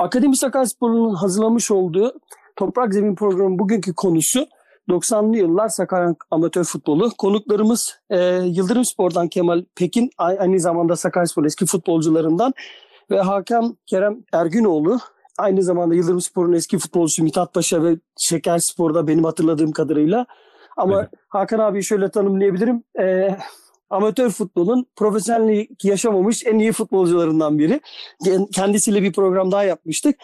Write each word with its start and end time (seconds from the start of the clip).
Akademi 0.00 0.36
Sakaryaspor'un 0.36 1.14
hazırlamış 1.14 1.70
olduğu 1.70 2.12
Toprak 2.56 2.94
Zemin 2.94 3.14
programı 3.14 3.58
bugünkü 3.58 3.94
konusu 3.94 4.46
90'lı 4.88 5.36
yıllar 5.36 5.68
Sakarya 5.68 6.14
amatör 6.30 6.64
futbolu. 6.64 7.10
Konuklarımız 7.18 7.98
e, 8.10 8.18
Yıldırım 8.44 8.84
Spor'dan 8.84 9.28
Kemal 9.28 9.64
Pekin, 9.74 10.10
aynı 10.18 10.60
zamanda 10.60 10.96
Sakaryaspor 10.96 11.44
eski 11.44 11.66
futbolcularından 11.66 12.52
ve 13.10 13.20
Hakan 13.20 13.76
Kerem 13.86 14.24
Ergünoğlu, 14.32 14.98
aynı 15.38 15.62
zamanda 15.62 15.94
Yıldırım 15.94 16.20
Spor'un 16.20 16.52
eski 16.52 16.78
futbolcusu 16.78 17.24
Mithat 17.24 17.54
Paşa 17.54 17.82
ve 17.82 17.96
Şeker 18.18 18.58
Spor'da 18.58 19.06
benim 19.06 19.24
hatırladığım 19.24 19.72
kadarıyla. 19.72 20.26
Ama 20.76 21.00
evet. 21.00 21.10
Hakan 21.28 21.58
abi 21.58 21.82
şöyle 21.82 22.10
tanımlayabilirim. 22.10 22.82
E, 23.00 23.36
amatör 23.90 24.30
futbolun 24.30 24.86
profesyonellik 24.96 25.84
yaşamamış 25.84 26.46
en 26.46 26.58
iyi 26.58 26.72
futbolcularından 26.72 27.58
biri. 27.58 27.80
Kendisiyle 28.52 29.02
bir 29.02 29.12
program 29.12 29.52
daha 29.52 29.64
yapmıştık. 29.64 30.16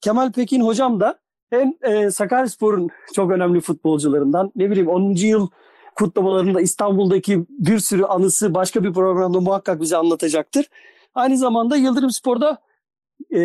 Kemal 0.00 0.32
Pekin 0.32 0.60
hocam 0.60 1.00
da 1.00 1.18
hem 1.50 1.74
e, 1.82 2.10
Sakaryaspor'un 2.10 2.88
çok 3.14 3.30
önemli 3.30 3.60
futbolcularından 3.60 4.52
ne 4.56 4.70
bileyim 4.70 4.88
10. 4.88 5.14
yıl 5.14 5.48
kutlamalarında 5.96 6.60
İstanbul'daki 6.60 7.46
bir 7.48 7.78
sürü 7.78 8.04
anısı 8.04 8.54
başka 8.54 8.84
bir 8.84 8.92
programda 8.92 9.40
muhakkak 9.40 9.80
bize 9.80 9.96
anlatacaktır. 9.96 10.66
Aynı 11.14 11.38
zamanda 11.38 11.76
Yıldırım 11.76 12.10
Spor'da 12.10 12.58
e, 13.30 13.40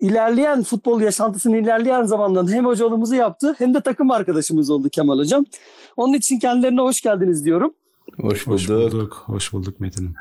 ilerleyen 0.00 0.62
futbol 0.62 1.00
yaşantısının 1.00 1.56
ilerleyen 1.56 2.02
zamanlarında 2.02 2.50
hem 2.50 2.66
hocalığımızı 2.66 3.16
yaptı 3.16 3.54
hem 3.58 3.74
de 3.74 3.80
takım 3.80 4.10
arkadaşımız 4.10 4.70
oldu 4.70 4.88
Kemal 4.88 5.18
Hocam. 5.18 5.44
Onun 5.96 6.12
için 6.12 6.38
kendilerine 6.38 6.80
hoş 6.80 7.00
geldiniz 7.00 7.44
diyorum. 7.44 7.74
Hoş 8.16 8.46
bulduk. 8.46 8.60
Hoş 8.60 8.68
bulduk, 8.68 9.22
hoş 9.26 9.52
bulduk 9.52 9.80
Metin'im. 9.80 10.14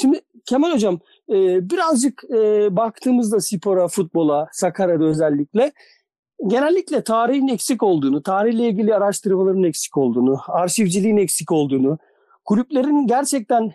Şimdi 0.00 0.20
Kemal 0.44 0.72
Hocam 0.72 1.00
e, 1.30 1.70
birazcık 1.70 2.24
e, 2.30 2.68
baktığımızda 2.76 3.40
spora, 3.40 3.88
futbola, 3.88 4.48
Sakarya'da 4.52 5.04
özellikle 5.04 5.72
genellikle 6.46 7.04
tarihin 7.04 7.48
eksik 7.48 7.82
olduğunu, 7.82 8.22
tarihle 8.22 8.68
ilgili 8.68 8.94
araştırmaların 8.94 9.64
eksik 9.64 9.96
olduğunu, 9.96 10.40
arşivciliğin 10.48 11.16
eksik 11.16 11.52
olduğunu, 11.52 11.98
kulüplerin 12.44 13.06
gerçekten 13.06 13.72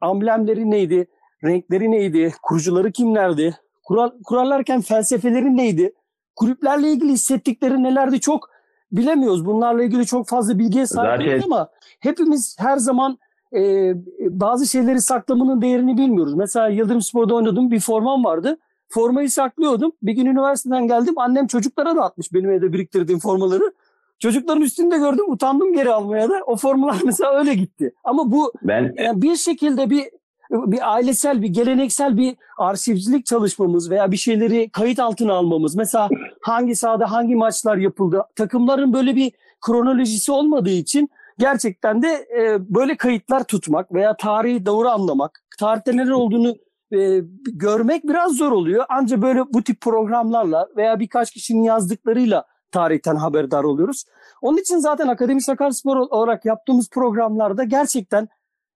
amblemleri 0.00 0.70
neydi, 0.70 1.06
renkleri 1.44 1.90
neydi, 1.90 2.32
kurucuları 2.42 2.92
kimlerdi, 2.92 3.56
kural, 3.84 4.10
kurarlarken 4.24 4.80
felsefeleri 4.80 5.56
neydi, 5.56 5.92
kulüplerle 6.36 6.92
ilgili 6.92 7.12
hissettikleri 7.12 7.82
nelerdi 7.82 8.20
çok 8.20 8.55
bilemiyoruz. 8.96 9.46
Bunlarla 9.46 9.82
ilgili 9.82 10.06
çok 10.06 10.28
fazla 10.28 10.58
bilgiye 10.58 10.86
sahip 10.86 11.20
değiliz 11.20 11.44
ama 11.46 11.68
hepimiz 12.00 12.56
her 12.58 12.76
zaman 12.76 13.18
e, 13.56 13.92
bazı 14.20 14.66
şeyleri 14.66 15.00
saklamanın 15.00 15.62
değerini 15.62 15.96
bilmiyoruz. 15.96 16.34
Mesela 16.34 16.68
Yıldırım 16.68 17.02
Spor'da 17.02 17.34
oynadım 17.34 17.70
bir 17.70 17.80
formam 17.80 18.24
vardı. 18.24 18.58
Formayı 18.88 19.30
saklıyordum. 19.30 19.92
Bir 20.02 20.12
gün 20.12 20.26
üniversiteden 20.26 20.86
geldim. 20.86 21.14
Annem 21.16 21.46
çocuklara 21.46 21.96
da 21.96 22.04
atmış 22.04 22.32
benim 22.32 22.50
evde 22.50 22.72
biriktirdiğim 22.72 23.20
formaları. 23.20 23.72
Çocukların 24.18 24.62
üstünde 24.62 24.98
gördüm. 24.98 25.24
Utandım 25.28 25.72
geri 25.72 25.92
almaya 25.92 26.28
da. 26.30 26.40
O 26.46 26.56
formalar 26.56 26.96
mesela 27.04 27.38
öyle 27.38 27.54
gitti. 27.54 27.94
Ama 28.04 28.32
bu 28.32 28.52
ben 28.62 28.94
yani 28.98 29.22
bir 29.22 29.36
şekilde 29.36 29.90
bir 29.90 30.04
bir 30.50 30.92
ailesel, 30.92 31.42
bir 31.42 31.48
geleneksel 31.48 32.16
bir 32.16 32.36
arşivcilik 32.58 33.26
çalışmamız 33.26 33.90
veya 33.90 34.12
bir 34.12 34.16
şeyleri 34.16 34.70
kayıt 34.70 34.98
altına 34.98 35.32
almamız. 35.32 35.76
Mesela 35.76 36.08
hangi 36.40 36.76
sahada 36.76 37.12
hangi 37.12 37.34
maçlar 37.34 37.76
yapıldı. 37.76 38.22
Takımların 38.36 38.92
böyle 38.92 39.16
bir 39.16 39.32
kronolojisi 39.60 40.32
olmadığı 40.32 40.70
için 40.70 41.08
gerçekten 41.38 42.02
de 42.02 42.08
e, 42.38 42.74
böyle 42.74 42.96
kayıtlar 42.96 43.44
tutmak 43.44 43.92
veya 43.92 44.16
tarihi 44.16 44.66
doğru 44.66 44.88
anlamak, 44.88 45.44
tarihte 45.58 45.96
neler 45.96 46.10
olduğunu 46.10 46.56
e, 46.92 47.20
görmek 47.52 48.04
biraz 48.04 48.32
zor 48.32 48.52
oluyor. 48.52 48.84
Ancak 48.88 49.22
böyle 49.22 49.40
bu 49.52 49.62
tip 49.62 49.80
programlarla 49.80 50.68
veya 50.76 51.00
birkaç 51.00 51.30
kişinin 51.30 51.62
yazdıklarıyla 51.62 52.44
tarihten 52.72 53.16
haberdar 53.16 53.64
oluyoruz. 53.64 54.04
Onun 54.42 54.58
için 54.58 54.78
zaten 54.78 55.08
Akademi 55.08 55.42
Sakaryaspor 55.42 55.96
olarak 55.96 56.44
yaptığımız 56.44 56.90
programlarda 56.90 57.64
gerçekten 57.64 58.28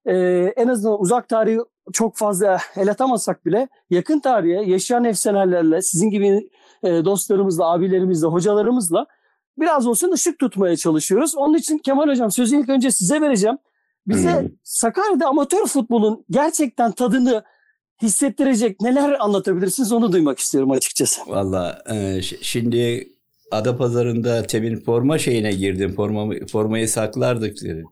e, 0.06 0.14
en 0.56 0.68
azından 0.68 1.00
uzak 1.00 1.28
tarihi 1.28 1.58
çok 1.92 2.16
fazla 2.16 2.58
el 2.76 2.90
atamasak 2.90 3.46
bile 3.46 3.68
yakın 3.90 4.20
tarihe 4.20 4.62
yaşayan 4.62 5.04
efsanelerle 5.04 5.82
sizin 5.82 6.10
gibi 6.10 6.50
e, 6.82 6.88
dostlarımızla, 6.88 7.72
abilerimizle, 7.72 8.26
hocalarımızla 8.26 9.06
biraz 9.58 9.86
olsun 9.86 10.12
ışık 10.12 10.38
tutmaya 10.38 10.76
çalışıyoruz. 10.76 11.36
Onun 11.36 11.54
için 11.54 11.78
Kemal 11.78 12.08
Hocam 12.08 12.30
sözü 12.30 12.60
ilk 12.60 12.68
önce 12.68 12.90
size 12.90 13.20
vereceğim. 13.20 13.58
Bize 14.06 14.40
hmm. 14.40 14.48
Sakarya'da 14.62 15.26
amatör 15.26 15.66
futbolun 15.66 16.24
gerçekten 16.30 16.92
tadını 16.92 17.44
hissettirecek 18.02 18.80
neler 18.80 19.16
anlatabilirsiniz 19.20 19.92
onu 19.92 20.12
duymak 20.12 20.38
istiyorum 20.38 20.70
açıkçası. 20.70 21.20
Valla 21.26 21.82
e, 21.92 22.22
şimdi 22.22 23.08
Adapazarı'nda 23.50 24.42
temin 24.42 24.76
forma 24.76 25.18
şeyine 25.18 25.52
girdim. 25.52 25.94
Forma, 25.94 26.34
formayı 26.52 26.88
saklardık. 26.88 27.62
Dedi. 27.62 27.84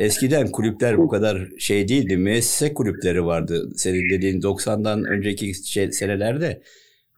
Eskiden 0.00 0.52
kulüpler 0.52 0.98
bu 0.98 1.08
kadar 1.08 1.48
şey 1.58 1.88
değildi. 1.88 2.16
Müessese 2.16 2.74
kulüpleri 2.74 3.24
vardı. 3.24 3.70
Senin 3.76 4.10
dediğin 4.10 4.40
90'dan 4.40 5.04
önceki 5.04 5.54
şey, 5.54 5.92
senelerde. 5.92 6.62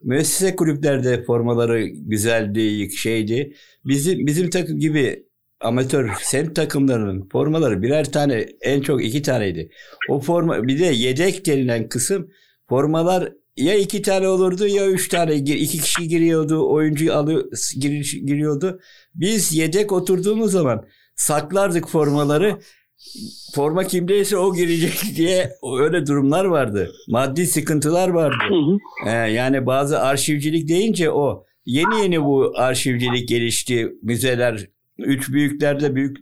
Müessese 0.02 0.56
kulüplerde 0.56 1.22
formaları 1.24 1.86
güzeldi, 1.86 2.90
şeydi. 2.96 3.52
Bizim 3.84 4.26
bizim 4.26 4.50
takım 4.50 4.78
gibi 4.78 5.26
amatör 5.60 6.10
semt 6.22 6.56
takımlarının 6.56 7.28
formaları 7.32 7.82
birer 7.82 8.12
tane 8.12 8.46
en 8.60 8.80
çok 8.80 9.04
iki 9.04 9.22
taneydi. 9.22 9.70
O 10.08 10.20
forma 10.20 10.62
bir 10.68 10.80
de 10.80 10.86
yedek 10.86 11.46
denilen 11.46 11.88
kısım 11.88 12.30
formalar 12.68 13.32
ya 13.56 13.74
iki 13.74 14.02
tane 14.02 14.28
olurdu 14.28 14.66
ya 14.66 14.86
üç 14.86 15.08
tane 15.08 15.34
iki 15.34 15.78
kişi 15.78 16.08
giriyordu 16.08 16.72
oyuncu 16.72 17.14
alıyor 17.14 17.44
gir, 17.80 18.20
giriyordu. 18.26 18.80
Biz 19.14 19.52
yedek 19.52 19.92
oturduğumuz 19.92 20.52
zaman 20.52 20.86
saklardık 21.16 21.88
formaları. 21.88 22.58
Forma 23.54 23.84
kimdeyse 23.84 24.36
o 24.36 24.54
girecek 24.54 25.02
diye 25.16 25.52
öyle 25.80 26.06
durumlar 26.06 26.44
vardı. 26.44 26.92
Maddi 27.08 27.46
sıkıntılar 27.46 28.08
vardı. 28.08 28.44
Ee, 29.06 29.10
yani 29.10 29.66
bazı 29.66 30.00
arşivcilik 30.00 30.68
deyince 30.68 31.10
o 31.10 31.44
yeni 31.66 32.02
yeni 32.02 32.22
bu 32.24 32.52
arşivcilik 32.56 33.28
gelişti. 33.28 33.92
Müzeler 34.02 34.66
üç 34.98 35.28
büyüklerde 35.32 35.94
büyük 35.94 36.16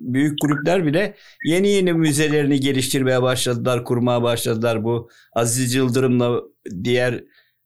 büyük 0.00 0.40
kulüpler 0.40 0.86
bile 0.86 1.14
yeni 1.46 1.68
yeni 1.68 1.92
müzelerini 1.92 2.60
geliştirmeye 2.60 3.22
başladılar, 3.22 3.84
kurmaya 3.84 4.22
başladılar. 4.22 4.84
Bu 4.84 5.08
Aziz 5.32 5.74
Yıldırım'la 5.74 6.40
diğer 6.84 7.24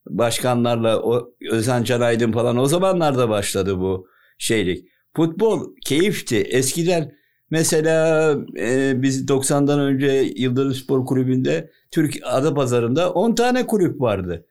başkanlarla 0.09 1.01
o 1.01 1.33
Özen 1.51 1.83
Can 1.83 2.01
Aydın 2.01 2.31
falan 2.31 2.57
o 2.57 2.65
zamanlarda 2.65 3.29
başladı 3.29 3.79
bu 3.79 4.07
şeylik. 4.37 4.87
Futbol 5.17 5.75
keyifti. 5.85 6.37
Eskiden 6.37 7.11
mesela 7.49 8.31
e, 8.59 8.93
biz 9.01 9.25
90'dan 9.25 9.79
önce 9.79 10.33
Yıldırım 10.35 10.73
Spor 10.73 11.05
Kulübü'nde 11.05 11.71
Türk 11.91 12.19
Adapazarı'nda 12.23 13.13
10 13.13 13.35
tane 13.35 13.67
kulüp 13.67 14.01
vardı. 14.01 14.45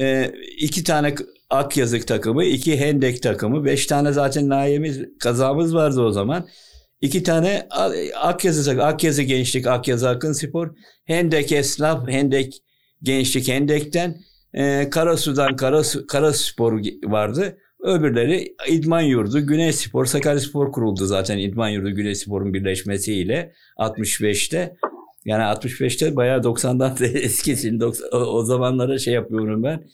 E, 0.00 0.32
iki 0.58 0.84
tane 0.84 1.14
Akyazık 1.50 2.06
takımı, 2.06 2.44
iki 2.44 2.80
Hendek 2.80 3.22
takımı, 3.22 3.64
beş 3.64 3.86
tane 3.86 4.12
zaten 4.12 4.48
nayemiz, 4.48 5.00
kazamız 5.18 5.74
vardı 5.74 6.00
o 6.00 6.12
zaman. 6.12 6.48
İki 7.00 7.22
tane 7.22 7.68
Akyazı 8.20 8.82
Akyazı 8.82 9.22
Gençlik, 9.22 9.66
Akyazı 9.66 10.08
Akın 10.08 10.32
Spor, 10.32 10.70
Hendek 11.04 11.52
Esnaf, 11.52 12.08
Hendek 12.08 12.54
Gençlik, 13.02 13.48
Hendek'ten 13.48 14.16
e, 14.54 14.90
Karasu'dan 14.90 15.56
Karasu, 15.56 16.06
Karaspor 16.06 16.72
vardı. 17.04 17.58
Öbürleri 17.82 18.54
İdman 18.68 19.00
Yurdu, 19.00 19.46
Güney 19.46 19.72
Spor, 19.72 20.04
Sakarya 20.04 20.40
Spor 20.40 20.72
kuruldu 20.72 21.06
zaten 21.06 21.38
İdman 21.38 21.68
Yurdu, 21.68 21.90
Güney 21.90 22.14
Spor'un 22.14 22.54
birleşmesiyle 22.54 23.52
65'te. 23.78 24.76
Yani 25.24 25.42
65'te 25.42 26.16
bayağı 26.16 26.40
90'dan 26.40 26.98
da 26.98 27.06
eski. 27.18 27.80
90, 27.80 28.08
o, 28.12 28.16
o 28.18 28.42
zamanlara 28.44 28.98
şey 28.98 29.14
yapıyorum 29.14 29.62
ben. 29.62 29.84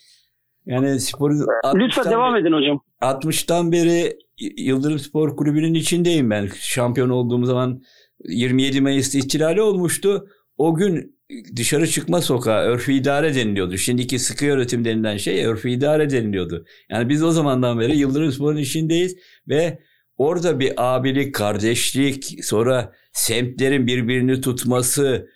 Yani 0.67 1.01
spor 1.01 1.31
Lütfen 1.75 2.11
devam 2.11 2.37
edin 2.37 2.53
hocam. 2.53 2.81
60'tan 3.01 3.73
beri 3.73 4.19
Yıldırım 4.57 4.99
Spor 4.99 5.37
Kulübü'nün 5.37 5.75
içindeyim 5.75 6.31
ben. 6.31 6.49
Şampiyon 6.61 7.09
olduğum 7.09 7.45
zaman 7.45 7.83
27 8.29 8.81
Mayıs'ta 8.81 9.19
ihtilali 9.19 9.63
olmuştu. 9.63 10.29
O 10.59 10.75
gün 10.75 11.19
dışarı 11.57 11.87
çıkma 11.87 12.23
sokağa 12.23 12.63
örfü 12.63 12.93
idare 12.93 13.35
deniliyordu. 13.35 13.77
Şimdiki 13.77 14.19
sıkı 14.19 14.45
yönetim 14.45 14.85
denilen 14.85 15.17
şey 15.17 15.47
örfü 15.47 15.71
idare 15.71 16.11
deniliyordu. 16.11 16.67
Yani 16.91 17.09
biz 17.09 17.23
o 17.23 17.31
zamandan 17.31 17.81
beri 17.81 17.97
Yıldırım 17.97 18.33
Spor'un 18.33 18.57
içindeyiz 18.57 19.17
ve 19.49 19.79
orada 20.17 20.61
bir 20.61 20.73
abilik, 20.77 21.35
kardeşlik, 21.35 22.39
sonra 22.43 22.93
semtlerin 23.13 23.87
birbirini 23.87 24.41
tutması, 24.41 25.29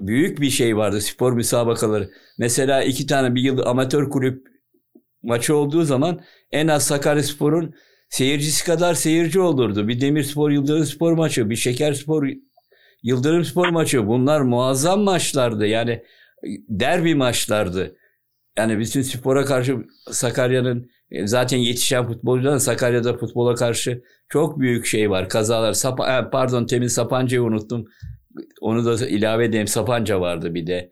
büyük 0.00 0.40
bir 0.40 0.50
şey 0.50 0.76
vardı 0.76 1.00
spor 1.00 1.32
müsabakaları. 1.32 2.10
Mesela 2.38 2.82
iki 2.82 3.06
tane 3.06 3.34
bir 3.34 3.42
yıl 3.42 3.58
amatör 3.58 4.10
kulüp 4.10 4.46
maçı 5.22 5.56
olduğu 5.56 5.84
zaman 5.84 6.20
en 6.52 6.68
az 6.68 6.86
Sakaryaspor'un 6.86 7.74
seyircisi 8.08 8.64
kadar 8.64 8.94
seyirci 8.94 9.40
olurdu. 9.40 9.88
Bir 9.88 10.00
Demirspor 10.00 10.50
Yıldırım 10.50 10.84
Spor 10.84 11.12
maçı, 11.12 11.50
bir 11.50 11.56
Şekerspor 11.56 12.28
Yıldırım 13.02 13.44
Spor 13.44 13.68
maçı 13.68 14.06
bunlar 14.06 14.40
muazzam 14.40 15.00
maçlardı. 15.00 15.66
Yani 15.66 16.02
derbi 16.68 17.14
maçlardı. 17.14 17.96
yani 18.58 18.78
bütün 18.78 19.02
spora 19.02 19.44
karşı 19.44 19.76
Sakarya'nın 20.10 20.90
e, 21.10 21.26
zaten 21.26 21.58
yetişen 21.58 22.06
futbolcuların 22.06 22.58
Sakarya'da 22.58 23.16
futbola 23.16 23.54
karşı 23.54 24.02
çok 24.28 24.60
büyük 24.60 24.86
şey 24.86 25.10
var. 25.10 25.28
Kazalar. 25.28 25.72
Sapa, 25.72 26.18
e, 26.18 26.30
pardon 26.30 26.66
Temin 26.66 26.86
Sapanca'yı 26.86 27.42
unuttum. 27.42 27.84
Onu 28.60 28.84
da 28.84 29.06
ilave 29.06 29.44
edeyim. 29.44 29.66
Sapanca 29.66 30.20
vardı 30.20 30.54
bir 30.54 30.66
de. 30.66 30.90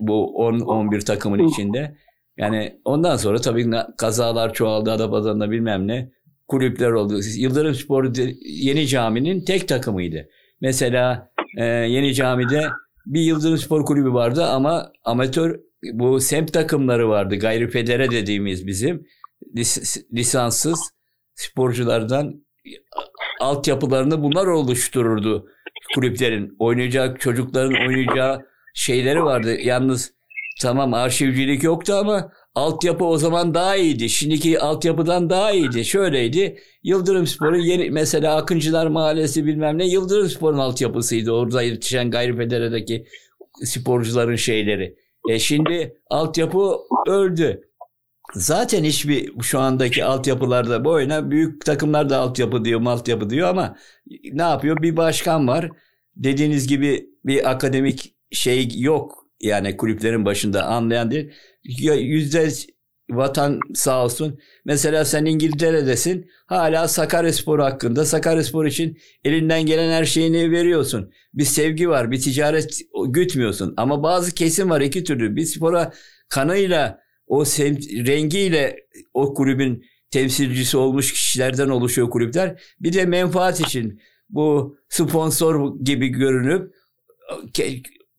Bu 0.00 0.34
10-11 0.36 1.04
takımın 1.04 1.48
içinde. 1.48 1.96
Yani 2.36 2.80
ondan 2.84 3.16
sonra 3.16 3.40
tabii 3.40 3.70
kazalar 3.98 4.52
çoğaldı. 4.52 4.92
Adapazarı'nda 4.92 5.50
bilmem 5.50 5.88
ne. 5.88 6.10
Kulüpler 6.48 6.90
oldu. 6.90 7.20
Yıldırım 7.36 7.74
Spor 7.74 8.14
Yeni 8.44 8.86
Cami'nin 8.86 9.44
tek 9.44 9.68
takımıydı. 9.68 10.28
Mesela 10.60 11.30
e, 11.56 11.64
Yeni 11.64 12.14
Cami'de 12.14 12.70
bir 13.06 13.20
Yıldırım 13.20 13.58
Spor 13.58 13.84
Kulübü 13.84 14.12
vardı 14.12 14.44
ama 14.44 14.92
amatör 15.04 15.60
bu 15.92 16.20
semt 16.20 16.52
takımları 16.52 17.08
vardı. 17.08 17.36
Gayri 17.36 17.70
federe 17.70 18.10
dediğimiz 18.10 18.66
bizim 18.66 19.06
lis, 19.56 19.96
lisanssız 20.14 20.80
sporculardan 21.34 22.44
altyapılarını 23.40 24.22
bunlar 24.22 24.46
oluştururdu 24.46 25.48
kulüplerin. 25.94 26.56
Oynayacak 26.58 27.20
çocukların 27.20 27.74
oynayacağı 27.88 28.46
şeyleri 28.74 29.24
vardı. 29.24 29.56
Yalnız 29.60 30.12
tamam 30.60 30.94
arşivcilik 30.94 31.62
yoktu 31.62 31.94
ama 31.94 32.32
altyapı 32.58 33.04
o 33.04 33.18
zaman 33.18 33.54
daha 33.54 33.76
iyiydi. 33.76 34.08
Şimdiki 34.08 34.60
altyapıdan 34.60 35.30
daha 35.30 35.52
iyiydi. 35.52 35.84
Şöyleydi. 35.84 36.58
Yıldırım 36.82 37.26
Spor'un 37.26 37.58
yeni 37.58 37.90
mesela 37.90 38.36
Akıncılar 38.36 38.86
Mahallesi 38.86 39.46
bilmem 39.46 39.78
ne 39.78 39.86
Yıldırım 39.86 40.28
Spor'un 40.28 40.58
altyapısıydı. 40.58 41.32
Orada 41.32 41.62
yetişen 41.62 42.10
Gayri 42.10 42.36
Federe'deki 42.36 43.06
sporcuların 43.64 44.36
şeyleri. 44.36 44.96
E 45.28 45.38
şimdi 45.38 45.96
altyapı 46.10 46.76
öldü. 47.06 47.62
Zaten 48.34 48.84
hiçbir 48.84 49.32
şu 49.42 49.60
andaki 49.60 50.04
altyapılarda 50.04 50.84
bu 50.84 50.90
oyuna 50.90 51.30
büyük 51.30 51.64
takımlar 51.64 52.10
da 52.10 52.18
altyapı 52.18 52.64
diyor, 52.64 52.86
altyapı 52.86 53.30
diyor 53.30 53.48
ama 53.48 53.76
ne 54.32 54.42
yapıyor? 54.42 54.82
Bir 54.82 54.96
başkan 54.96 55.48
var. 55.48 55.70
Dediğiniz 56.16 56.68
gibi 56.68 57.06
bir 57.24 57.50
akademik 57.50 58.14
şey 58.30 58.68
yok. 58.76 59.24
Yani 59.40 59.76
kulüplerin 59.76 60.24
başında 60.24 60.64
anlayan 60.64 61.10
değil. 61.10 61.32
Yüzde 61.68 62.48
vatan 63.10 63.60
sağ 63.74 64.04
olsun. 64.04 64.38
Mesela 64.64 65.04
sen 65.04 65.24
İngiltere'desin. 65.24 66.30
Hala 66.46 66.88
Sakaryaspor 66.88 67.58
hakkında. 67.58 68.04
Sakaryaspor 68.04 68.66
için 68.66 68.98
elinden 69.24 69.66
gelen 69.66 69.92
her 69.92 70.04
şeyini 70.04 70.50
veriyorsun. 70.50 71.12
Bir 71.34 71.44
sevgi 71.44 71.88
var. 71.88 72.10
Bir 72.10 72.20
ticaret 72.20 72.80
gütmüyorsun. 73.08 73.74
Ama 73.76 74.02
bazı 74.02 74.34
kesim 74.34 74.70
var 74.70 74.80
iki 74.80 75.04
türlü. 75.04 75.36
Bir 75.36 75.44
spora 75.44 75.92
kanıyla 76.28 77.00
o 77.26 77.44
rengiyle 77.44 78.76
o 79.14 79.34
kulübün 79.34 79.84
temsilcisi 80.10 80.76
olmuş 80.76 81.12
kişilerden 81.12 81.68
oluşuyor 81.68 82.10
kulüpler. 82.10 82.62
Bir 82.80 82.92
de 82.92 83.06
menfaat 83.06 83.60
için 83.60 84.00
bu 84.28 84.76
sponsor 84.88 85.80
gibi 85.80 86.08
görünüp 86.08 86.74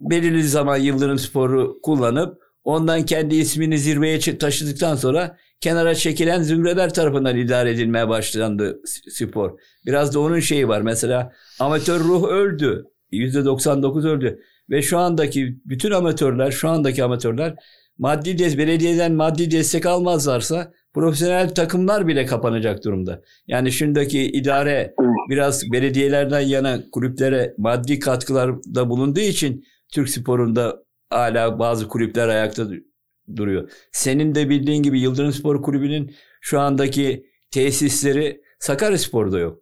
belirli 0.02 0.44
zaman 0.44 0.78
Yıldırım 0.78 1.20
Spor'u 1.20 1.80
kullanıp 1.84 2.49
ondan 2.64 3.06
kendi 3.06 3.36
ismini 3.36 3.78
zirveye 3.78 4.20
taşıdıktan 4.20 4.96
sonra 4.96 5.38
kenara 5.62 5.96
çekilen 5.96 6.42
zümreler 6.42 6.94
tarafından 6.94 7.38
idare 7.38 7.72
edilmeye 7.72 8.10
başlandı 8.10 8.82
spor. 9.10 9.60
Biraz 9.86 10.16
da 10.16 10.20
onun 10.20 10.40
şeyi 10.40 10.68
var. 10.68 10.82
Mesela 10.82 11.32
amatör 11.60 12.00
ruh 12.00 12.24
öldü. 12.24 12.86
%99 13.12 14.08
öldü. 14.08 14.40
Ve 14.70 14.82
şu 14.82 14.98
andaki 14.98 15.58
bütün 15.66 15.92
amatörler, 15.92 16.52
şu 16.52 16.70
andaki 16.70 17.04
amatörler 17.04 17.56
maddi 17.98 18.38
des 18.38 18.58
belediyeden 18.58 19.14
maddi 19.14 19.52
destek 19.52 19.86
almazlarsa 19.86 20.72
profesyonel 20.94 21.50
takımlar 21.50 22.08
bile 22.08 22.26
kapanacak 22.26 22.84
durumda. 22.84 23.22
Yani 23.48 23.72
şundaki 23.72 24.22
idare 24.22 24.94
biraz 25.30 25.72
belediyelerden 25.72 26.40
yana 26.40 26.80
kulüplere 26.92 27.54
maddi 27.58 28.00
katkılarda 28.00 28.90
bulunduğu 28.90 29.20
için 29.20 29.66
Türk 29.94 30.10
sporunda 30.10 30.84
hala 31.10 31.60
bazı 31.60 31.88
kulüpler 31.88 32.28
ayakta 32.28 32.68
duruyor. 33.36 33.72
Senin 33.92 34.36
de 34.36 34.50
bildiğin 34.50 34.84
gibi 34.84 35.00
Yıldırım 35.00 35.32
Spor 35.32 35.62
Kulübü'nün 35.62 36.16
şu 36.42 36.60
andaki 36.60 37.26
tesisleri 37.52 38.42
Sakaryaspor'da 38.60 39.40
yok. 39.40 39.60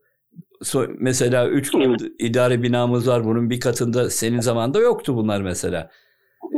So, 0.64 0.86
mesela 1.00 1.48
3 1.48 1.72
kat 1.72 2.02
idare 2.20 2.64
binamız 2.64 3.08
var. 3.08 3.26
Bunun 3.26 3.50
bir 3.50 3.60
katında 3.60 4.10
senin 4.10 4.40
zamanda 4.40 4.80
yoktu 4.80 5.16
bunlar 5.16 5.42
mesela. 5.42 5.90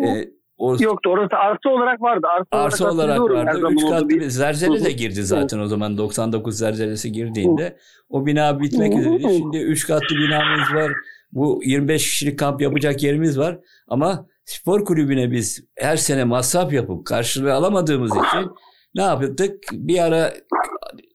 Ee, 0.06 0.30
o, 0.58 0.78
Yoktu. 0.80 1.10
Orası 1.10 1.36
arsa 1.36 1.70
olarak 1.70 2.02
vardı. 2.02 2.28
Arsa, 2.38 2.64
arsa 2.64 2.92
olarak, 2.92 3.22
olarak 3.22 3.56
vardı. 3.56 3.68
Üç 3.72 3.82
katlı 3.82 4.10
bir 4.10 4.22
zerzele 4.30 4.86
de 4.86 4.92
girdi 4.92 5.24
zaten 5.24 5.60
o 5.60 5.68
zaman 5.68 5.98
99 5.98 6.58
zerzelesi 6.58 7.12
girdiğinde. 7.12 7.78
O 8.10 8.26
bina 8.26 8.60
bitmek 8.60 9.00
üzere. 9.00 9.20
Şimdi 9.20 9.58
üç 9.58 9.88
katlı 9.88 10.16
binamız 10.16 10.74
var. 10.74 10.92
Bu 11.32 11.62
25 11.66 12.04
kişilik 12.04 12.40
kamp 12.40 12.62
yapacak 12.62 13.04
yerimiz 13.04 13.40
var. 13.40 13.60
Ama 13.88 14.28
spor 14.50 14.86
kulübüne 14.86 15.32
biz 15.32 15.64
her 15.76 15.98
sene 15.98 16.24
masraf 16.24 16.74
yapıp 16.74 17.06
karşılığı 17.06 17.54
alamadığımız 17.54 18.12
için 18.12 18.52
ne 18.96 19.02
yaptık? 19.02 19.64
Bir 19.72 20.00
ara 20.00 20.34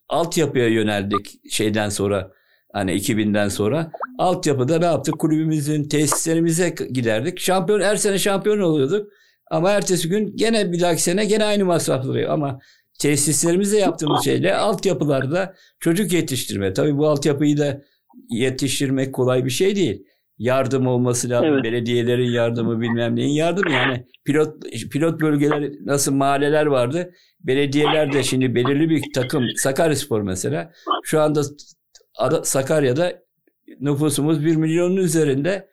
altyapıya 0.09 0.69
yöneldik 0.69 1.41
şeyden 1.51 1.89
sonra 1.89 2.31
hani 2.73 2.93
2000'den 2.93 3.49
sonra. 3.49 3.93
Altyapıda 4.19 4.79
ne 4.79 4.85
yaptık? 4.85 5.19
Kulübümüzün 5.19 5.85
tesislerimize 5.85 6.75
giderdik. 6.93 7.41
Şampiyon 7.41 7.81
her 7.81 7.97
sene 7.97 8.19
şampiyon 8.19 8.59
oluyorduk. 8.59 9.09
Ama 9.51 9.71
ertesi 9.71 10.09
gün 10.09 10.37
gene 10.37 10.73
bir 10.73 10.81
dahaki 10.81 11.03
sene 11.03 11.25
gene 11.25 11.45
aynı 11.45 11.65
masrafları 11.65 12.33
ama 12.33 12.59
tesislerimizde 12.99 13.79
yaptığımız 13.79 14.25
şeyle 14.25 14.57
altyapılarda 14.57 15.55
çocuk 15.81 16.13
yetiştirme. 16.13 16.73
Tabii 16.73 16.99
bu 16.99 17.09
altyapıyı 17.09 17.59
da 17.59 17.83
yetiştirmek 18.29 19.15
kolay 19.15 19.45
bir 19.45 19.51
şey 19.51 19.77
değil. 19.77 20.05
Yardım 20.39 20.87
olması 20.87 21.31
lazım. 21.31 21.49
Evet. 21.53 21.65
Belediyelerin 21.65 22.31
yardımı 22.31 22.81
bilmem 22.81 23.17
neyin 23.17 23.35
yardımı. 23.35 23.73
Yani 23.73 24.07
pilot 24.25 24.63
pilot 24.93 25.21
bölgeler 25.21 25.71
nasıl 25.85 26.13
mahalleler 26.13 26.67
vardı. 26.67 27.11
Belediyeler 27.41 28.13
de 28.13 28.23
şimdi 28.23 28.55
belirli 28.55 28.91
bir 28.91 29.03
takım 29.15 29.45
Sakaryaspor 29.57 30.23
mesela 30.23 30.73
şu 31.05 31.21
anda 31.21 31.43
Sakarya'da 32.43 33.13
nüfusumuz 33.81 34.45
1 34.45 34.57
milyonun 34.57 34.97
üzerinde 34.97 35.69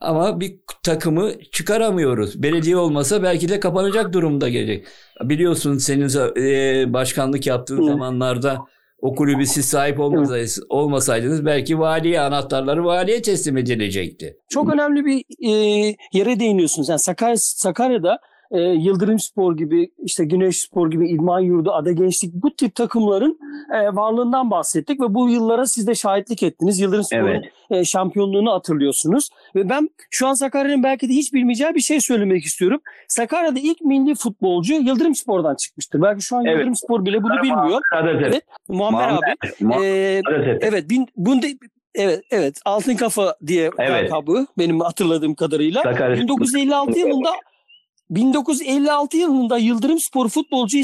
ama 0.00 0.40
bir 0.40 0.56
takımı 0.82 1.30
çıkaramıyoruz. 1.52 2.42
Belediye 2.42 2.76
olmasa 2.76 3.22
belki 3.22 3.48
de 3.48 3.60
kapanacak 3.60 4.12
durumda 4.12 4.48
gelecek. 4.48 4.86
Biliyorsun 5.22 5.78
senin 5.78 6.08
e, 6.36 6.92
başkanlık 6.92 7.46
yaptığın 7.46 7.82
Hı. 7.82 7.86
zamanlarda 7.86 8.58
o 9.02 9.14
kulübü 9.14 9.46
siz 9.46 9.64
sahip 9.64 10.00
olmasaydınız, 10.00 10.62
olmasaydınız 10.68 11.44
belki 11.44 11.78
valiye 11.78 12.20
anahtarları 12.20 12.84
valiye 12.84 13.22
teslim 13.22 13.56
edilecekti. 13.56 14.36
Çok 14.48 14.74
önemli 14.74 15.04
bir 15.04 15.24
e, 15.48 15.52
yere 16.12 16.40
değiniyorsun 16.40 16.82
sen. 16.82 16.96
Sakar, 16.96 17.34
Sakarya'da 17.36 18.18
e, 18.50 18.60
Yıldırım 18.60 19.18
Spor 19.18 19.56
gibi, 19.56 19.90
işte 19.98 20.24
Güneş 20.24 20.58
Spor 20.58 20.90
gibi, 20.90 21.08
İdman 21.08 21.40
Yurdu, 21.40 21.72
Ada 21.72 21.92
Gençlik 21.92 22.34
bu 22.34 22.56
tip 22.56 22.74
takımların 22.74 23.38
e, 23.74 23.96
varlığından 23.96 24.50
bahsettik 24.50 25.00
ve 25.00 25.14
bu 25.14 25.30
yıllara 25.30 25.66
siz 25.66 25.86
de 25.86 25.94
şahitlik 25.94 26.42
ettiniz. 26.42 26.80
Yıldırım 26.80 27.04
Spor'un 27.04 27.28
evet. 27.28 27.44
e, 27.70 27.84
şampiyonluğunu 27.84 28.52
hatırlıyorsunuz. 28.52 29.28
Ve 29.54 29.68
ben 29.68 29.90
şu 30.10 30.26
an 30.26 30.34
Sakarya'nın 30.34 30.82
belki 30.82 31.08
de 31.08 31.12
hiç 31.12 31.34
bilmeyeceği 31.34 31.74
bir 31.74 31.80
şey 31.80 32.00
söylemek 32.00 32.44
istiyorum. 32.44 32.80
Sakarya'da 33.08 33.58
ilk 33.58 33.80
milli 33.80 34.14
futbolcu 34.14 34.74
Yıldırım 34.74 35.14
Spor'dan 35.14 35.54
çıkmıştır. 35.54 36.02
Belki 36.02 36.22
şu 36.22 36.36
an 36.36 36.44
evet. 36.44 36.56
Yıldırım 36.56 36.76
Spor 36.76 37.04
bile 37.04 37.22
bunu 37.22 37.42
bilmiyor. 37.42 37.80
Evet, 38.02 38.22
evet. 38.26 38.42
Muammer, 38.68 39.10
Muammer 39.10 39.32
abi. 39.42 39.64
Muammer. 39.64 39.86
Ee, 39.86 40.20
evet, 40.60 40.90
bin, 40.90 41.06
bunda 41.16 41.46
Evet, 41.94 42.20
evet. 42.30 42.60
Altın 42.64 42.96
Kafa 42.96 43.36
diye 43.46 43.70
evet. 43.78 44.10
kabı 44.10 44.46
benim 44.58 44.80
hatırladığım 44.80 45.34
kadarıyla. 45.34 45.82
Sakarya 45.82 46.16
1956 46.16 46.98
yılında 46.98 47.30
1956 48.10 49.16
yılında 49.16 49.58
Yıldırım 49.58 49.98
Spor 49.98 50.28
futbolcu 50.28 50.78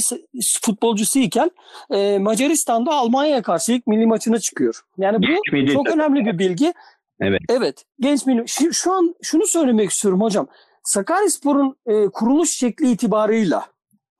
futbolcusu 0.63 1.19
iken 1.19 1.51
e, 1.91 2.19
Macaristan'da 2.19 2.95
Almanya'ya 2.95 3.43
karşı 3.43 3.73
ilk 3.73 3.87
milli 3.87 4.07
maçına 4.07 4.39
çıkıyor. 4.39 4.81
Yani 4.99 5.19
bu 5.23 5.73
çok 5.73 5.89
önemli 5.89 6.25
bir 6.25 6.39
bilgi. 6.39 6.73
Evet. 7.21 7.41
Evet. 7.49 7.85
Genç 8.01 8.27
milli. 8.27 8.49
Şu, 8.49 8.73
şu 8.73 8.93
an 8.93 9.15
şunu 9.23 9.47
söylemek 9.47 9.91
istiyorum 9.91 10.21
hocam. 10.21 10.47
Sakaryaspor'un 10.83 11.77
e, 11.87 12.09
kuruluş 12.09 12.51
şekli 12.51 12.91
itibarıyla 12.91 13.67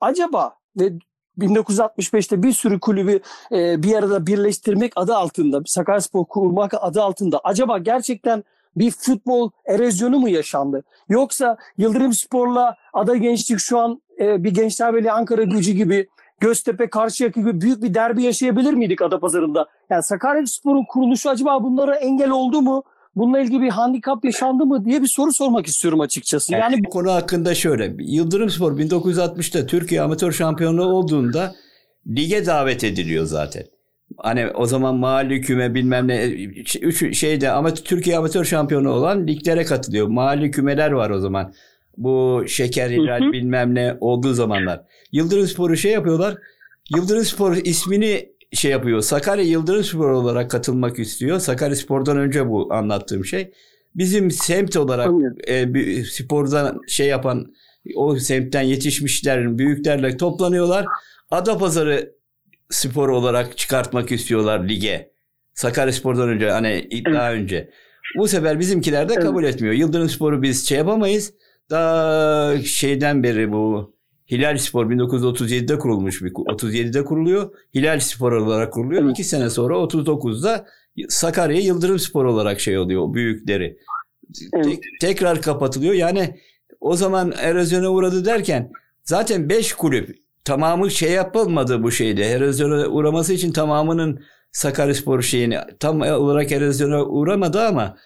acaba 0.01 0.55
ve 0.79 0.93
1965'te 1.37 2.43
bir 2.43 2.51
sürü 2.51 2.79
kulübü 2.79 3.19
e, 3.51 3.83
bir 3.83 3.95
arada 3.95 4.27
birleştirmek 4.27 4.93
adı 4.95 5.15
altında, 5.15 5.61
Sakaryaspor 5.65 6.25
kurmak 6.25 6.73
adı 6.81 7.01
altında 7.01 7.39
acaba 7.43 7.77
gerçekten 7.77 8.43
bir 8.79 8.91
futbol 8.91 9.49
erozyonu 9.65 10.19
mu 10.19 10.29
yaşandı? 10.29 10.83
Yoksa 11.09 11.57
Yıldırım 11.77 12.13
Spor'la 12.13 12.75
Ada 12.93 13.15
Gençlik 13.15 13.59
şu 13.59 13.79
an 13.79 14.01
e, 14.19 14.43
bir 14.43 14.53
Gençler 14.53 14.93
Birliği 14.93 15.11
Ankara 15.11 15.43
gücü 15.43 15.71
gibi 15.71 16.07
Göztepe 16.39 16.89
Karşıyaka 16.89 17.41
gibi 17.41 17.61
büyük 17.61 17.83
bir 17.83 17.93
derbi 17.93 18.23
yaşayabilir 18.23 18.73
miydik 18.73 19.01
Adapazarı'nda? 19.01 19.65
Yani 19.89 20.03
Sakarya 20.03 20.47
Spor'un 20.47 20.85
kuruluşu 20.89 21.29
acaba 21.29 21.63
bunlara 21.63 21.95
engel 21.95 22.29
oldu 22.29 22.61
mu? 22.61 22.83
bununla 23.17 23.39
ilgili 23.39 23.61
bir 23.61 23.69
handikap 23.69 24.25
yaşandı 24.25 24.65
mı 24.65 24.85
diye 24.85 25.01
bir 25.01 25.07
soru 25.07 25.33
sormak 25.33 25.67
istiyorum 25.67 26.01
açıkçası. 26.01 26.53
Yani 26.53 26.83
bu 26.85 26.89
konu 26.89 27.11
hakkında 27.11 27.55
şöyle. 27.55 27.95
Yıldırım 27.99 28.49
Spor 28.49 28.79
1960'ta 28.79 29.65
Türkiye 29.65 30.01
amatör 30.01 30.31
şampiyonu 30.31 30.85
olduğunda 30.85 31.55
lige 32.07 32.45
davet 32.45 32.83
ediliyor 32.83 33.25
zaten. 33.25 33.63
Hani 34.17 34.47
o 34.47 34.65
zaman 34.65 34.95
mahalli 34.95 35.41
küme 35.41 35.73
bilmem 35.73 36.07
ne 36.07 36.25
üç 36.81 37.17
şeyde 37.17 37.51
ama 37.51 37.73
Türkiye 37.73 38.17
amatör 38.17 38.45
şampiyonu 38.45 38.89
olan 38.89 39.27
liglere 39.27 39.65
katılıyor. 39.65 40.07
Mahalli 40.07 40.51
kümeler 40.51 40.91
var 40.91 41.09
o 41.09 41.19
zaman. 41.19 41.53
Bu 41.97 42.43
şeker 42.47 42.89
hilal 42.89 43.31
bilmem 43.31 43.75
ne 43.75 43.97
olduğu 43.99 44.33
zamanlar. 44.33 44.81
Yıldırım 45.11 45.47
Spor'u 45.47 45.77
şey 45.77 45.91
yapıyorlar. 45.91 46.37
Yıldırım 46.95 47.23
Spor 47.23 47.55
ismini 47.55 48.29
şey 48.51 48.71
yapıyor. 48.71 49.01
Sakarya 49.01 49.43
Yıldırım 49.43 49.83
Spor 49.83 50.09
olarak 50.09 50.51
katılmak 50.51 50.99
istiyor. 50.99 51.39
Sakarya 51.39 51.75
Spor'dan 51.75 52.17
önce 52.17 52.49
bu 52.49 52.73
anlattığım 52.73 53.25
şey. 53.25 53.51
Bizim 53.95 54.31
semt 54.31 54.77
olarak 54.77 55.09
e, 55.47 55.73
bir 55.73 56.05
spordan 56.05 56.79
şey 56.87 57.07
yapan 57.07 57.53
o 57.95 58.15
semtten 58.15 58.61
yetişmişlerin 58.61 59.57
büyüklerle 59.57 60.17
toplanıyorlar. 60.17 60.85
Adapazarı 61.31 62.16
spor 62.69 63.09
olarak 63.09 63.57
çıkartmak 63.57 64.11
istiyorlar 64.11 64.69
lige. 64.69 65.11
Sakarya 65.53 65.93
Spor'dan 65.93 66.29
önce 66.29 66.49
hani 66.49 66.89
daha 67.05 67.33
önce. 67.33 67.69
Bu 68.17 68.27
sefer 68.27 68.59
bizimkiler 68.59 69.09
de 69.09 69.15
kabul 69.15 69.43
etmiyor. 69.43 69.73
Yıldırım 69.73 70.09
Spor'u 70.09 70.41
biz 70.41 70.69
şey 70.69 70.77
yapamayız. 70.77 71.33
Daha 71.69 72.57
şeyden 72.61 73.23
beri 73.23 73.51
bu 73.51 73.97
Hilal 74.31 74.57
Spor 74.57 74.85
1937'de 74.85 75.77
kurulmuş 75.77 76.23
bir 76.23 76.31
37'de 76.31 77.05
kuruluyor. 77.05 77.51
Hilal 77.75 77.99
Spor 77.99 78.31
olarak 78.31 78.73
kuruluyor. 78.73 79.03
Evet. 79.03 79.11
İki 79.11 79.23
sene 79.23 79.49
sonra 79.49 79.73
39'da 79.73 80.65
Sakarya 81.09 81.59
Yıldırım 81.59 81.99
Spor 81.99 82.25
olarak 82.25 82.59
şey 82.59 82.77
oluyor 82.77 83.13
büyükleri. 83.13 83.77
Evet. 84.53 84.65
Tek, 84.65 84.79
tekrar 85.01 85.41
kapatılıyor. 85.41 85.93
Yani 85.93 86.39
o 86.79 86.95
zaman 86.95 87.33
erozyona 87.37 87.89
uğradı 87.89 88.25
derken 88.25 88.71
zaten 89.03 89.49
5 89.49 89.73
kulüp 89.73 90.26
tamamı 90.47 90.91
şey 90.91 91.11
yapılmadı 91.11 91.83
bu 91.83 91.91
şeyde. 91.91 92.25
Erozyona 92.25 92.87
uğraması 92.87 93.33
için 93.33 93.51
tamamının 93.51 94.23
Sakaryaspor 94.51 95.21
şeyini 95.21 95.57
tam 95.79 96.01
olarak 96.01 96.51
erozyona 96.51 97.05
uğramadı 97.05 97.61
ama 97.61 97.97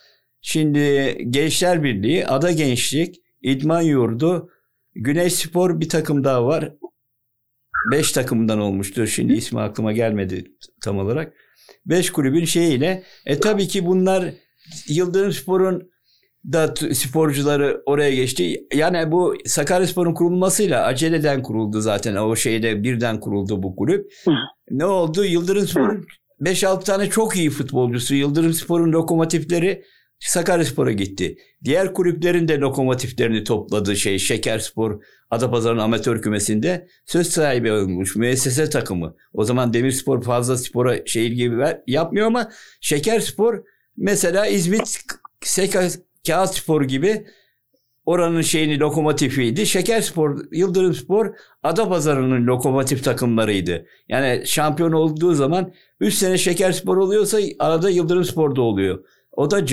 şimdi 0.41 1.17
Gençler 1.29 1.83
Birliği, 1.83 2.27
Ada 2.27 2.51
Gençlik, 2.51 3.15
İdman 3.41 3.81
Yurdu, 3.81 4.49
Güneş 4.95 5.33
Spor 5.33 5.79
bir 5.79 5.89
takım 5.89 6.23
daha 6.23 6.45
var. 6.45 6.73
Beş 7.91 8.11
takımdan 8.11 8.59
olmuştur. 8.59 9.07
Şimdi 9.07 9.33
ismi 9.33 9.61
aklıma 9.61 9.91
gelmedi 9.91 10.45
tam 10.83 10.97
olarak. 10.97 11.33
Beş 11.85 12.11
kulübün 12.11 12.45
şeyiyle. 12.45 13.03
E 13.25 13.39
tabii 13.39 13.67
ki 13.67 13.85
bunlar 13.85 14.33
Yıldırım 14.87 15.31
Spor'un 15.31 15.91
da 16.45 16.73
sporcuları 16.93 17.81
oraya 17.85 18.15
geçti. 18.15 18.67
Yani 18.73 19.11
bu 19.11 19.35
Sakaryaspor'un 19.45 20.13
kurulmasıyla 20.13 20.85
aceleden 20.85 21.43
kuruldu 21.43 21.81
zaten. 21.81 22.15
O 22.15 22.35
şeyde 22.35 22.83
birden 22.83 23.19
kuruldu 23.19 23.63
bu 23.63 23.75
kulüp. 23.75 24.11
Ne 24.69 24.85
oldu? 24.85 25.25
Yıldırım 25.25 25.67
Spor'un 25.67 26.05
5-6 26.41 26.83
tane 26.83 27.09
çok 27.09 27.37
iyi 27.37 27.49
futbolcusu. 27.49 28.15
Yıldırım 28.15 28.53
Spor'un 28.53 28.91
lokomotifleri 28.91 29.83
Sakaryaspor'a 30.19 30.91
gitti. 30.91 31.37
Diğer 31.63 31.93
kulüplerin 31.93 32.47
de 32.47 32.57
lokomotiflerini 32.57 33.43
topladı 33.43 33.95
şey 33.95 34.19
Şekerspor 34.19 35.01
Adapazarı'nın 35.29 35.81
amatör 35.81 36.21
kümesinde 36.21 36.87
söz 37.05 37.29
sahibi 37.29 37.71
olmuş 37.71 38.15
müessese 38.15 38.69
takımı. 38.69 39.15
O 39.33 39.43
zaman 39.43 39.73
Demirspor 39.73 40.23
fazla 40.23 40.57
spora 40.57 41.05
şey 41.05 41.57
ver, 41.57 41.81
yapmıyor 41.87 42.27
ama 42.27 42.51
Şekerspor 42.81 43.63
mesela 43.97 44.47
İzmit 44.47 44.99
Seka 45.41 45.89
Kağıt 46.27 46.55
Spor 46.55 46.81
gibi 46.81 47.27
oranın 48.05 48.41
şeyini 48.41 48.79
lokomotifiydi. 48.79 49.65
Şekerspor, 49.65 50.39
Yıldırım 50.51 50.93
Spor 50.93 51.35
Adapazarı'nın 51.63 52.47
lokomotif 52.47 53.03
takımlarıydı. 53.03 53.85
Yani 54.09 54.43
şampiyon 54.45 54.91
olduğu 54.91 55.33
zaman 55.33 55.73
3 55.99 56.13
sene 56.13 56.37
Şekerspor 56.37 56.97
oluyorsa 56.97 57.39
arada 57.59 57.89
Yıldırım 57.89 58.23
Spor 58.23 58.55
da 58.55 58.61
oluyor. 58.61 59.05
O 59.31 59.51
da 59.51 59.67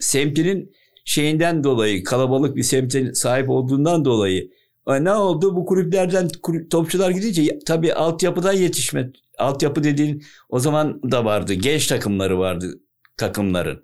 semtinin 0.00 0.72
şeyinden 1.04 1.64
dolayı 1.64 2.04
kalabalık 2.04 2.56
bir 2.56 2.62
semtin 2.62 3.12
sahip 3.12 3.50
olduğundan 3.50 4.04
dolayı 4.04 4.50
e, 4.88 5.04
ne 5.04 5.12
oldu? 5.12 5.56
Bu 5.56 5.66
kulüplerden 5.66 6.28
topçular 6.70 7.10
gidince 7.10 7.58
tabii 7.66 7.94
altyapıdan 7.94 8.52
yetişme. 8.52 9.12
Altyapı 9.38 9.84
dediğin 9.84 10.22
o 10.48 10.58
zaman 10.58 11.02
da 11.02 11.24
vardı. 11.24 11.54
Genç 11.54 11.86
takımları 11.86 12.38
vardı 12.38 12.80
takımların. 13.16 13.82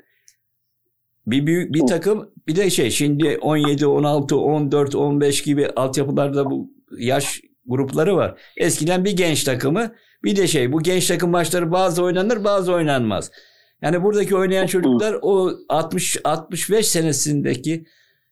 Bir 1.30 1.46
büyük 1.46 1.74
bir 1.74 1.86
takım 1.86 2.30
bir 2.46 2.56
de 2.56 2.70
şey 2.70 2.90
şimdi 2.90 3.38
17, 3.40 3.86
16, 3.86 4.36
14, 4.36 4.94
15 4.94 5.42
gibi 5.42 5.66
altyapılarda 5.66 6.50
bu 6.50 6.72
yaş 6.98 7.40
grupları 7.66 8.16
var. 8.16 8.40
Eskiden 8.56 9.04
bir 9.04 9.16
genç 9.16 9.44
takımı 9.44 9.94
bir 10.24 10.36
de 10.36 10.46
şey 10.46 10.72
bu 10.72 10.82
genç 10.82 11.06
takım 11.06 11.30
maçları 11.30 11.72
bazı 11.72 12.02
oynanır 12.02 12.44
bazı 12.44 12.72
oynanmaz. 12.72 13.30
Yani 13.82 14.02
buradaki 14.02 14.36
oynayan 14.36 14.66
çocuklar 14.66 15.16
o 15.22 15.50
60 15.68 16.16
65 16.24 16.88
senesindeki 16.88 17.86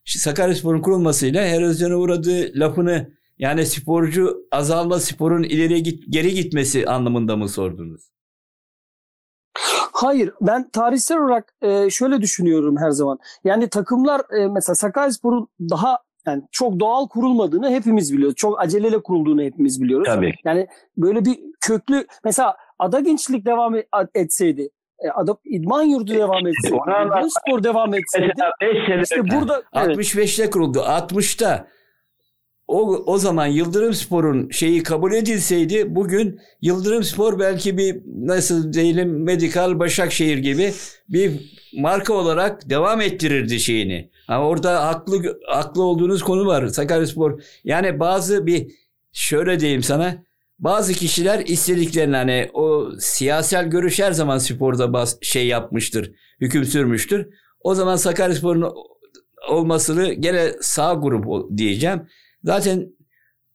Sakaryaspor'un 0.05 0.83
kurulmasıyla 0.83 1.43
erozyona 1.43 1.97
uğradığı 1.97 2.61
lafını 2.61 3.11
yani 3.39 3.67
sporcu 3.67 4.47
azalma 4.53 5.01
sporun 5.01 5.43
ileri 5.43 5.83
git 5.83 6.05
geri 6.09 6.35
gitmesi 6.35 6.87
anlamında 6.87 7.37
mı 7.37 7.49
sordunuz? 7.49 8.16
Hayır 9.93 10.33
ben 10.41 10.69
tarihsel 10.69 11.19
olarak 11.19 11.55
e, 11.63 11.91
şöyle 11.91 12.21
düşünüyorum 12.21 12.77
her 12.77 12.91
zaman. 12.91 13.19
Yani 13.45 13.69
takımlar 13.69 14.21
e, 14.39 14.47
mesela 14.49 14.75
Sakaryaspor'un 14.75 15.49
daha 15.61 15.99
yani 16.27 16.43
çok 16.53 16.81
doğal 16.81 17.09
kurulmadığını 17.09 17.71
hepimiz 17.71 18.13
biliyoruz. 18.13 18.37
Çok 18.37 18.61
aceleyle 18.61 19.03
kurulduğunu 19.03 19.43
hepimiz 19.43 19.83
biliyoruz. 19.83 20.09
Tabii. 20.09 20.35
Yani 20.45 20.67
böyle 20.97 21.25
bir 21.25 21.39
köklü 21.61 22.07
mesela 22.25 22.57
Ada 22.79 23.01
Gençlik 23.01 23.47
devam 23.47 23.75
etseydi 24.15 24.71
e, 24.99 25.11
Adap 25.11 25.41
idman 25.45 25.83
yurdu 25.83 26.15
devam 26.15 26.47
etseydi, 26.47 26.77
idman 26.77 27.29
spor 27.29 27.63
devam 27.63 27.95
etseydi. 27.95 28.33
işte 29.03 29.23
burada 29.31 29.63
65'te 29.75 30.43
evet. 30.43 30.53
kuruldu. 30.53 30.79
60'ta 30.79 31.67
o, 32.69 33.03
o 33.07 33.19
zaman 33.19 33.47
Yıldırım 33.47 33.95
Spor'un 33.95 34.51
şeyi 34.51 34.83
kabul 34.83 35.13
edilseydi 35.13 35.95
bugün 35.95 36.41
Yıldırım 36.63 37.03
Spor 37.05 37.39
belki 37.39 37.79
bir 37.79 37.97
nasıl 38.07 38.73
diyelim 38.73 39.23
Medikal 39.25 39.79
Başakşehir 39.79 40.39
gibi 40.39 40.73
bir 41.09 41.33
marka 41.77 42.15
olarak 42.15 42.71
devam 42.71 43.01
ettirirdi 43.01 43.61
şeyini. 43.61 44.11
Ama 44.29 44.49
orada 44.49 44.87
haklı 44.87 45.41
haklı 45.49 45.83
olduğunuz 45.83 46.23
konu 46.23 46.47
var 46.47 46.67
Sakaryaspor. 46.67 47.43
Yani 47.65 48.01
bazı 48.01 48.47
bir 48.47 48.73
şöyle 49.13 49.61
diyeyim 49.61 49.83
sana 49.83 50.23
bazı 50.59 50.93
kişiler 50.93 51.39
istediklerini 51.47 52.17
hani 52.17 52.51
o 52.55 52.91
siyasal 52.99 53.65
görüş 53.65 53.99
her 53.99 54.13
zaman 54.13 54.39
sporda 54.39 54.93
bas, 54.93 55.17
şey 55.23 55.47
yapmıştır, 55.47 56.13
hüküm 56.41 56.65
sürmüştür. 56.65 57.27
O 57.61 57.75
zaman 57.75 57.97
Sakaryaspor'un 57.97 58.73
olmasını 59.49 60.13
gene 60.13 60.53
sağ 60.61 60.95
grup 60.95 61.59
diyeceğim. 61.59 62.03
Zaten 62.47 62.89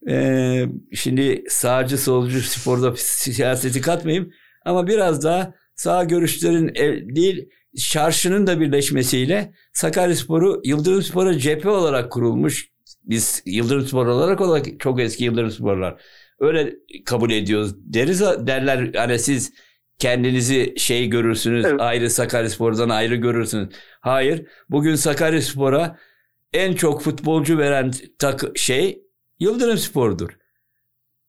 e, 0.09 0.65
şimdi 0.93 1.43
sağcı 1.49 1.97
solcu 1.97 2.41
sporda 2.41 2.93
siyaseti 2.97 3.81
katmayayım 3.81 4.31
ama 4.65 4.87
biraz 4.87 5.23
daha 5.23 5.53
sağ 5.75 6.03
görüşlerin 6.03 6.71
el, 6.75 7.15
değil 7.15 7.49
çarşının 7.77 8.47
da 8.47 8.59
birleşmesiyle 8.59 9.53
Sakaryaspor'u 9.73 10.61
Yıldırım 10.63 11.01
Spor'a 11.01 11.37
cephe 11.37 11.69
olarak 11.69 12.11
kurulmuş. 12.11 12.71
Biz 13.03 13.43
Yıldırım 13.45 13.87
Spor 13.87 14.05
olarak 14.05 14.41
olarak 14.41 14.65
çok 14.79 14.99
eski 14.99 15.23
Yıldırım 15.23 15.51
Sporlar 15.51 16.01
öyle 16.39 16.75
kabul 17.05 17.31
ediyoruz 17.31 17.75
deriz 17.77 18.21
derler 18.21 18.93
hani 18.95 19.19
siz 19.19 19.53
kendinizi 19.99 20.73
şey 20.77 21.07
görürsünüz 21.07 21.65
evet. 21.65 21.81
ayrı 21.81 22.09
Sakaryaspor'dan 22.09 22.89
ayrı 22.89 23.15
görürsünüz. 23.15 23.69
Hayır 24.01 24.45
bugün 24.69 24.95
Sakaryaspor'a 24.95 25.97
en 26.53 26.73
çok 26.73 27.01
futbolcu 27.01 27.57
veren 27.57 27.91
tak 28.19 28.43
şey 28.55 29.03
Yıldırım 29.39 29.77
Spor'dur. 29.77 30.37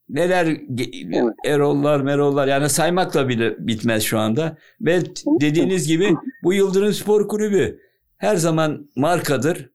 Neler 0.09 0.47
evet. 0.47 1.35
Erollar, 1.47 2.01
Merollar 2.01 2.49
yani 2.49 2.69
saymakla 2.69 3.29
bile 3.29 3.57
bitmez 3.59 4.03
şu 4.03 4.19
anda. 4.19 4.57
Ve 4.81 5.03
dediğiniz 5.41 5.89
gibi 5.89 6.15
bu 6.43 6.55
Yıldırım 6.55 6.93
Spor 6.93 7.29
Kulübü 7.29 7.81
her 8.17 8.37
zaman 8.37 8.91
markadır. 8.97 9.71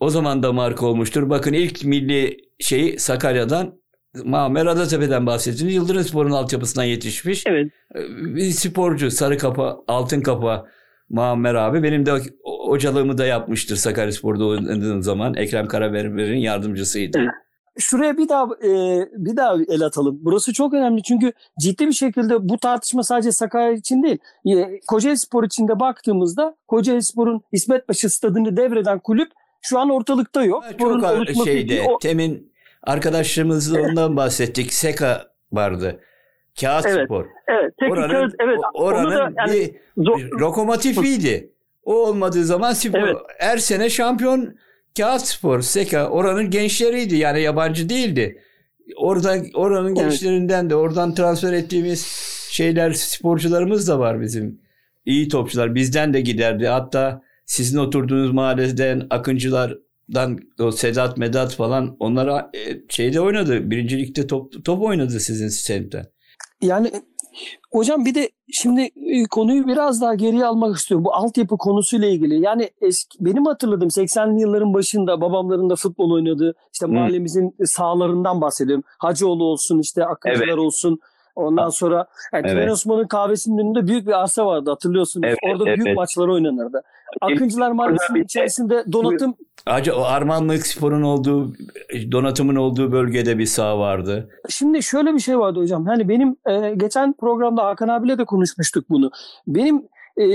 O 0.00 0.10
zaman 0.10 0.42
da 0.42 0.52
marka 0.52 0.86
olmuştur. 0.86 1.30
Bakın 1.30 1.52
ilk 1.52 1.84
milli 1.84 2.36
şeyi 2.58 2.98
Sakarya'dan 2.98 3.80
Mamer 4.24 4.66
Adatepe'den 4.66 5.26
bahsettiniz. 5.26 5.74
Yıldırım 5.74 6.04
Spor'un 6.04 6.30
altyapısından 6.30 6.84
yetişmiş. 6.84 7.44
Evet. 7.46 7.72
Bir 8.20 8.50
sporcu 8.50 9.10
sarı 9.10 9.38
kafa, 9.38 9.78
altın 9.88 10.20
kafa 10.20 10.66
Muammer 11.10 11.54
abi. 11.54 11.82
Benim 11.82 12.06
de 12.06 12.12
hocalığımı 12.44 13.18
da 13.18 13.26
yapmıştır 13.26 13.76
Sakaryaspor'da 13.76 14.46
oynadığım 14.46 15.02
zaman. 15.02 15.34
Ekrem 15.34 15.68
Karaberber'in 15.68 16.38
yardımcısıydı. 16.38 17.18
Evet. 17.18 17.30
şuraya 17.78 18.16
bir 18.18 18.28
daha 18.28 18.44
e, 18.44 18.70
bir 19.12 19.36
daha 19.36 19.56
el 19.68 19.82
atalım. 19.82 20.18
Burası 20.22 20.52
çok 20.52 20.74
önemli 20.74 21.02
çünkü 21.02 21.32
ciddi 21.60 21.86
bir 21.86 21.92
şekilde 21.92 22.48
bu 22.48 22.58
tartışma 22.58 23.02
sadece 23.02 23.32
Sakarya 23.32 23.72
için 23.72 24.02
değil. 24.02 24.18
E, 24.46 24.80
Kocaeli 24.86 25.18
Spor 25.18 25.44
için 25.44 25.68
de 25.68 25.80
baktığımızda 25.80 26.56
Kocaeli 26.68 27.02
Spor'un 27.02 27.42
İsmetbaşı 27.52 28.10
stadını 28.10 28.56
devreden 28.56 28.98
kulüp 28.98 29.32
şu 29.62 29.78
an 29.78 29.90
ortalıkta 29.90 30.44
yok. 30.44 30.64
Çok 30.64 30.72
Sporun 30.72 31.44
şeyde 31.44 31.82
o... 31.88 31.98
temin 31.98 32.52
arkadaşlarımızla 32.82 33.80
ondan 33.80 34.16
bahsettik. 34.16 34.72
Seka 34.72 35.26
vardı. 35.52 36.00
Kağıt 36.60 36.86
evet, 36.86 37.04
spor. 37.04 37.26
Evet. 37.48 37.74
Tek 37.80 37.92
oranın, 37.92 38.12
kağıt, 38.12 38.34
evet. 38.44 38.58
Oranın 38.74 39.10
da 39.10 39.32
yani, 39.36 39.72
bir, 39.96 40.18
bir 40.18 40.30
lokomotifiydi. 40.30 41.52
O 41.84 41.94
olmadığı 41.94 42.44
zaman 42.44 42.72
spor 42.72 42.98
evet. 42.98 43.16
her 43.38 43.58
sene 43.58 43.90
şampiyon 43.90 44.54
Kağıt 44.96 45.22
Spor, 45.22 45.60
Seka 45.60 46.08
oranın 46.08 46.50
gençleriydi 46.50 47.16
yani 47.16 47.42
yabancı 47.42 47.88
değildi. 47.88 48.42
Orada 48.96 49.36
oranın 49.54 49.96
evet. 49.96 49.98
gençlerinden 49.98 50.70
de 50.70 50.74
oradan 50.74 51.14
transfer 51.14 51.52
ettiğimiz 51.52 52.06
şeyler 52.50 52.92
sporcularımız 52.92 53.88
da 53.88 53.98
var 53.98 54.20
bizim. 54.20 54.60
İyi 55.06 55.28
topçular 55.28 55.74
bizden 55.74 56.14
de 56.14 56.20
giderdi. 56.20 56.66
Hatta 56.66 57.22
sizin 57.46 57.78
oturduğunuz 57.78 58.32
mahalleden 58.32 59.06
Akıncılardan 59.10 60.38
o 60.60 60.72
Sedat 60.72 61.18
Medat 61.18 61.54
falan 61.54 61.96
onlara 62.00 62.50
e, 62.54 62.58
şeyde 62.88 63.20
oynadı. 63.20 63.70
Birincilikte 63.70 64.26
top, 64.26 64.64
top 64.64 64.82
oynadı 64.82 65.20
sizin 65.20 65.48
semtten. 65.48 66.06
Yani 66.62 66.92
Hocam 67.72 68.04
bir 68.04 68.14
de 68.14 68.30
şimdi 68.52 68.80
e, 68.80 69.24
konuyu 69.30 69.66
biraz 69.66 70.02
daha 70.02 70.14
geriye 70.14 70.46
almak 70.46 70.76
istiyorum. 70.76 71.04
Bu 71.04 71.14
altyapı 71.14 71.58
konusuyla 71.58 72.08
ilgili. 72.08 72.40
Yani 72.40 72.70
eski, 72.80 73.18
benim 73.20 73.44
hatırladığım 73.44 73.88
80'li 73.88 74.40
yılların 74.40 74.74
başında 74.74 75.20
babamların 75.20 75.70
da 75.70 75.76
futbol 75.76 76.10
oynadığı 76.10 76.54
işte 76.72 76.86
hmm. 76.86 76.94
mahallemizin 76.94 77.54
sahalarından 77.64 78.40
bahsediyorum. 78.40 78.84
Hacıoğlu 78.98 79.44
olsun 79.44 79.78
işte 79.78 80.04
Akıncılar 80.04 80.48
evet. 80.48 80.58
olsun. 80.58 80.98
Ondan 81.36 81.68
sonra 81.68 82.06
yani 82.32 82.46
evet. 82.48 82.72
Osman'ın 82.72 83.06
kahvesinin 83.06 83.58
önünde 83.58 83.86
büyük 83.86 84.06
bir 84.06 84.20
arsa 84.20 84.46
vardı 84.46 84.70
hatırlıyorsunuz. 84.70 85.26
Evet, 85.28 85.38
Orada 85.50 85.64
evet. 85.68 85.78
büyük 85.78 85.96
maçlar 85.96 86.28
oynanırdı. 86.28 86.82
Akıncılar 87.20 87.70
Mahallesi'nin 87.70 88.24
içerisinde 88.24 88.84
donatım... 88.92 89.34
Acı 89.66 89.96
o 89.96 90.02
Armanlık 90.02 90.66
Spor'un 90.66 91.02
olduğu, 91.02 91.52
donatımın 92.12 92.56
olduğu 92.56 92.92
bölgede 92.92 93.38
bir 93.38 93.46
saha 93.46 93.78
vardı. 93.78 94.28
Şimdi 94.48 94.82
şöyle 94.82 95.14
bir 95.14 95.20
şey 95.20 95.38
vardı 95.38 95.60
hocam. 95.60 95.86
Hani 95.86 96.08
benim 96.08 96.36
e, 96.46 96.74
geçen 96.74 97.12
programda 97.12 97.64
Hakan 97.64 97.88
abiyle 97.88 98.18
de 98.18 98.24
konuşmuştuk 98.24 98.90
bunu. 98.90 99.10
Benim 99.46 99.82
e, 100.20 100.26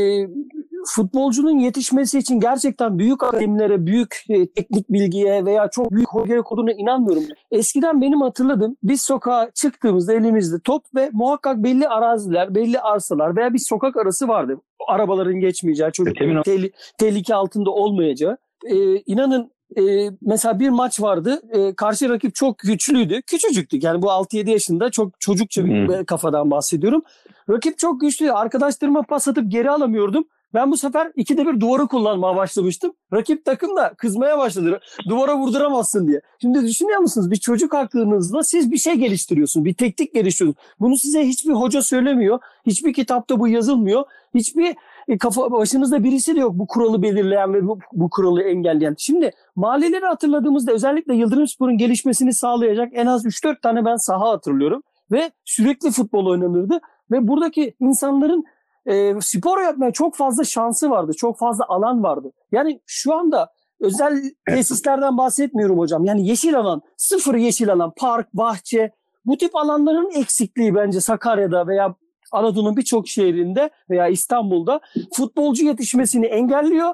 futbolcunun 0.88 1.60
yetişmesi 1.60 2.18
için 2.18 2.40
gerçekten 2.40 3.00
büyük 3.00 3.24
akademilere, 3.24 3.86
büyük 3.86 4.24
e, 4.30 4.48
teknik 4.48 4.90
bilgiye 4.90 5.46
veya 5.46 5.70
çok 5.70 5.92
büyük 5.92 6.10
hoca 6.10 6.42
koduna 6.42 6.72
inanmıyorum. 6.72 7.24
Eskiden 7.52 8.02
benim 8.02 8.22
hatırladığım 8.22 8.78
biz 8.84 9.02
sokağa 9.02 9.52
çıktığımızda 9.54 10.14
elimizde 10.14 10.56
top 10.64 10.84
ve 10.96 11.10
muhakkak 11.14 11.64
belli 11.64 11.88
araziler, 11.88 12.56
belli 12.56 12.80
arsalar 12.80 13.36
veya 13.36 13.54
bir 13.54 13.60
sokak 13.60 13.98
arası 13.98 14.28
vardı. 14.28 14.62
Arabaların 14.88 15.40
geçmeyeceği, 15.40 15.92
çocukların 15.92 16.44
tehli- 16.44 16.72
tehlike 16.98 17.36
altında 17.36 17.72
olmayacağı. 17.72 18.38
E, 18.66 18.96
inanın 18.96 19.52
e, 19.78 20.10
mesela 20.22 20.60
bir 20.60 20.70
maç 20.70 21.02
vardı. 21.02 21.42
E, 21.50 21.76
karşı 21.76 22.10
rakip 22.10 22.36
çok 22.36 22.60
güçlüydü. 22.60 23.22
Küçücüktük. 23.22 23.84
Yani 23.84 24.02
bu 24.02 24.06
6-7 24.06 24.50
yaşında 24.50 24.90
çok 24.90 25.20
çocukça 25.20 25.66
bir 25.66 25.88
hmm. 25.88 26.06
kafadan 26.06 26.52
bahsediyorum. 26.52 27.04
Rakip 27.50 27.78
çok 27.78 28.02
güçlü. 28.02 28.32
Arkadaşlarıma 28.32 29.02
pas 29.02 29.28
atıp 29.28 29.52
geri 29.52 29.70
alamıyordum. 29.70 30.26
Ben 30.56 30.72
bu 30.72 30.78
sefer 30.78 31.12
ikide 31.16 31.46
bir 31.46 31.60
duvarı 31.60 31.88
kullanmaya 31.88 32.36
başlamıştım. 32.36 32.94
Rakip 33.14 33.46
takım 33.46 33.76
da 33.76 33.94
kızmaya 33.98 34.38
başladı. 34.38 34.80
Duvara 35.10 35.38
vurduramazsın 35.38 36.08
diye. 36.08 36.22
Şimdi 36.42 36.62
düşünüyor 36.68 37.00
musunuz? 37.00 37.32
Bir 37.32 37.36
çocuk 37.36 37.74
aklınızla 37.74 38.44
siz 38.44 38.72
bir 38.72 38.78
şey 38.78 38.94
geliştiriyorsunuz. 38.94 39.66
Bir 39.66 39.74
teknik 39.74 40.14
geliştiriyorsunuz. 40.14 40.66
Bunu 40.80 40.98
size 40.98 41.28
hiçbir 41.28 41.54
hoca 41.54 41.82
söylemiyor. 41.82 42.40
Hiçbir 42.66 42.94
kitapta 42.94 43.40
bu 43.40 43.48
yazılmıyor. 43.48 44.04
Hiçbir 44.36 44.76
e, 45.08 45.18
kafa 45.18 45.52
başınızda 45.52 46.04
birisi 46.04 46.36
de 46.36 46.40
yok 46.40 46.52
bu 46.56 46.68
kuralı 46.68 47.02
belirleyen 47.02 47.54
ve 47.54 47.68
bu, 47.68 47.80
bu 47.94 48.10
kuralı 48.10 48.42
engelleyen. 48.42 48.96
Şimdi 48.98 49.32
mahalleleri 49.56 50.06
hatırladığımızda 50.06 50.72
özellikle 50.72 51.16
Yıldırım 51.16 51.48
Spor'un 51.48 51.78
gelişmesini 51.78 52.34
sağlayacak 52.34 52.90
en 52.94 53.06
az 53.06 53.26
3-4 53.26 53.62
tane 53.62 53.86
ben 53.86 53.96
saha 53.96 54.30
hatırlıyorum. 54.30 54.82
Ve 55.12 55.32
sürekli 55.46 55.92
futbol 55.92 56.26
oynanırdı. 56.26 56.80
Ve 57.12 57.28
buradaki 57.28 57.76
insanların 57.80 58.44
e, 58.86 59.14
spor 59.22 59.62
yapmaya 59.62 59.92
çok 59.92 60.16
fazla 60.16 60.44
şansı 60.44 60.90
vardı. 60.90 61.12
Çok 61.18 61.40
fazla 61.40 61.66
alan 61.68 62.04
vardı. 62.04 62.32
Yani 62.52 62.82
şu 62.86 63.16
anda 63.16 63.52
özel 63.80 64.24
tesislerden 64.50 65.18
bahsetmiyorum 65.18 65.80
hocam. 65.80 66.06
Yani 66.06 66.28
yeşil 66.28 66.58
alan, 66.58 66.82
sıfır 66.98 67.36
yeşil 67.36 67.74
alan, 67.74 67.94
park, 67.98 68.34
bahçe 68.34 68.92
bu 69.26 69.38
tip 69.38 69.56
alanların 69.56 70.12
eksikliği 70.20 70.76
bence 70.76 71.02
Sakarya'da 71.02 71.68
veya 71.68 71.96
Anadolu'nun 72.32 72.78
birçok 72.78 73.08
şehrinde 73.08 73.70
veya 73.90 74.08
İstanbul'da 74.08 74.80
futbolcu 75.14 75.66
yetişmesini 75.66 76.26
engelliyor. 76.26 76.94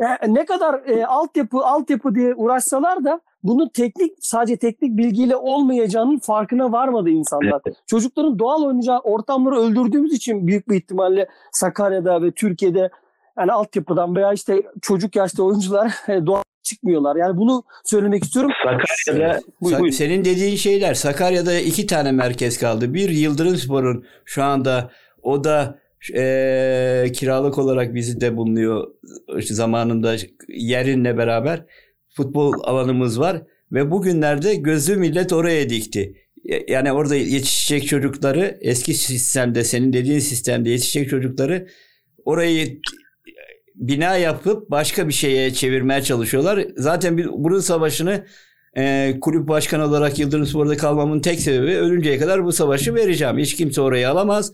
E, 0.00 0.34
ne 0.34 0.44
kadar 0.44 0.88
e, 0.88 1.06
altyapı 1.06 1.58
altyapı 1.58 2.14
diye 2.14 2.34
uğraşsalar 2.34 3.04
da 3.04 3.20
bunun 3.42 3.68
teknik 3.68 4.12
sadece 4.20 4.56
teknik 4.56 4.96
bilgiyle 4.96 5.36
olmayacağının 5.36 6.18
farkına 6.18 6.72
varmadı 6.72 7.10
insanlar. 7.10 7.60
Evet. 7.66 7.76
Çocukların 7.86 8.38
doğal 8.38 8.62
oynayacağı 8.62 8.98
ortamları 8.98 9.56
öldürdüğümüz 9.56 10.12
için 10.12 10.46
büyük 10.46 10.68
bir 10.68 10.76
ihtimalle 10.76 11.28
Sakarya'da 11.52 12.22
ve 12.22 12.30
Türkiye'de 12.30 12.90
yani 13.38 13.52
altyapıdan 13.52 14.16
veya 14.16 14.32
işte 14.32 14.62
çocuk 14.82 15.16
yaşta 15.16 15.42
oyuncular 15.42 15.92
doğal 16.26 16.42
çıkmıyorlar. 16.62 17.16
Yani 17.16 17.36
bunu 17.36 17.64
söylemek 17.84 18.24
istiyorum. 18.24 18.50
Sakarya'da 19.04 19.40
buyur, 19.60 19.92
senin 19.92 20.24
dediğin 20.24 20.56
şeyler 20.56 20.94
Sakarya'da 20.94 21.60
iki 21.60 21.86
tane 21.86 22.12
merkez 22.12 22.58
kaldı. 22.58 22.94
Bir 22.94 23.08
Yıldırım 23.08 23.56
Spor'un 23.56 24.04
şu 24.24 24.42
anda 24.42 24.90
o 25.22 25.44
da 25.44 25.78
e, 26.14 27.12
kiralık 27.14 27.58
olarak 27.58 27.94
bizde 27.94 28.36
bulunuyor 28.36 28.86
işte 29.38 29.54
zamanında 29.54 30.16
yerinle 30.48 31.18
beraber 31.18 31.64
futbol 32.08 32.52
alanımız 32.64 33.20
var 33.20 33.42
ve 33.72 33.90
bugünlerde 33.90 34.54
gözü 34.54 34.96
millet 34.96 35.32
oraya 35.32 35.70
dikti. 35.70 36.14
Yani 36.68 36.92
orada 36.92 37.16
yetişecek 37.16 37.86
çocukları 37.88 38.58
eski 38.60 38.94
sistemde 38.94 39.64
senin 39.64 39.92
dediğin 39.92 40.18
sistemde 40.18 40.70
yetişecek 40.70 41.10
çocukları 41.10 41.66
orayı 42.24 42.80
bina 43.76 44.16
yapıp 44.16 44.70
başka 44.70 45.08
bir 45.08 45.12
şeye 45.12 45.52
çevirmeye 45.52 46.02
çalışıyorlar. 46.02 46.66
Zaten 46.76 47.18
bir, 47.18 47.28
bunun 47.28 47.60
savaşını 47.60 48.24
e, 48.76 49.14
kulüp 49.20 49.48
başkanı 49.48 49.84
olarak 49.84 50.18
Yıldırım 50.18 50.46
Spor'da 50.46 50.76
kalmamın 50.76 51.20
tek 51.20 51.40
sebebi 51.40 51.76
ölünceye 51.76 52.18
kadar 52.18 52.44
bu 52.44 52.52
savaşı 52.52 52.94
vereceğim. 52.94 53.38
Hiç 53.38 53.56
kimse 53.56 53.80
orayı 53.80 54.10
alamaz. 54.10 54.52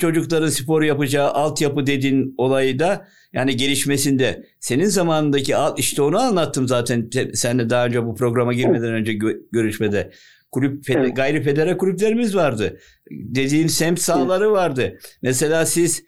Çocukların 0.00 0.48
spor 0.48 0.82
yapacağı 0.82 1.30
altyapı 1.30 1.86
dediğin 1.86 2.34
olayı 2.38 2.78
da 2.78 3.08
yani 3.32 3.56
gelişmesinde 3.56 4.46
senin 4.60 4.84
zamanındaki 4.84 5.54
işte 5.76 6.02
onu 6.02 6.18
anlattım 6.18 6.68
zaten 6.68 7.10
sen 7.34 7.58
de 7.58 7.70
daha 7.70 7.86
önce 7.86 8.06
bu 8.06 8.14
programa 8.14 8.52
girmeden 8.52 8.92
önce 8.92 9.12
gö- 9.12 9.40
görüşmede. 9.52 10.10
Kulüp 10.52 10.90
evet. 10.90 11.16
gayri 11.16 11.42
federe 11.42 11.76
kulüplerimiz 11.76 12.36
vardı. 12.36 12.78
Dediğin 13.10 13.66
semt 13.66 14.00
sahaları 14.00 14.52
vardı. 14.52 14.98
Mesela 15.22 15.66
siz 15.66 16.02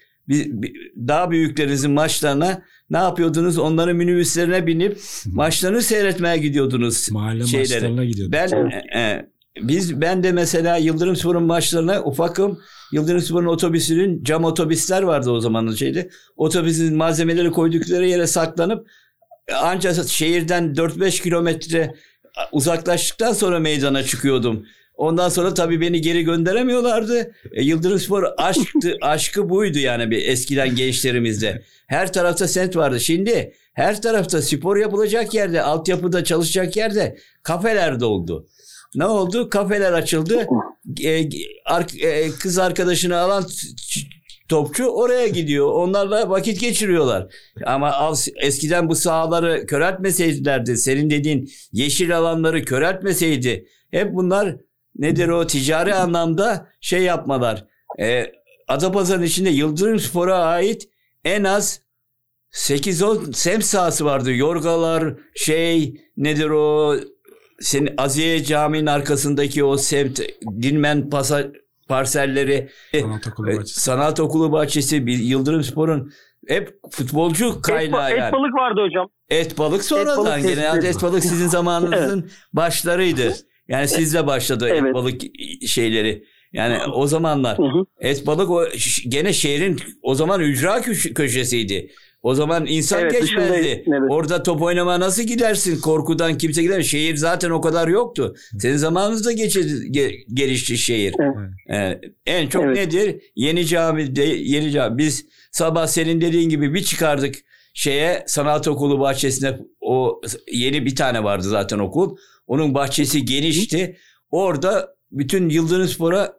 daha 1.09 1.31
büyüklerinizin 1.31 1.91
maçlarına 1.91 2.63
ne 2.91 2.99
yapıyordunuz? 2.99 3.59
Onların 3.59 3.97
minibüslerine 3.97 4.67
binip 4.67 4.99
maçlarını 5.27 5.83
seyretmeye 5.83 6.39
gidiyordunuz. 6.39 7.11
Mahalle 7.11 7.47
şeyleri. 7.47 7.75
maçlarına 7.75 8.05
gidiyorduk. 8.05 8.33
Ben 8.33 8.71
e, 8.71 9.01
e, 9.01 9.27
biz 9.63 10.01
ben 10.01 10.23
de 10.23 10.33
mesela 10.33 10.77
Yıldırım 10.77 11.17
Spor'un 11.17 11.43
maçlarına 11.43 12.03
ufakım. 12.03 12.59
Yıldırım 12.93 13.21
Spor'un 13.21 13.47
otobüsünün 13.47 14.25
cam 14.25 14.45
otobüsler 14.45 15.03
vardı 15.03 15.31
o 15.31 15.41
zamanın 15.41 15.75
şeydi. 15.75 16.11
Otobüsün 16.37 16.97
malzemeleri 16.97 17.51
koydukları 17.51 18.07
yere 18.07 18.27
saklanıp 18.27 18.87
ancak 19.55 20.09
şehirden 20.09 20.75
4-5 20.75 21.23
kilometre 21.23 21.95
uzaklaştıktan 22.53 23.33
sonra 23.33 23.59
meydana 23.59 24.03
çıkıyordum. 24.03 24.67
Ondan 25.01 25.29
sonra 25.29 25.55
tabii 25.55 25.81
beni 25.81 26.01
geri 26.01 26.23
gönderemiyorlardı. 26.25 27.33
E, 27.53 27.63
Yıldırım 27.63 27.99
Spor 27.99 28.25
aşktı, 28.37 28.97
aşkı 29.03 29.49
buydu 29.49 29.79
yani 29.79 30.11
bir 30.11 30.29
eskiden 30.29 30.77
gençlerimizde. 30.77 31.63
Her 31.87 32.13
tarafta 32.13 32.49
sent 32.49 32.77
vardı. 32.77 33.01
Şimdi 33.01 33.53
her 33.73 34.03
tarafta 34.03 34.43
spor 34.43 34.77
yapılacak 34.77 35.35
yerde, 35.35 35.63
altyapıda 35.63 36.25
çalışacak 36.25 36.77
yerde 36.77 37.19
kafeler 37.43 38.01
doldu. 38.01 38.47
Ne 38.95 39.07
oldu? 39.07 39.49
Kafeler 39.49 39.93
açıldı. 39.93 40.47
E, 41.05 41.11
e, 41.11 42.31
kız 42.31 42.59
arkadaşını 42.59 43.19
alan 43.19 43.47
topçu 44.49 44.85
oraya 44.85 45.27
gidiyor. 45.27 45.73
Onlarla 45.73 46.31
vakit 46.31 46.61
geçiriyorlar. 46.61 47.35
Ama 47.67 48.13
eskiden 48.43 48.89
bu 48.89 48.95
sahaları 48.95 49.67
köreltmeseydilerdi, 49.67 50.77
senin 50.77 51.11
dediğin 51.11 51.51
yeşil 51.73 52.19
alanları 52.19 52.65
köreltmeseydi, 52.65 53.67
hep 53.91 54.15
bunlar 54.15 54.57
nedir 54.99 55.29
o 55.29 55.47
ticari 55.47 55.95
anlamda 55.95 56.67
şey 56.81 57.03
yapmalar. 57.03 57.65
E, 58.01 58.33
Adapazarı'nın 58.69 59.27
içinde 59.27 59.51
Yıldırım 59.51 59.99
Spor'a 59.99 60.37
ait 60.45 60.89
en 61.25 61.45
az 61.45 61.81
8-10 62.53 63.33
semt 63.33 63.65
sahası 63.65 64.05
vardı. 64.05 64.33
Yorgalar, 64.33 65.15
şey 65.35 65.95
nedir 66.17 66.51
o 66.51 66.97
senin 67.61 67.95
Aziye 67.99 68.45
Camii'nin 68.45 68.87
arkasındaki 68.87 69.65
o 69.65 69.77
semt 69.77 70.21
Dinmen 70.63 71.11
pasa, 71.11 71.45
parselleri 71.89 72.71
Sanat 72.93 73.27
okulu 73.27 73.51
e, 73.51 73.57
bahçesi. 73.57 73.81
sanat 73.81 74.21
okulu 74.21 74.53
bahçesi 74.53 75.07
bir 75.07 75.19
Yıldırım 75.19 75.63
Spor'un 75.65 76.13
hep 76.49 76.79
futbolcu 76.91 77.49
Et, 77.57 77.63
kaynağı 77.63 78.11
et 78.13 78.19
yani. 78.19 78.33
balık 78.33 78.55
vardı 78.55 78.81
hocam. 78.87 79.09
Et 79.29 79.59
balık 79.59 79.85
sonradan. 79.85 80.27
balık 80.27 80.43
Genelde 80.43 80.89
et 80.89 81.03
balık 81.03 81.23
sizin 81.25 81.49
zamanınızın 81.57 82.31
başlarıydı. 82.53 83.35
Yani 83.71 83.89
sizle 83.89 84.27
başladı 84.27 84.69
et 84.69 84.79
Evet. 84.83 84.95
balık 84.95 85.21
şeyleri. 85.67 86.25
Yani 86.53 86.93
o 86.93 87.07
zamanlar 87.07 87.59
Hı 87.59 87.63
hı. 87.63 87.85
et 88.01 88.27
balık 88.27 88.51
o 88.51 88.65
gene 89.09 89.33
şehrin 89.33 89.81
o 90.03 90.15
zaman 90.15 90.41
ücra 90.41 90.79
köş- 90.81 91.15
köşesiydi. 91.15 91.91
O 92.23 92.35
zaman 92.35 92.67
insan 92.67 93.01
Evet, 93.01 93.13
geçmezdi. 93.21 93.85
Evet. 93.87 94.01
Orada 94.11 94.43
top 94.43 94.63
oynamaya 94.63 95.01
nasıl 95.01 95.23
gidersin? 95.23 95.81
Korkudan 95.81 96.39
kimse 96.39 96.63
gider. 96.63 96.83
Şehir 96.83 97.17
zaten 97.17 97.51
o 97.51 97.61
kadar 97.61 97.89
yoktu. 97.89 98.35
Senin 98.59 98.77
zamanınızda 98.77 99.33
geçe, 99.33 99.61
ge- 99.61 100.35
gelişti 100.35 100.79
şehir. 100.79 101.15
Evet. 101.21 101.37
Ee, 101.73 102.01
en 102.27 102.49
çok 102.49 102.65
Evet. 102.65 102.77
nedir? 102.77 103.23
Yeni 103.37 103.67
camide 103.67 104.25
yeni 104.25 104.71
cami. 104.71 104.99
Biz 104.99 105.27
sabah 105.53 105.87
senin 105.87 106.21
dediğin 106.21 106.49
gibi 106.49 106.75
bir 106.75 106.83
çıkardık 106.83 107.35
şeye 107.75 108.25
sanat 108.27 108.69
okulu 108.69 109.01
bahçesine 109.01 109.59
o 109.81 110.21
yeni 110.53 110.87
bir 110.87 110.97
tane 110.97 111.25
vardı 111.25 111.49
zaten 111.49 111.79
okul. 111.79 112.17
Onun 112.51 112.75
bahçesi 112.75 113.25
genişti. 113.25 113.97
Orada 114.31 114.95
bütün 115.11 115.49
Yıldırım 115.49 115.89
Spor'a 115.89 116.33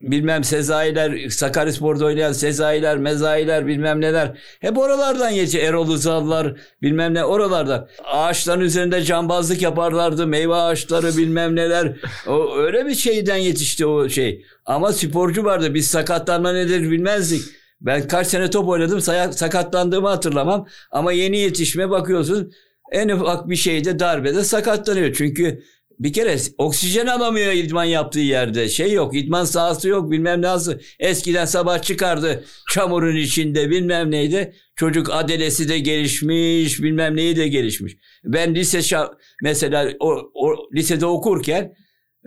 bilmem 0.00 0.44
Sezailer, 0.44 1.28
Sakaryaspor'da 1.28 2.04
oynayan 2.04 2.32
Sezailer, 2.32 2.98
Mezailer 2.98 3.66
bilmem 3.66 4.00
neler. 4.00 4.38
Hep 4.60 4.78
oralardan 4.78 5.34
geçti. 5.34 5.58
Erol 5.58 5.88
Uzallar 5.88 6.60
bilmem 6.82 7.14
ne 7.14 7.24
oralardan. 7.24 7.88
Ağaçların 8.04 8.60
üzerinde 8.60 9.02
cambazlık 9.02 9.62
yaparlardı. 9.62 10.26
Meyve 10.26 10.54
ağaçları 10.54 11.16
bilmem 11.16 11.56
neler. 11.56 11.96
O 12.26 12.56
öyle 12.56 12.86
bir 12.86 12.94
şeyden 12.94 13.36
yetişti 13.36 13.86
o 13.86 14.08
şey. 14.08 14.44
Ama 14.64 14.92
sporcu 14.92 15.44
vardı. 15.44 15.74
Biz 15.74 15.86
sakatlanma 15.86 16.52
nedir 16.52 16.90
bilmezdik. 16.90 17.42
Ben 17.80 18.08
kaç 18.08 18.26
sene 18.26 18.50
top 18.50 18.68
oynadım 18.68 19.00
sakatlandığımı 19.32 20.08
hatırlamam. 20.08 20.66
Ama 20.90 21.12
yeni 21.12 21.38
yetişme 21.38 21.90
bakıyorsun 21.90 22.52
en 22.92 23.08
ufak 23.08 23.48
bir 23.48 23.56
şeyde 23.56 23.98
darbede 23.98 24.44
sakatlanıyor. 24.44 25.14
Çünkü 25.14 25.62
bir 25.98 26.12
kere 26.12 26.36
oksijen 26.58 27.06
alamıyor 27.06 27.52
idman 27.52 27.84
yaptığı 27.84 28.20
yerde. 28.20 28.68
Şey 28.68 28.92
yok 28.92 29.16
idman 29.16 29.44
sahası 29.44 29.88
yok 29.88 30.10
bilmem 30.10 30.42
nasıl. 30.42 30.74
Eskiden 30.98 31.44
sabah 31.44 31.82
çıkardı 31.82 32.44
çamurun 32.70 33.16
içinde 33.16 33.70
bilmem 33.70 34.10
neydi. 34.10 34.54
Çocuk 34.76 35.10
adelesi 35.12 35.68
de 35.68 35.78
gelişmiş 35.78 36.82
bilmem 36.82 37.16
neyi 37.16 37.36
de 37.36 37.48
gelişmiş. 37.48 37.96
Ben 38.24 38.54
lise 38.54 38.78
şa- 38.78 39.12
mesela 39.42 39.92
o, 40.00 40.30
o 40.34 40.54
lisede 40.74 41.06
okurken 41.06 41.74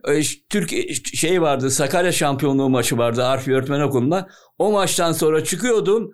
e, 0.07 0.21
Türk 0.49 0.73
e, 0.73 0.93
şey 0.93 1.41
vardı 1.41 1.71
Sakarya 1.71 2.11
şampiyonluğu 2.11 2.69
maçı 2.69 2.97
vardı 2.97 3.25
Arfi 3.25 3.53
Öğretmen 3.53 3.79
Okulu'nda. 3.79 4.29
O 4.57 4.71
maçtan 4.71 5.11
sonra 5.11 5.43
çıkıyordum. 5.43 6.11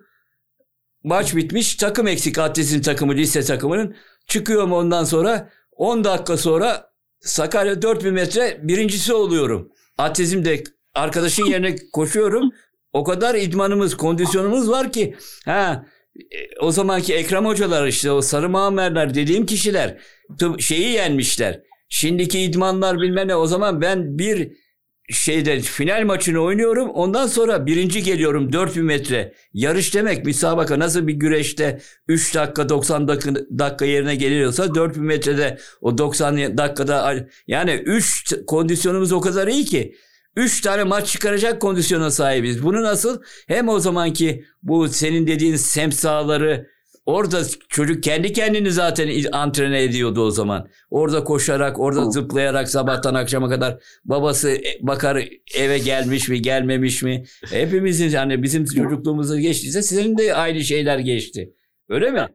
Maç 1.04 1.36
bitmiş 1.36 1.74
takım 1.74 2.06
eksik 2.06 2.38
atletizm 2.38 2.80
takımı 2.80 3.14
lise 3.14 3.42
takımının. 3.42 3.96
Çıkıyorum 4.28 4.72
ondan 4.72 5.04
sonra 5.04 5.50
10 5.72 6.04
dakika 6.04 6.36
sonra 6.36 6.88
Sakarya 7.20 7.82
4000 7.82 8.14
metre 8.14 8.60
birincisi 8.62 9.12
oluyorum. 9.14 9.72
Atletizmde 9.98 10.64
arkadaşın 10.94 11.44
yerine 11.50 11.76
koşuyorum. 11.92 12.50
O 12.92 13.04
kadar 13.04 13.34
idmanımız, 13.34 13.96
kondisyonumuz 13.96 14.70
var 14.70 14.92
ki. 14.92 15.16
Ha, 15.44 15.86
e, 16.18 16.60
o 16.60 16.72
zamanki 16.72 17.14
Ekrem 17.14 17.46
hocalar 17.46 17.86
işte 17.86 18.10
o 18.10 18.22
sarı 18.22 18.48
mamerler 18.48 19.14
dediğim 19.14 19.46
kişiler 19.46 19.98
şeyi 20.58 20.88
yenmişler. 20.88 21.60
Şimdiki 21.88 22.40
idmanlar 22.40 23.00
bilmem 23.00 23.28
ne 23.28 23.36
o 23.36 23.46
zaman 23.46 23.80
ben 23.80 24.18
bir 24.18 24.52
şeyde 25.10 25.60
final 25.60 26.04
maçını 26.04 26.38
oynuyorum. 26.38 26.90
Ondan 26.90 27.26
sonra 27.26 27.66
birinci 27.66 28.02
geliyorum 28.02 28.52
4000 28.52 28.84
metre. 28.84 29.34
Yarış 29.52 29.94
demek 29.94 30.24
müsabaka 30.24 30.78
nasıl 30.78 31.06
bir 31.06 31.14
güreşte 31.14 31.80
3 32.08 32.34
dakika 32.34 32.68
90 32.68 33.08
dakika, 33.08 33.34
dakika 33.34 33.84
yerine 33.84 34.16
geliyorsa 34.16 34.74
4000 34.74 35.04
metrede 35.04 35.58
o 35.80 35.98
90 35.98 36.58
dakikada 36.58 37.26
yani 37.46 37.72
3 37.72 38.34
kondisyonumuz 38.46 39.12
o 39.12 39.20
kadar 39.20 39.48
iyi 39.48 39.64
ki 39.64 39.94
3 40.36 40.60
tane 40.60 40.84
maç 40.84 41.06
çıkaracak 41.08 41.60
kondisyona 41.60 42.10
sahibiz. 42.10 42.62
Bunu 42.62 42.82
nasıl 42.82 43.22
hem 43.46 43.68
o 43.68 43.80
zamanki 43.80 44.44
bu 44.62 44.88
senin 44.88 45.26
dediğin 45.26 45.56
semt 45.56 45.94
sahaları 45.94 46.68
Orada 47.08 47.38
çocuk 47.68 48.02
kendi 48.02 48.32
kendini 48.32 48.70
zaten 48.70 49.10
antrene 49.32 49.82
ediyordu 49.82 50.20
o 50.22 50.30
zaman. 50.30 50.68
Orada 50.90 51.24
koşarak, 51.24 51.80
orada 51.80 52.10
zıplayarak 52.10 52.68
sabahtan 52.68 53.14
akşama 53.14 53.48
kadar 53.48 53.78
babası 54.04 54.50
e, 54.50 54.62
bakar 54.80 55.24
eve 55.56 55.78
gelmiş 55.78 56.28
mi, 56.28 56.42
gelmemiş 56.42 57.02
mi? 57.02 57.24
Hepimizin 57.50 58.08
yani 58.10 58.42
bizim 58.42 58.64
çocukluğumuzda 58.64 59.40
geçtiyse 59.40 59.82
sizin 59.82 60.18
de 60.18 60.34
aynı 60.34 60.60
şeyler 60.60 60.98
geçti. 60.98 61.54
Öyle 61.88 62.10
mi? 62.10 62.26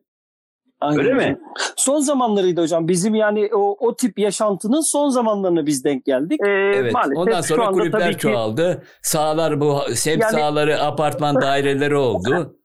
Aynen. 0.79 0.99
Öyle 0.99 1.13
mi? 1.13 1.38
Son 1.77 1.99
zamanlarıydı 1.99 2.62
hocam. 2.62 2.88
Bizim 2.88 3.15
yani 3.15 3.49
o, 3.55 3.88
o 3.88 3.95
tip 3.95 4.19
yaşantının 4.19 4.81
son 4.81 5.09
zamanlarına 5.09 5.65
biz 5.65 5.83
denk 5.83 6.05
geldik. 6.05 6.39
Ee, 6.45 6.49
Evet. 6.49 6.93
maalesef 6.93 7.17
Ondan 7.17 7.41
sonra 7.41 7.65
kulüpler 7.71 7.99
tabii 7.99 8.13
ki- 8.13 8.19
çoğaldı. 8.19 8.83
Sahalar 9.01 9.62
bu 9.62 9.79
semt 9.95 10.21
Yani- 10.21 10.31
sahaları, 10.31 10.81
apartman 10.81 11.41
daireleri 11.41 11.95
oldu. 11.95 12.55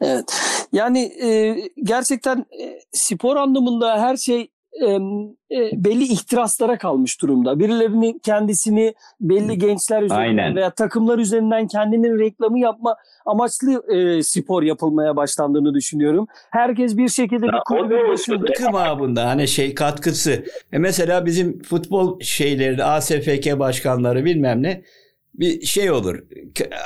Evet. 0.00 0.24
Yani 0.72 1.00
e, 1.22 1.56
gerçekten 1.82 2.38
e, 2.38 2.78
spor 2.92 3.36
anlamında 3.36 4.00
her 4.00 4.16
şey 4.16 4.50
e, 4.82 4.98
belli 5.72 6.04
ihtiraslara 6.04 6.78
kalmış 6.78 7.22
durumda. 7.22 7.58
Birilerinin 7.58 8.18
kendisini 8.18 8.94
belli 9.20 9.58
gençler 9.58 10.02
üzerinden 10.02 10.22
Aynen. 10.22 10.56
veya 10.56 10.70
takımlar 10.70 11.18
üzerinden 11.18 11.66
kendinin 11.66 12.18
reklamı 12.18 12.58
yapma 12.58 12.96
amaçlı 13.26 13.94
e, 13.94 14.22
spor 14.22 14.62
yapılmaya 14.62 15.16
başlandığını 15.16 15.74
düşünüyorum. 15.74 16.26
Herkes 16.50 16.96
bir 16.96 17.08
şekilde 17.08 17.46
bir 17.46 17.60
kulübün 17.66 18.08
başında. 18.08 18.44
Takım 18.44 18.74
abında 18.74 19.28
hani 19.28 19.48
şey 19.48 19.74
katkısı. 19.74 20.44
E 20.72 20.78
mesela 20.78 21.26
bizim 21.26 21.62
futbol 21.62 22.20
şeyleri 22.20 22.84
ASFK 22.84 23.58
başkanları 23.58 24.24
bilmem 24.24 24.62
ne 24.62 24.82
bir 25.38 25.66
şey 25.66 25.90
olur. 25.90 26.18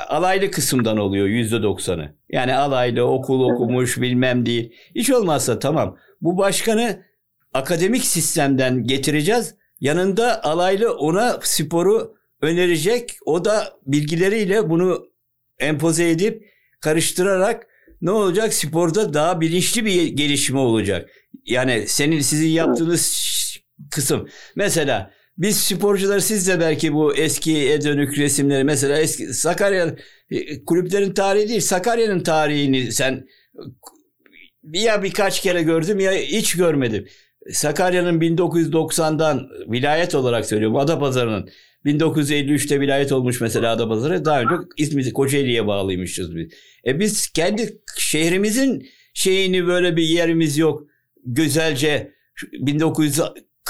Alaylı 0.07 0.51
kısımdan 0.51 0.97
oluyor 0.97 1.27
yüzde 1.27 1.63
doksanı. 1.63 2.15
Yani 2.29 2.55
alaylı 2.55 3.03
okul 3.03 3.43
okumuş 3.43 4.01
bilmem 4.01 4.45
değil. 4.45 4.73
Hiç 4.95 5.09
olmazsa 5.09 5.59
tamam. 5.59 5.97
Bu 6.21 6.37
başkanı 6.37 7.03
akademik 7.53 8.05
sistemden 8.05 8.83
getireceğiz. 8.83 9.55
Yanında 9.79 10.43
alaylı 10.43 10.97
ona 10.97 11.39
sporu 11.41 12.15
önerecek. 12.41 13.17
O 13.25 13.45
da 13.45 13.73
bilgileriyle 13.85 14.69
bunu 14.69 15.07
empoze 15.59 16.09
edip 16.09 16.45
karıştırarak 16.81 17.67
ne 18.01 18.11
olacak? 18.11 18.53
Sporda 18.53 19.13
daha 19.13 19.41
bilinçli 19.41 19.85
bir 19.85 20.03
gelişme 20.07 20.59
olacak. 20.59 21.09
Yani 21.45 21.83
senin 21.87 22.19
sizin 22.19 22.47
yaptığınız 22.47 23.33
kısım. 23.91 24.27
Mesela 24.55 25.11
biz 25.37 25.57
sporcular 25.57 26.19
siz 26.19 26.47
de 26.47 26.59
belki 26.59 26.93
bu 26.93 27.15
eskiye 27.15 27.81
dönük 27.81 28.17
resimleri 28.17 28.63
mesela 28.63 28.99
eski 28.99 29.33
Sakarya 29.33 29.95
e, 30.31 30.65
kulüplerin 30.65 31.13
tarihi 31.13 31.49
değil 31.49 31.61
Sakarya'nın 31.61 32.19
tarihini 32.19 32.91
sen 32.91 33.27
ya 34.63 35.03
birkaç 35.03 35.41
kere 35.41 35.63
gördüm 35.63 35.99
ya 35.99 36.13
hiç 36.13 36.55
görmedim. 36.55 37.07
Sakarya'nın 37.51 38.19
1990'dan 38.21 39.49
vilayet 39.71 40.15
olarak 40.15 40.45
söylüyorum 40.45 40.77
Adapazarı'nın 40.77 41.49
1953'te 41.85 42.79
vilayet 42.79 43.11
olmuş 43.11 43.41
mesela 43.41 43.71
Adapazarı. 43.71 44.25
Daha 44.25 44.41
önce 44.41 44.55
İzmir 44.77 45.13
Kocaeli'ye 45.13 45.67
bağlıymışız 45.67 46.35
biz. 46.35 46.53
E 46.87 46.99
biz 46.99 47.27
kendi 47.27 47.81
şehrimizin 47.97 48.87
şeyini 49.13 49.67
böyle 49.67 49.95
bir 49.95 50.03
yerimiz 50.03 50.57
yok. 50.57 50.83
Güzelce 51.25 52.13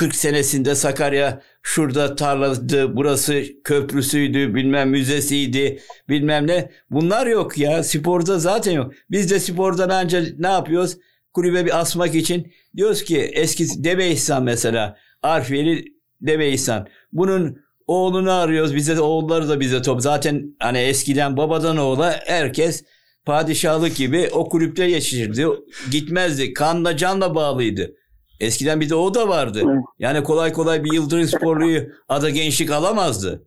1940 0.02 0.16
senesinde 0.16 0.76
Sakarya 0.76 1.42
şurada 1.62 2.16
tarladı, 2.16 2.96
burası 2.96 3.44
köprüsüydü, 3.64 4.56
bilmem 4.56 4.90
müzesiydi, 4.90 5.80
bilmem 6.10 6.48
ne. 6.48 6.72
Bunlar 6.90 7.28
yok 7.28 7.58
ya. 7.58 7.84
Sporda 7.84 8.40
zaten 8.40 8.72
yok. 8.72 8.94
Biz 9.12 9.32
de 9.32 9.40
spordan 9.40 9.90
ancak 9.90 10.40
ne 10.40 10.48
yapıyoruz? 10.48 10.98
Kulübe 11.34 11.66
bir 11.66 11.80
asmak 11.80 12.16
için 12.16 12.54
diyoruz 12.76 13.04
ki 13.04 13.20
eski 13.20 13.84
Deve 13.84 14.12
İhsan 14.12 14.44
mesela. 14.44 14.98
Arfiyeli 15.24 15.86
Deve 16.22 16.52
İhsan. 16.52 16.88
Bunun 17.12 17.58
oğlunu 17.88 18.32
arıyoruz. 18.32 18.76
Bize 18.76 19.00
oğulları 19.02 19.50
da 19.50 19.60
bize 19.60 19.82
top. 19.82 20.02
Zaten 20.02 20.56
hani 20.60 20.78
eskiden 20.78 21.38
babadan 21.38 21.78
oğula 21.78 22.20
herkes 22.26 22.84
padişahlık 23.26 23.96
gibi 23.96 24.30
o 24.32 24.50
kulüpte 24.50 24.86
yetişirdi. 24.86 25.48
Gitmezdi. 25.92 26.54
Kanla 26.54 26.98
canla 26.98 27.36
bağlıydı. 27.36 27.96
Eskiden 28.40 28.82
bir 28.82 28.90
de 28.90 28.96
o 28.96 29.14
da 29.14 29.28
vardı. 29.28 29.62
Evet. 29.66 29.84
Yani 30.00 30.24
kolay 30.24 30.54
kolay 30.54 30.84
bir 30.84 30.94
Yıldırım 30.94 31.28
Sporlu'yu 31.28 31.84
Ada 32.10 32.30
Gençlik 32.30 32.72
alamazdı. 32.72 33.44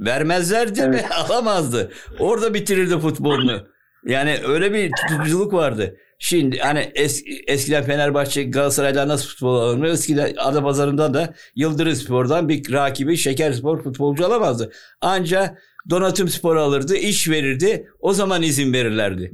Vermezler 0.00 0.74
değil 0.74 0.88
mi? 0.88 1.04
Alamazdı. 1.28 1.92
Orada 2.18 2.54
bitirirdi 2.54 2.98
futbolunu. 2.98 3.66
Yani 4.06 4.38
öyle 4.46 4.72
bir 4.72 4.90
tutuculuk 5.08 5.52
vardı. 5.52 5.96
Şimdi 6.18 6.58
hani 6.58 6.92
es, 6.94 7.22
eskiden 7.46 7.84
Fenerbahçe 7.84 8.44
Galatasaray'dan 8.44 9.08
nasıl 9.08 9.28
futbol 9.28 9.56
alınır? 9.60 9.84
Eskiden 9.88 10.34
Adapazarı'nda 10.36 11.14
da 11.14 11.34
Yıldırım 11.54 11.94
Spor'dan 11.94 12.48
bir 12.48 12.72
rakibi 12.72 13.16
Şekerspor 13.16 13.82
futbolcu 13.82 14.26
alamazdı. 14.26 14.72
Anca 15.00 15.58
Donatım 15.90 16.28
Spor 16.28 16.56
alırdı, 16.56 16.96
iş 16.96 17.28
verirdi. 17.28 17.86
O 18.00 18.12
zaman 18.12 18.42
izin 18.42 18.72
verirlerdi. 18.72 19.32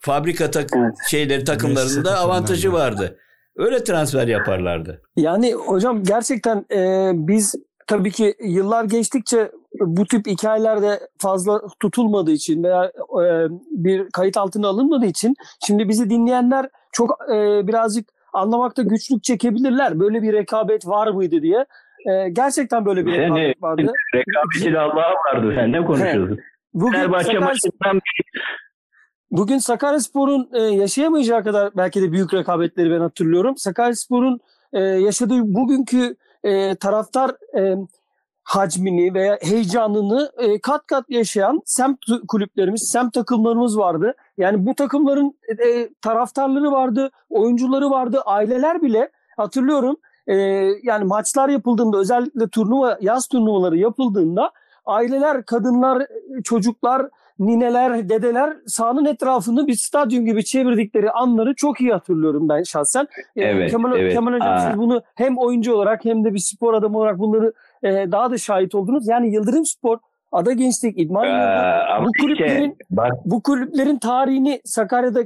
Fabrika 0.00 0.50
tak 0.50 0.70
Evet. 0.76 0.94
şeyleri 1.10 1.44
takımlarında 1.44 2.18
avantajı 2.18 2.72
vardı. 2.72 3.18
Öyle 3.56 3.84
transfer 3.84 4.28
yaparlardı. 4.28 5.02
Yani 5.16 5.52
hocam 5.52 6.02
gerçekten 6.02 6.64
e, 6.72 7.10
biz 7.14 7.54
tabii 7.86 8.10
ki 8.10 8.34
yıllar 8.44 8.84
geçtikçe 8.84 9.50
bu 9.80 10.06
tip 10.06 10.26
hikayelerde 10.26 11.00
fazla 11.18 11.60
tutulmadığı 11.80 12.30
için 12.30 12.62
veya 12.64 12.84
e, 13.24 13.46
bir 13.70 14.10
kayıt 14.10 14.36
altına 14.36 14.68
alınmadığı 14.68 15.06
için 15.06 15.34
şimdi 15.66 15.88
bizi 15.88 16.10
dinleyenler 16.10 16.66
çok 16.92 17.18
e, 17.34 17.66
birazcık 17.66 18.08
anlamakta 18.32 18.82
güçlük 18.82 19.24
çekebilirler. 19.24 20.00
Böyle 20.00 20.22
bir 20.22 20.32
rekabet 20.32 20.86
var 20.86 21.08
mıydı 21.08 21.42
diye. 21.42 21.66
E, 22.06 22.28
gerçekten 22.28 22.86
böyle 22.86 23.06
bir 23.06 23.12
rekabet 23.12 23.32
ne- 23.36 23.54
vardı. 23.60 23.92
Rekabeti 24.14 24.78
Allah'a 24.78 25.12
vardı. 25.14 25.52
Sen 25.56 25.72
ne 25.72 25.84
konuşuyorsun? 25.84 26.38
Bugün 26.74 26.92
Fenerbahçe 26.92 27.24
Sakarya- 27.32 27.40
maçından 27.44 28.00
Bugün 29.36 29.58
Sakaryaspor'un 29.58 30.48
e, 30.52 30.60
yaşayamayacağı 30.62 31.44
kadar 31.44 31.76
belki 31.76 32.02
de 32.02 32.12
büyük 32.12 32.34
rekabetleri 32.34 32.90
ben 32.90 33.00
hatırlıyorum. 33.00 33.56
Sakaryaspor'un 33.56 34.40
e, 34.72 34.80
yaşadığı 34.80 35.54
bugünkü 35.54 36.16
e, 36.44 36.74
taraftar 36.74 37.30
e, 37.58 37.76
hacmini 38.42 39.14
veya 39.14 39.38
heyecanını 39.42 40.32
e, 40.38 40.58
kat 40.58 40.86
kat 40.86 41.04
yaşayan 41.08 41.60
semt 41.64 41.98
kulüplerimiz, 42.28 42.88
semt 42.92 43.12
takımlarımız 43.12 43.78
vardı. 43.78 44.14
Yani 44.38 44.66
bu 44.66 44.74
takımların 44.74 45.38
e, 45.66 45.88
taraftarları 46.02 46.72
vardı, 46.72 47.10
oyuncuları 47.30 47.90
vardı, 47.90 48.22
aileler 48.26 48.82
bile 48.82 49.10
hatırlıyorum. 49.36 49.96
E, 50.26 50.34
yani 50.82 51.04
maçlar 51.04 51.48
yapıldığında 51.48 51.98
özellikle 51.98 52.48
turnuva, 52.48 52.98
yaz 53.00 53.26
turnuvaları 53.26 53.76
yapıldığında 53.76 54.50
aileler, 54.86 55.44
kadınlar, 55.44 56.06
çocuklar 56.44 57.08
nineler, 57.38 58.08
dedeler 58.08 58.56
sahanın 58.66 59.04
etrafını 59.04 59.66
bir 59.66 59.74
stadyum 59.74 60.26
gibi 60.26 60.44
çevirdikleri 60.44 61.10
anları 61.10 61.54
çok 61.54 61.80
iyi 61.80 61.92
hatırlıyorum 61.92 62.48
ben 62.48 62.62
şahsen. 62.62 63.06
Ee, 63.36 63.42
Evet, 63.42 63.70
Kemal, 63.70 64.00
evet. 64.00 64.12
Kemal 64.12 64.32
Hocam 64.32 64.52
Aa. 64.52 64.58
siz 64.58 64.78
bunu 64.78 65.02
hem 65.14 65.38
oyuncu 65.38 65.74
olarak 65.74 66.04
hem 66.04 66.24
de 66.24 66.34
bir 66.34 66.38
spor 66.38 66.74
adamı 66.74 66.98
olarak 66.98 67.18
bunları 67.18 67.52
e, 67.82 68.12
daha 68.12 68.30
da 68.30 68.38
şahit 68.38 68.74
oldunuz. 68.74 69.08
Yani 69.08 69.34
Yıldırım 69.34 69.66
Spor, 69.66 69.98
Ada 70.32 70.52
Gençlik, 70.52 70.98
İdman 70.98 71.24
Ee, 71.24 71.28
Yurdu, 71.28 72.04
bu 72.04 72.10
işte 72.14 72.22
kulüplerin 72.22 72.76
bak 72.90 73.12
bu 73.24 73.42
kulüplerin 73.42 73.98
tarihini 73.98 74.60
Sakarya'da 74.64 75.22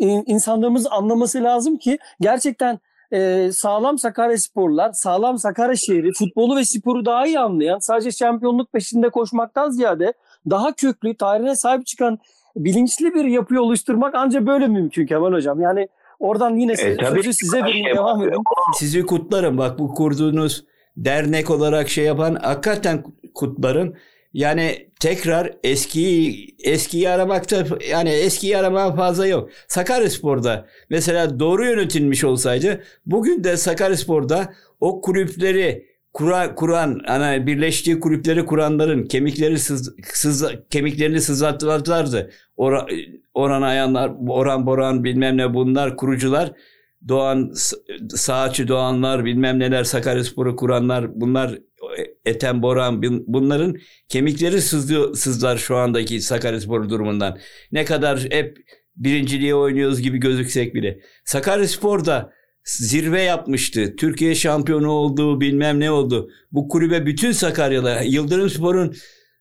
e, 0.00 0.06
insanlarımız 0.06 0.86
anlaması 0.86 1.42
lazım 1.44 1.76
ki 1.76 1.98
gerçekten 2.20 2.78
e, 3.12 3.52
sağlam 3.52 3.98
Sakarya 3.98 4.38
sporlar, 4.38 4.92
sağlam 4.92 5.38
Sakarya 5.38 5.76
şehri 5.76 6.12
futbolu 6.12 6.56
ve 6.56 6.64
sporu 6.64 7.04
daha 7.04 7.26
iyi 7.26 7.38
anlayan, 7.38 7.78
sadece 7.78 8.10
şampiyonluk 8.10 8.72
peşinde 8.72 9.08
koşmaktan 9.08 9.70
ziyade 9.70 10.12
daha 10.50 10.74
köklü, 10.74 11.16
tarihine 11.16 11.56
sahip 11.56 11.86
çıkan 11.86 12.18
bilinçli 12.56 13.14
bir 13.14 13.24
yapıyı 13.24 13.60
oluşturmak 13.60 14.14
ancak 14.14 14.46
böyle 14.46 14.66
mümkün 14.68 15.06
Kemal 15.06 15.32
Hocam. 15.32 15.60
Yani 15.60 15.88
oradan 16.20 16.56
yine 16.56 16.72
E, 16.72 16.96
tabii. 16.96 17.16
sözü 17.16 17.32
size 17.32 17.62
vereyim, 17.62 17.84
Şey 17.86 17.94
devam 17.94 18.22
edin. 18.22 18.42
Sizi 18.78 19.02
kutlarım. 19.02 19.58
Bak 19.58 19.78
bu 19.78 19.94
kurduğunuz 19.94 20.64
dernek 20.96 21.50
olarak 21.50 21.88
şey 21.88 22.04
yapan 22.04 22.34
hakikaten 22.34 23.04
kutlarım. 23.34 23.94
Yani 24.32 24.88
tekrar 25.00 25.52
eskiyi 25.64 26.56
eskiyi 26.64 27.08
aramakta 27.10 27.64
yani 27.90 28.08
eskiyi 28.08 28.58
aramaya 28.58 28.94
fazla 28.94 29.26
yok. 29.26 29.50
Sakaryaspor'da 29.68 30.66
mesela 30.90 31.40
doğru 31.40 31.64
yönetilmiş 31.66 32.24
olsaydı 32.24 32.82
bugün 33.06 33.44
de 33.44 33.56
Sakaryaspor'da 33.56 34.52
o 34.80 35.00
kulüpleri 35.00 35.86
kura, 36.16 36.54
kuran 36.54 37.00
hani 37.06 37.46
birleştiği 37.46 38.00
kulüpleri 38.00 38.44
kuranların 38.44 39.04
kemikleri 39.04 39.58
sız, 39.58 39.94
sız, 40.04 40.44
kemiklerini 40.70 41.20
sızlattılardı. 41.20 42.30
Ora, 42.56 42.86
Orhan 43.34 43.62
Ayanlar, 43.62 44.12
Orhan 44.28 44.66
Boran 44.66 45.04
bilmem 45.04 45.36
ne 45.36 45.54
bunlar 45.54 45.96
kurucular. 45.96 46.52
Doğan, 47.08 47.52
Sağçı 48.08 48.68
Doğanlar 48.68 49.24
bilmem 49.24 49.58
neler 49.58 49.84
Sakaryaspor'u 49.84 50.56
kuranlar 50.56 51.20
bunlar 51.20 51.58
Ethem 52.24 52.62
Boran 52.62 53.02
bunların 53.26 53.76
kemikleri 54.08 54.60
sızlıyor, 54.62 55.14
sızlar 55.14 55.56
şu 55.56 55.76
andaki 55.76 56.20
Sakaryaspor 56.20 56.88
durumundan. 56.88 57.38
Ne 57.72 57.84
kadar 57.84 58.26
hep 58.30 58.58
birinciliğe 58.96 59.54
oynuyoruz 59.54 60.00
gibi 60.00 60.18
gözüksek 60.18 60.74
bile. 60.74 61.00
Sakaryaspor 61.24 62.04
da 62.04 62.35
zirve 62.66 63.22
yapmıştı. 63.22 63.96
Türkiye 63.96 64.34
şampiyonu 64.34 64.90
oldu 64.90 65.40
bilmem 65.40 65.80
ne 65.80 65.90
oldu. 65.90 66.30
Bu 66.52 66.68
kulübe 66.68 67.06
bütün 67.06 67.32
Sakaryalı 67.32 68.00
Yıldırım 68.04 68.50
Spor'un 68.50 68.96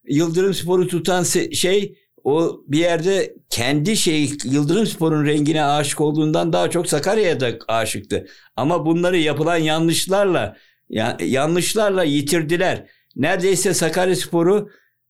Yıldırım 0.07 0.53
Spor'u 0.53 0.87
tutan 0.87 1.23
şey 1.53 1.97
o 2.23 2.61
bir 2.67 2.79
yerde 2.79 3.35
kendi 3.49 3.97
şey 3.97 4.31
Yıldırım 4.43 4.85
Spor'un 4.85 5.25
rengine 5.25 5.63
aşık 5.63 6.01
olduğundan 6.01 6.53
daha 6.53 6.69
çok 6.69 6.87
Sakarya'ya 6.87 7.39
da 7.39 7.57
aşıktı. 7.67 8.27
Ama 8.55 8.85
bunları 8.85 9.17
yapılan 9.17 9.57
yanlışlarla 9.57 10.57
ya, 10.89 11.17
yanlışlarla 11.21 12.03
yitirdiler. 12.03 12.87
Neredeyse 13.15 13.73
Sakaryaspor'u 13.73 14.69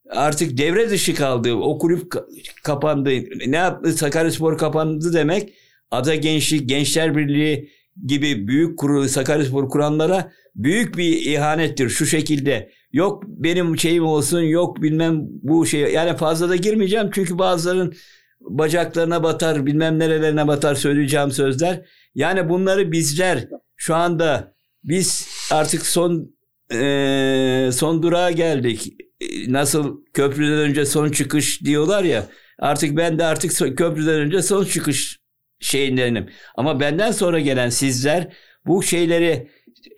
artık 0.10 0.58
devre 0.58 0.90
dışı 0.90 1.16
kaldı. 1.16 1.54
O 1.54 1.78
kulüp 1.78 2.14
ka- 2.14 2.26
kapandı. 2.64 3.10
Ne 3.48 3.58
yaptı? 3.58 3.94
Sakaryaspor 3.94 4.58
kapandı 4.58 5.14
demek. 5.14 5.54
Ada 5.92 6.16
Gençlik, 6.16 6.70
Gençler 6.70 7.18
Birliği 7.18 7.70
gibi 8.06 8.48
büyük 8.48 8.80
kuru 8.80 9.10
Sakaryaspor 9.10 9.70
kuranlara 9.70 10.32
büyük 10.56 10.98
bir 10.98 11.26
ihanettir 11.26 11.90
şu 11.90 12.06
şekilde. 12.06 12.72
Yok 12.92 13.24
benim 13.28 13.78
şeyim 13.78 14.06
olsun, 14.06 14.40
yok 14.42 14.82
bilmem 14.82 15.22
bu 15.22 15.66
şey. 15.66 15.82
Yani 15.82 16.18
fazla 16.18 16.50
da 16.50 16.56
girmeyeceğim 16.56 17.10
çünkü 17.14 17.38
bazıların 17.40 17.94
bacaklarına 18.42 19.24
batar, 19.24 19.66
bilmem 19.66 20.00
nerelerine 20.00 20.48
batar 20.48 20.76
söyleyeceğim 20.76 21.32
sözler. 21.32 21.86
Yani 22.16 22.50
bunları 22.50 22.92
bizler 22.92 23.48
şu 23.76 23.96
anda 23.96 24.54
biz 24.84 25.28
artık 25.52 25.86
son 25.86 26.36
eee, 26.72 27.70
son 27.74 28.04
durağa 28.04 28.32
geldik. 28.32 28.94
E, 29.22 29.54
Nasıl 29.54 30.04
köprüden 30.14 30.58
önce 30.58 30.86
son 30.86 31.12
çıkış 31.12 31.62
diyorlar 31.62 32.04
ya. 32.04 32.28
Artık 32.60 32.98
ben 32.98 33.20
de 33.20 33.26
artık 33.26 33.78
köprüden 33.78 34.16
önce 34.16 34.42
son 34.42 34.66
çıkış 34.66 35.20
şeyindenim. 35.60 36.30
Ama 36.56 36.80
benden 36.80 37.12
sonra 37.12 37.40
gelen 37.40 37.70
sizler 37.70 38.28
bu 38.66 38.84
şeyleri 38.84 39.48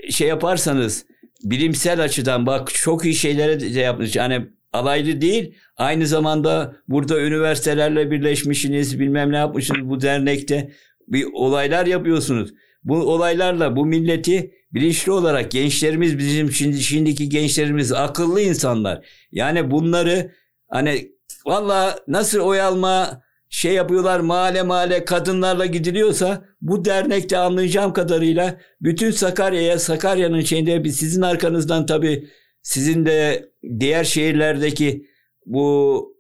şey 0.09 0.27
yaparsanız 0.27 1.05
bilimsel 1.43 2.03
açıdan 2.03 2.45
bak 2.45 2.73
çok 2.73 3.05
iyi 3.05 3.15
şeylere 3.15 3.59
de 3.59 3.79
yapmış. 3.79 4.15
Yani 4.15 4.47
alaylı 4.73 5.21
değil 5.21 5.55
aynı 5.77 6.07
zamanda 6.07 6.75
burada 6.87 7.21
üniversitelerle 7.21 8.11
birleşmişsiniz 8.11 8.99
bilmem 8.99 9.31
ne 9.31 9.37
yapmışsınız 9.37 9.89
bu 9.89 10.01
dernekte 10.01 10.71
bir 11.07 11.25
olaylar 11.33 11.85
yapıyorsunuz. 11.85 12.53
Bu 12.83 12.95
olaylarla 12.95 13.75
bu 13.75 13.85
milleti 13.85 14.51
bilinçli 14.73 15.11
olarak 15.11 15.51
gençlerimiz 15.51 16.17
bizim 16.17 16.51
şimdi 16.51 16.79
şimdiki 16.79 17.29
gençlerimiz 17.29 17.91
akıllı 17.91 18.41
insanlar. 18.41 19.05
Yani 19.31 19.71
bunları 19.71 20.31
hani 20.69 21.11
valla 21.45 21.99
nasıl 22.07 22.39
oy 22.39 22.61
alma 22.61 23.21
şey 23.49 23.73
yapıyorlar 23.73 24.19
mahalle 24.19 24.63
mahalle 24.63 25.05
kadınlarla 25.05 25.65
gidiliyorsa 25.65 26.45
bu 26.62 26.86
dernekte 26.86 27.38
anlayacağım 27.38 27.93
kadarıyla 27.93 28.57
bütün 28.81 29.12
Sakarya'ya 29.12 29.79
Sakarya'nın 29.79 30.41
şeyinde 30.41 30.89
sizin 30.91 31.21
arkanızdan 31.21 31.86
tabii 31.86 32.29
sizin 32.62 33.05
de 33.05 33.49
diğer 33.79 34.03
şehirlerdeki 34.03 35.05
bu 35.45 36.17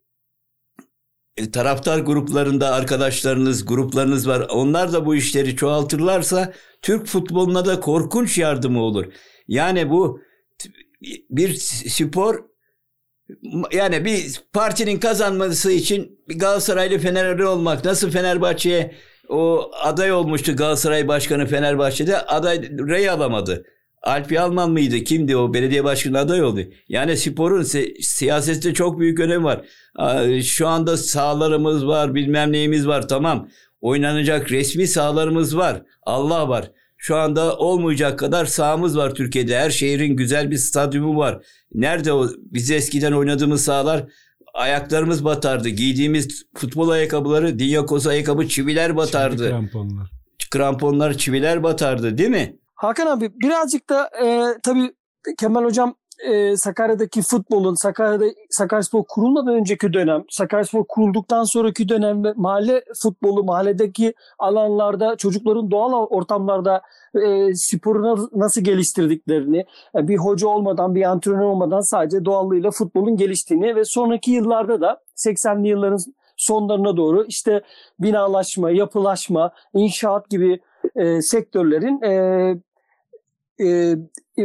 e, 1.37 1.51
taraftar 1.51 1.99
gruplarında 1.99 2.73
arkadaşlarınız, 2.73 3.65
gruplarınız 3.65 4.27
var. 4.27 4.47
Onlar 4.49 4.93
da 4.93 5.05
bu 5.05 5.15
işleri 5.15 5.55
çoğaltırlarsa 5.55 6.53
Türk 6.81 7.07
futboluna 7.07 7.65
da 7.65 7.79
korkunç 7.79 8.37
yardımı 8.37 8.81
olur. 8.81 9.05
Yani 9.47 9.89
bu 9.89 10.21
bir 11.29 11.53
spor 11.53 12.45
yani 13.71 14.05
bir 14.05 14.41
partinin 14.53 14.99
kazanması 14.99 15.71
için 15.71 16.19
Galatasaraylı 16.35 16.97
Fenerli 16.97 17.45
olmak 17.45 17.85
nasıl 17.85 18.11
Fenerbahçe'ye 18.11 18.91
o 19.29 19.71
aday 19.83 20.11
olmuştu 20.11 20.55
Galatasaray 20.55 21.07
Başkanı 21.07 21.45
Fenerbahçe'de 21.45 22.21
aday 22.21 22.61
rey 22.87 23.09
alamadı. 23.09 23.65
Alpi 24.03 24.39
Alman 24.39 24.71
mıydı? 24.71 24.97
Kimdi 24.99 25.37
o? 25.37 25.53
Belediye 25.53 25.83
başkanı 25.83 26.19
aday 26.19 26.43
oldu. 26.43 26.61
Yani 26.89 27.17
sporun 27.17 27.63
si- 27.63 27.93
siyasette 28.01 28.73
çok 28.73 28.99
büyük 28.99 29.19
önemi 29.19 29.43
var. 29.43 29.61
Şu 30.43 30.67
anda 30.67 30.97
sahalarımız 30.97 31.87
var, 31.87 32.15
bilmem 32.15 32.51
neyimiz 32.51 32.87
var. 32.87 33.07
Tamam. 33.07 33.49
Oynanacak 33.81 34.51
resmi 34.51 34.87
sahalarımız 34.87 35.57
var. 35.57 35.81
Allah 36.03 36.49
var. 36.49 36.71
Şu 36.97 37.15
anda 37.15 37.57
olmayacak 37.57 38.19
kadar 38.19 38.45
sahamız 38.45 38.97
var 38.97 39.15
Türkiye'de. 39.15 39.59
Her 39.59 39.69
şehrin 39.69 40.15
güzel 40.15 40.51
bir 40.51 40.57
stadyumu 40.57 41.17
var. 41.17 41.45
Nerede 41.73 42.13
o 42.13 42.27
biz 42.39 42.71
eskiden 42.71 43.11
oynadığımız 43.11 43.63
sahalar? 43.63 44.05
ayaklarımız 44.57 45.25
batardı. 45.25 45.69
Giydiğimiz 45.69 46.43
futbol 46.55 46.89
ayakkabıları 46.89 47.59
Dinyakos 47.59 48.07
ayakkabı 48.07 48.47
çiviler 48.47 48.95
batardı. 48.95 49.37
Çelik 49.37 49.51
kramponlar. 49.51 50.11
Kramponlar 50.51 51.13
çiviler 51.13 51.63
batardı 51.63 52.17
değil 52.17 52.29
mi? 52.29 52.55
Hakan 52.75 53.07
abi 53.07 53.31
birazcık 53.41 53.89
da 53.89 54.09
e, 54.23 54.45
tabii 54.63 54.93
Kemal 55.37 55.63
Hocam 55.63 55.95
e, 56.19 56.57
Sakarya'daki 56.57 57.21
futbolun, 57.21 57.75
Sakarya'da 57.83 58.25
Sakaryaspor 58.49 59.03
kurulmadan 59.07 59.53
önceki 59.53 59.93
dönem, 59.93 60.23
Sakaryaspor 60.29 60.85
kurulduktan 60.87 61.43
sonraki 61.43 61.89
dönem 61.89 62.23
ve 62.23 62.33
mahalle 62.35 62.83
futbolu, 63.03 63.43
mahalledeki 63.43 64.13
alanlarda 64.39 65.15
çocukların 65.15 65.71
doğal 65.71 65.93
ortamlarda 65.93 66.81
e, 67.15 67.55
sporu 67.55 68.29
nasıl 68.35 68.61
geliştirdiklerini, 68.61 69.65
e, 69.95 70.07
bir 70.07 70.17
hoca 70.17 70.47
olmadan, 70.47 70.95
bir 70.95 71.03
antrenör 71.03 71.43
olmadan 71.43 71.91
sadece 71.91 72.25
doğallığıyla 72.25 72.71
futbolun 72.71 73.17
geliştiğini 73.17 73.75
ve 73.75 73.85
sonraki 73.85 74.31
yıllarda 74.31 74.81
da 74.81 75.01
80'li 75.15 75.67
yılların 75.67 75.99
sonlarına 76.37 76.97
doğru 76.97 77.25
işte 77.27 77.61
binalaşma, 77.99 78.71
yapılaşma, 78.71 79.51
inşaat 79.73 80.29
gibi 80.29 80.59
e, 80.95 81.21
sektörlerin 81.21 82.01
e, 82.01 82.11
e, 83.59 83.95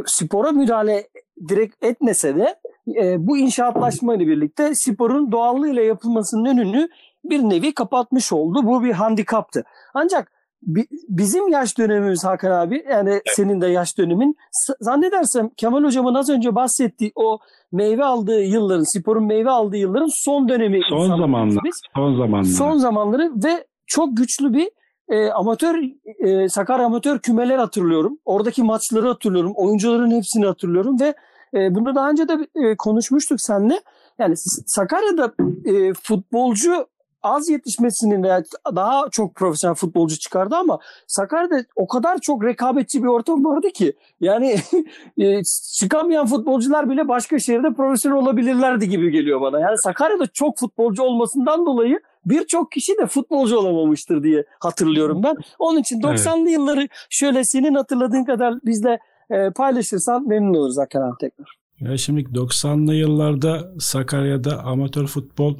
spora 0.06 0.52
müdahale 0.52 1.08
direkt 1.48 1.84
etmese 1.84 2.36
de 2.36 2.56
e, 3.02 3.26
bu 3.26 3.38
inşaatlaşma 3.38 4.14
ile 4.14 4.26
birlikte 4.26 4.74
sporun 4.74 5.32
doğallığıyla 5.32 5.82
yapılmasının 5.82 6.44
önünü 6.44 6.88
bir 7.24 7.38
nevi 7.38 7.74
kapatmış 7.74 8.32
oldu. 8.32 8.60
Bu 8.64 8.84
bir 8.84 8.92
handikaptı. 8.92 9.64
Ancak 9.94 10.32
bi, 10.62 10.86
bizim 11.08 11.48
yaş 11.48 11.78
dönemimiz 11.78 12.24
Hakan 12.24 12.50
abi 12.50 12.84
yani 12.90 13.10
evet. 13.10 13.22
senin 13.26 13.60
de 13.60 13.66
yaş 13.66 13.98
dönemin 13.98 14.36
zannedersem 14.80 15.50
Kemal 15.56 15.84
hocamın 15.84 16.14
az 16.14 16.30
önce 16.30 16.54
bahsettiği 16.54 17.12
o 17.14 17.38
meyve 17.72 18.04
aldığı 18.04 18.42
yılların 18.42 18.98
sporun 18.98 19.24
meyve 19.24 19.50
aldığı 19.50 19.76
yılların 19.76 20.24
son 20.24 20.48
dönemi 20.48 20.80
son 20.88 21.08
zamanları 21.08 21.70
son 21.94 22.16
zamanları 22.16 22.52
son 22.52 22.76
zamanları 22.76 23.32
ve 23.44 23.66
çok 23.86 24.16
güçlü 24.16 24.54
bir 24.54 24.70
e, 25.12 25.30
amatör 25.30 25.78
e, 26.18 26.48
Sakarya 26.48 26.86
amatör 26.86 27.18
kümeler 27.18 27.58
hatırlıyorum. 27.58 28.18
Oradaki 28.24 28.62
maçları 28.62 29.08
hatırlıyorum. 29.08 29.52
Oyuncuların 29.56 30.10
hepsini 30.10 30.46
hatırlıyorum 30.46 31.00
ve 31.00 31.14
e, 31.54 31.74
bunu 31.74 31.94
daha 31.94 32.10
önce 32.10 32.28
de 32.28 32.48
e, 32.54 32.76
konuşmuştuk 32.76 33.40
seninle. 33.40 33.80
Yani 34.18 34.34
Sakarya'da 34.66 35.34
e, 35.64 35.92
futbolcu 36.02 36.86
az 37.22 37.48
yetişmesinin 37.48 38.22
veya 38.22 38.42
daha 38.76 39.08
çok 39.10 39.34
profesyonel 39.34 39.74
futbolcu 39.74 40.18
çıkardı 40.18 40.56
ama 40.56 40.78
Sakarya'da 41.06 41.64
o 41.76 41.86
kadar 41.86 42.18
çok 42.18 42.44
rekabetçi 42.44 43.02
bir 43.02 43.08
ortam 43.08 43.44
vardı 43.44 43.70
ki 43.70 43.92
yani 44.20 44.56
e, 45.18 45.42
çıkamayan 45.78 46.26
futbolcular 46.26 46.90
bile 46.90 47.08
başka 47.08 47.38
şehirde 47.38 47.72
profesyonel 47.72 48.18
olabilirlerdi 48.18 48.88
gibi 48.88 49.10
geliyor 49.10 49.40
bana. 49.40 49.60
Yani 49.60 49.78
Sakarya'da 49.78 50.26
çok 50.26 50.58
futbolcu 50.58 51.02
olmasından 51.02 51.66
dolayı 51.66 52.00
birçok 52.26 52.72
kişi 52.72 52.98
de 52.98 53.06
futbolcu 53.06 53.58
olamamıştır 53.58 54.22
diye 54.22 54.44
hatırlıyorum 54.60 55.22
ben. 55.22 55.36
Onun 55.58 55.80
için 55.80 56.00
90'lı 56.00 56.40
evet. 56.40 56.52
yılları 56.52 56.88
şöyle 57.10 57.44
senin 57.44 57.74
hatırladığın 57.74 58.24
kadar 58.24 58.54
bizle 58.64 58.98
e, 59.30 59.50
paylaşırsan 59.50 60.28
memnun 60.28 60.54
oluruz 60.54 60.78
Hakan 60.78 61.02
abi 61.02 61.16
tekrar. 61.20 61.62
Ya 61.80 61.96
şimdi 61.96 62.20
90'lı 62.20 62.94
yıllarda 62.94 63.72
Sakarya'da 63.78 64.62
amatör 64.62 65.06
futbol 65.06 65.54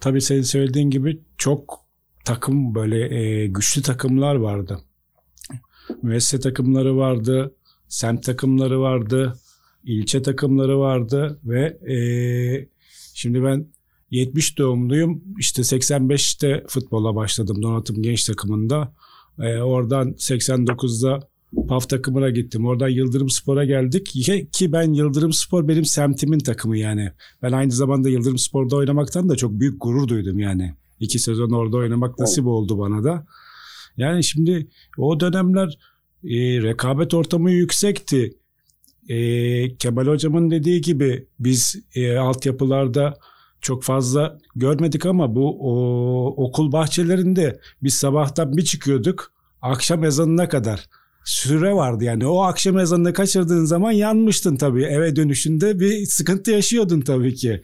tabii 0.00 0.20
senin 0.20 0.42
söylediğin 0.42 0.90
gibi 0.90 1.20
çok 1.38 1.86
takım 2.24 2.74
böyle 2.74 3.14
e, 3.14 3.46
güçlü 3.46 3.82
takımlar 3.82 4.34
vardı. 4.34 4.80
Müessese 6.02 6.40
takımları 6.40 6.96
vardı, 6.96 7.54
semt 7.88 8.24
takımları 8.24 8.80
vardı, 8.80 9.34
ilçe 9.84 10.22
takımları 10.22 10.78
vardı 10.78 11.40
ve 11.44 11.92
e, 11.92 11.98
şimdi 13.14 13.44
ben 13.44 13.66
70 14.10 14.58
doğumluyum. 14.58 15.22
İşte 15.38 15.62
85'te 15.62 16.64
futbola 16.68 17.14
başladım 17.14 17.62
donatım 17.62 18.02
genç 18.02 18.24
takımında. 18.24 18.94
E, 19.38 19.56
oradan 19.56 20.12
89'da 20.12 21.28
PAF 21.68 21.88
takımına 21.88 22.30
gittim. 22.30 22.66
Oradan 22.66 22.88
Yıldırım 22.88 23.30
Spor'a 23.30 23.64
geldik. 23.64 24.06
Ki 24.52 24.72
ben 24.72 24.92
Yıldırım 24.92 25.32
Spor 25.32 25.68
benim 25.68 25.84
semtimin 25.84 26.38
takımı 26.38 26.78
yani. 26.78 27.12
Ben 27.42 27.52
aynı 27.52 27.72
zamanda 27.72 28.08
Yıldırım 28.08 28.38
Spor'da 28.38 28.76
oynamaktan 28.76 29.28
da 29.28 29.36
çok 29.36 29.52
büyük 29.52 29.82
gurur 29.82 30.08
duydum 30.08 30.38
yani. 30.38 30.74
İki 31.00 31.18
sezon 31.18 31.50
orada 31.50 31.76
oynamak 31.76 32.18
nasip 32.18 32.46
oldu 32.46 32.78
bana 32.78 33.04
da. 33.04 33.26
Yani 33.96 34.24
şimdi 34.24 34.68
o 34.98 35.20
dönemler 35.20 35.78
e, 36.24 36.62
rekabet 36.62 37.14
ortamı 37.14 37.50
yüksekti. 37.50 38.36
E, 39.08 39.76
Kemal 39.76 40.06
Hocam'ın 40.06 40.50
dediği 40.50 40.80
gibi 40.80 41.26
biz 41.38 41.76
e, 41.94 42.16
altyapılarda 42.16 43.18
çok 43.60 43.82
fazla 43.82 44.38
görmedik 44.56 45.06
ama 45.06 45.34
bu 45.34 45.58
o, 45.60 46.44
okul 46.44 46.72
bahçelerinde 46.72 47.60
biz 47.82 47.94
sabahtan 47.94 48.56
bir 48.56 48.64
çıkıyorduk 48.64 49.32
akşam 49.62 50.04
ezanına 50.04 50.48
kadar 50.48 50.86
süre 51.24 51.72
vardı 51.72 52.04
yani. 52.04 52.26
O 52.26 52.42
akşam 52.42 52.78
ezanını 52.78 53.12
kaçırdığın 53.12 53.64
zaman 53.64 53.92
yanmıştın 53.92 54.56
tabii. 54.56 54.84
Eve 54.84 55.16
dönüşünde 55.16 55.80
bir 55.80 56.06
sıkıntı 56.06 56.50
yaşıyordun 56.50 57.00
tabii 57.00 57.34
ki. 57.34 57.62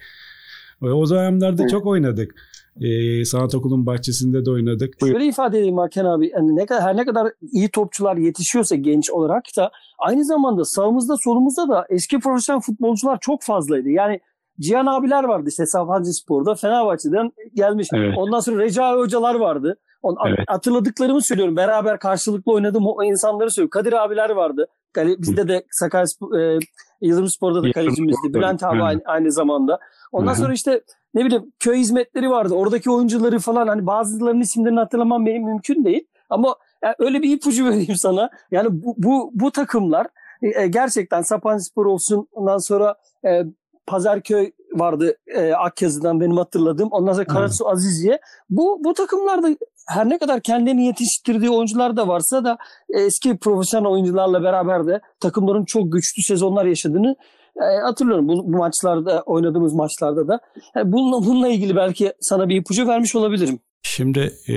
O 0.82 1.10
dönemlerde 1.10 1.68
çok 1.68 1.86
oynadık. 1.86 2.34
Ee, 2.80 3.24
sanat 3.24 3.54
okulun 3.54 3.86
bahçesinde 3.86 4.44
de 4.44 4.50
oynadık. 4.50 4.94
Şöyle 5.00 5.26
ifade 5.26 5.58
edeyim 5.58 5.78
Hakan 5.78 6.04
abi. 6.04 6.30
Yani 6.34 6.56
ne 6.56 6.66
kadar, 6.66 6.82
her 6.82 6.96
ne 6.96 7.04
kadar 7.04 7.32
iyi 7.52 7.68
topçular 7.68 8.16
yetişiyorsa 8.16 8.76
genç 8.76 9.10
olarak 9.10 9.44
da 9.56 9.70
aynı 9.98 10.24
zamanda 10.24 10.64
sağımızda 10.64 11.16
solumuzda 11.16 11.68
da 11.68 11.86
eski 11.90 12.18
profesyonel 12.18 12.60
futbolcular 12.60 13.18
çok 13.20 13.42
fazlaydı. 13.42 13.88
Yani 13.88 14.20
Cihan 14.60 14.86
abiler 14.86 15.24
vardı 15.24 15.48
işte 15.48 15.66
Sabancı 15.66 16.12
Spor'da 16.12 16.54
Fenerbahçe'den 16.54 17.30
gelmiş. 17.54 17.88
Evet. 17.94 18.14
Ondan 18.18 18.40
sonra 18.40 18.62
Recai 18.62 18.96
hocalar 18.96 19.34
vardı. 19.34 19.76
On, 20.02 20.16
evet. 20.26 20.38
Hatırladıklarımı 20.46 21.22
söylüyorum. 21.22 21.56
Beraber 21.56 21.98
karşılıklı 21.98 22.52
oynadığım 22.52 22.86
o 22.86 23.04
insanları 23.04 23.50
söylüyorum. 23.50 23.70
Kadir 23.70 23.92
abiler 23.92 24.30
vardı. 24.30 24.66
Bizde 24.96 25.48
de 25.48 25.64
Sakarya 25.70 26.06
e, 26.40 26.58
Yıldırım 27.00 27.28
Spor'da 27.28 27.62
da 27.62 27.72
kalecimizdi. 27.72 28.34
Bülent 28.34 28.62
abi 28.62 28.82
aynı, 28.82 29.00
aynı 29.04 29.32
zamanda. 29.32 29.78
Ondan 30.12 30.32
Hı-hı. 30.32 30.40
sonra 30.40 30.52
işte 30.52 30.82
ne 31.14 31.24
bileyim 31.24 31.52
köy 31.58 31.76
hizmetleri 31.76 32.30
vardı. 32.30 32.54
Oradaki 32.54 32.90
oyuncuları 32.90 33.38
falan 33.38 33.68
hani 33.68 33.86
bazılarının 33.86 34.40
isimlerini 34.40 34.78
hatırlamam 34.78 35.26
benim 35.26 35.44
mümkün 35.44 35.84
değil. 35.84 36.06
Ama 36.30 36.56
yani 36.82 36.94
öyle 36.98 37.22
bir 37.22 37.36
ipucu 37.36 37.64
vereyim 37.70 37.96
sana. 37.96 38.30
Yani 38.50 38.68
bu 38.70 38.94
bu, 38.98 39.30
bu 39.34 39.50
takımlar 39.50 40.06
e, 40.42 40.66
gerçekten 40.66 41.22
Sapanca 41.22 41.60
Spor 41.60 41.86
olsun 41.86 42.28
ondan 42.32 42.58
sonra 42.58 42.94
e, 43.24 43.42
Pazarköy 43.86 44.52
vardı 44.78 45.16
e, 45.26 45.52
Akyazı'dan 45.52 46.20
benim 46.20 46.36
hatırladığım. 46.36 46.88
Ondan 46.90 47.12
sonra 47.12 47.24
Karasu 47.24 47.64
hmm. 47.64 47.72
Aziziye. 47.72 48.20
Bu 48.50 48.80
bu 48.84 48.94
takımlarda 48.94 49.56
her 49.88 50.08
ne 50.08 50.18
kadar 50.18 50.40
kendini 50.40 50.86
yetiştirdiği 50.86 51.50
oyuncular 51.50 51.96
da 51.96 52.08
varsa 52.08 52.44
da 52.44 52.58
eski 52.88 53.38
profesyonel 53.38 53.88
oyuncularla 53.88 54.42
beraber 54.42 54.86
de 54.86 55.00
takımların 55.20 55.64
çok 55.64 55.92
güçlü 55.92 56.22
sezonlar 56.22 56.64
yaşadığını 56.64 57.16
e, 57.56 57.80
hatırlıyorum. 57.80 58.28
Bu, 58.28 58.52
bu 58.52 58.56
maçlarda 58.56 59.22
oynadığımız 59.26 59.74
maçlarda 59.74 60.28
da. 60.28 60.40
Yani 60.74 60.92
bununla, 60.92 61.26
bununla 61.26 61.48
ilgili 61.48 61.76
belki 61.76 62.12
sana 62.20 62.48
bir 62.48 62.56
ipucu 62.56 62.88
vermiş 62.88 63.14
olabilirim. 63.14 63.58
Şimdi 63.82 64.32
e, 64.48 64.52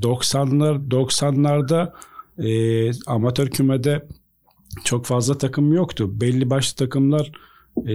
90'lar 0.00 0.88
90'larda 0.88 1.92
e, 2.38 2.48
amatör 3.06 3.48
kümede 3.48 4.08
çok 4.84 5.06
fazla 5.06 5.38
takım 5.38 5.72
yoktu. 5.72 6.20
Belli 6.20 6.50
başlı 6.50 6.76
takımlar 6.76 7.32
e, 7.86 7.94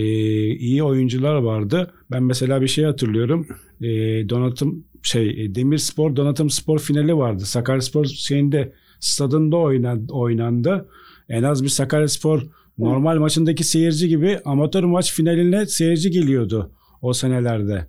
iyi 0.55 0.83
oyuncular 0.83 1.35
vardı. 1.35 1.93
Ben 2.11 2.23
mesela 2.23 2.61
bir 2.61 2.67
şey 2.67 2.85
hatırlıyorum. 2.85 3.47
E, 3.81 3.89
donatım 4.29 4.83
şey 5.03 5.45
e, 5.45 5.55
Demirspor 5.55 6.15
Donatım 6.15 6.49
Spor 6.49 6.79
finali 6.79 7.17
vardı. 7.17 7.45
Sakaryaspor 7.45 8.05
şeyinde 8.05 8.73
stadında 8.99 9.57
oynan, 9.57 10.07
oynandı. 10.07 10.89
En 11.29 11.43
az 11.43 11.63
bir 11.63 11.69
Sakaryaspor 11.69 12.41
normal 12.77 13.17
maçındaki 13.17 13.63
seyirci 13.63 14.07
gibi 14.07 14.39
amatör 14.45 14.83
maç 14.83 15.13
finaline 15.13 15.65
seyirci 15.65 16.11
geliyordu 16.11 16.71
o 17.01 17.13
senelerde. 17.13 17.87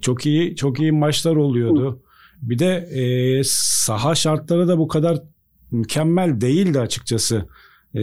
Çok 0.00 0.26
iyi 0.26 0.56
çok 0.56 0.80
iyi 0.80 0.92
maçlar 0.92 1.36
oluyordu. 1.36 2.02
Bir 2.42 2.58
de 2.58 2.74
e, 2.76 3.42
saha 3.44 4.14
şartları 4.14 4.68
da 4.68 4.78
bu 4.78 4.88
kadar 4.88 5.22
mükemmel 5.70 6.40
değildi 6.40 6.80
açıkçası. 6.80 7.48
E, 7.94 8.00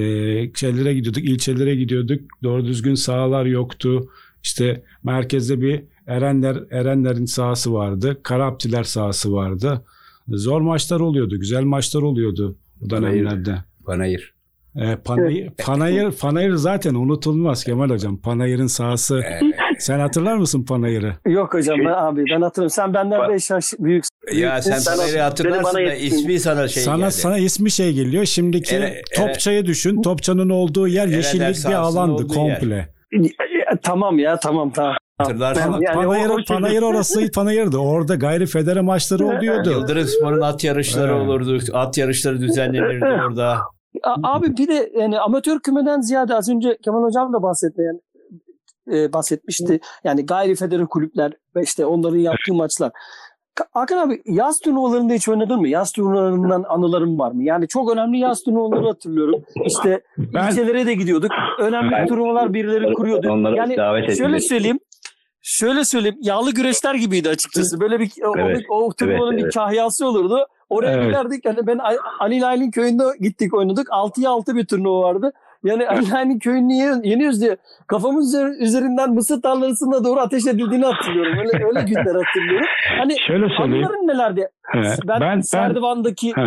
şeylere 0.56 0.94
gidiyorduk, 0.94 1.24
ilçelere 1.24 1.76
gidiyorduk. 1.76 2.22
Doğru 2.44 2.66
düzgün 2.66 2.96
sahalar 2.96 3.46
yoktu. 3.46 4.10
İşte 4.44 4.84
merkezde 5.04 5.62
bir 5.62 5.84
Erenler 6.08 6.58
Erenler'in 6.72 7.26
sahası 7.26 7.74
vardı. 7.74 8.20
Karaptiler 8.24 8.84
sahası 8.84 9.34
vardı. 9.34 9.86
Zor 10.28 10.62
maçlar 10.62 11.00
oluyordu. 11.00 11.40
Güzel 11.40 11.64
maçlar 11.64 12.02
oluyordu 12.02 12.58
bu 12.82 12.90
dönemlerde. 12.90 13.56
Panayır. 13.86 14.34
E, 14.76 14.96
Panayır, 14.96 15.50
Panayır, 15.58 16.12
Panayır 16.12 16.54
zaten 16.54 16.96
unutulmaz 16.96 17.64
Kemal 17.64 17.90
Hocam. 17.90 18.18
Panayır'ın 18.18 18.68
sahası. 18.68 19.24
Sen 19.80 20.00
hatırlar 20.00 20.36
mısın 20.36 20.66
Panayır'ı? 20.66 21.14
Yok 21.26 21.54
hocam 21.54 21.80
ben, 21.80 21.86
abi 21.86 22.24
ben 22.32 22.42
hatırlıyorum. 22.42 22.70
Sen 22.70 22.94
benden 22.94 23.30
5 23.30 23.50
yaş 23.50 23.66
büyük. 23.80 24.04
Ya 24.34 24.62
sen 24.62 24.96
Panayır'ı 24.96 25.20
hatırlarsın 25.22 25.78
da 25.78 25.94
ismi 25.94 26.40
sana 26.40 26.68
şey 26.68 26.84
sana, 26.84 26.98
geldi. 26.98 27.12
Sana 27.12 27.38
ismi 27.38 27.72
şey 27.72 27.94
geliyor. 27.94 28.26
Şimdiki 28.26 28.76
Ere, 28.76 29.02
Topça'yı 29.16 29.66
düşün. 29.66 30.02
Topça'nın 30.02 30.50
olduğu 30.50 30.88
yer 30.88 31.08
yeşillik 31.08 31.68
bir 31.68 31.74
alandı 31.74 32.28
komple. 32.28 32.76
Yer. 32.76 33.30
Tamam 33.84 34.20
ya 34.20 34.40
tamam 34.40 34.72
tamam. 34.72 34.96
Hatırlarsın. 35.18 35.62
Yani 35.82 35.98
o- 35.98 36.02
Panayır, 36.02 36.30
o 36.30 36.38
Panayır 36.48 36.82
orası 36.82 37.32
Panayır'dı. 37.32 37.78
Orada 37.78 38.16
gayri 38.16 38.46
federe 38.46 38.82
maçları 38.82 39.26
oluyordu. 39.26 39.70
Yıldırım 39.72 40.08
Spor'un 40.08 40.42
at 40.42 40.64
yarışları 40.64 41.12
Evet. 41.12 41.22
olurdu. 41.22 41.60
At 41.74 41.98
yarışları 41.98 42.42
düzenlenirdi 42.42 43.06
orada. 43.06 43.58
Abi 44.24 44.58
bir 44.58 44.68
de 44.68 44.92
yani 45.00 45.20
amatör 45.20 45.60
kümeden 45.60 46.02
ziyade 46.02 46.36
az 46.36 46.50
önce 46.50 46.78
Kemal 46.86 47.04
Hocam 47.04 47.34
da 47.34 47.44
bahsetti 47.44 47.82
yani 47.82 48.00
e, 48.94 49.14
bahsetmişti. 49.14 49.80
Yani 50.04 50.26
gayri 50.26 50.56
federe 50.56 50.86
kulüpler 50.86 51.32
ve 51.56 51.62
işte 51.64 51.86
onların 51.86 52.18
yaptığı 52.18 52.54
maçlar. 52.54 52.92
Ka- 53.56 53.68
Hakan 53.72 53.98
abi 54.08 54.22
yaz 54.26 54.60
turnuvalarında 54.60 55.14
hiç 55.14 55.30
oynadın 55.30 55.60
mı? 55.60 55.68
Yaz 55.70 55.92
turnuvalarından 55.92 56.64
anılarım 56.70 57.20
var 57.20 57.32
mı? 57.32 57.44
Yani 57.44 57.68
çok 57.68 57.92
önemli 57.94 58.18
yaz 58.20 58.44
turnuvaları 58.44 58.88
hatırlıyorum. 58.88 59.44
İşte 59.66 60.02
Ben- 60.18 60.52
ilçelere 60.52 60.86
de 60.86 60.94
gidiyorduk. 60.94 61.32
Önemli 61.60 61.92
Ben- 61.92 62.08
turnuvalar 62.08 62.54
birileri 62.54 62.94
kuruyordu. 62.94 63.30
Onları 63.32 63.56
Yani 63.56 63.78
davet 63.78 64.18
şöyle 64.18 64.32
edildik. 64.36 64.50
söyleyeyim. 64.50 64.80
Şöyle 65.42 65.84
söyleyeyim. 65.86 66.18
Yağlı 66.22 66.52
güreşler 66.54 66.96
gibiydi 66.96 67.30
açıkçası. 67.30 67.80
Böyle 67.80 68.00
bir 68.00 68.12
o, 68.26 68.34
Evet, 68.40 68.62
o 68.70 68.94
turnuvanın 69.00 69.32
evet, 69.32 69.38
bir 69.38 69.44
evet. 69.44 69.54
kahyası 69.54 70.08
olurdu. 70.08 70.48
Oraya 70.70 70.92
Evet. 70.94 71.06
giderdik. 71.08 71.46
Yani 71.46 71.68
ben 71.68 71.80
Ali 72.20 72.40
Nail'in 72.40 72.72
köyünde 72.72 73.04
gittik 73.22 73.54
oynadık. 73.54 73.88
6'ya 73.92 74.30
6 74.30 74.56
bir 74.56 74.66
turnuva 74.66 75.02
vardı. 75.02 75.32
Yani 75.64 75.84
Nail'in 76.12 76.40
köyünü 76.40 76.74
ye- 76.74 77.02
yeniyoruz 77.12 77.42
diye 77.42 77.58
kafamız 77.88 78.34
üzer- 78.36 78.58
üzerinden 78.64 79.14
mısır 79.14 79.42
tarlasına 79.42 80.04
doğru 80.04 80.20
ateş 80.20 80.48
edildiğini 80.48 80.86
hatırlıyorum. 80.86 81.38
Öyle, 81.40 81.66
öyle 81.66 81.82
günler 81.82 82.16
hatırlıyorum. 82.26 82.68
Hani 83.00 83.16
Şöyle 83.28 83.46
söyleyeyim. 83.58 83.86
anıların 83.86 84.08
nelerdi? 84.08 84.48
Evet, 84.76 85.00
Ben, 85.08 85.20
ben- 85.22 85.22
ben- 85.22 85.40
Serdivan'daki 85.42 86.34
hı. 86.36 86.42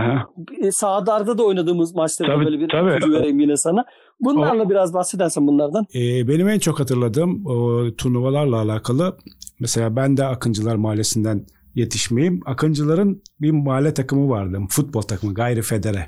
e, 0.67 0.73
Sağdar'da 0.73 1.39
da 1.39 1.43
oynadığımız 1.45 1.95
maçlarda 1.95 2.33
Tabii, 2.35 2.45
böyle 2.45 2.59
bir 2.61 2.69
tabii. 2.69 2.91
ipucu 2.97 3.13
vereyim 3.13 3.41
yine 3.41 3.57
sana. 3.57 3.85
Bunlarla 4.21 4.71
biraz 4.71 4.95
bahsedersen 4.95 5.47
bunlardan. 5.47 5.85
Ee, 5.95 6.29
benim 6.29 6.49
en 6.49 6.59
çok 6.59 6.81
hatırladığım 6.81 7.47
o 7.47 7.83
turnuvalarla 7.99 8.57
alakalı 8.57 9.17
mesela 9.61 9.97
ben 9.97 10.17
de 10.17 10.25
Akıncılar 10.25 10.77
Mahallesi'nden 10.77 11.47
yetişmeyeyim. 11.75 12.41
Akıncıların 12.47 13.23
bir 13.41 13.51
mahalle 13.51 13.95
takımı 13.95 14.29
vardı. 14.31 14.59
Futbol 14.71 15.01
takımı 15.03 15.35
gayri 15.35 15.63
federe. 15.63 16.07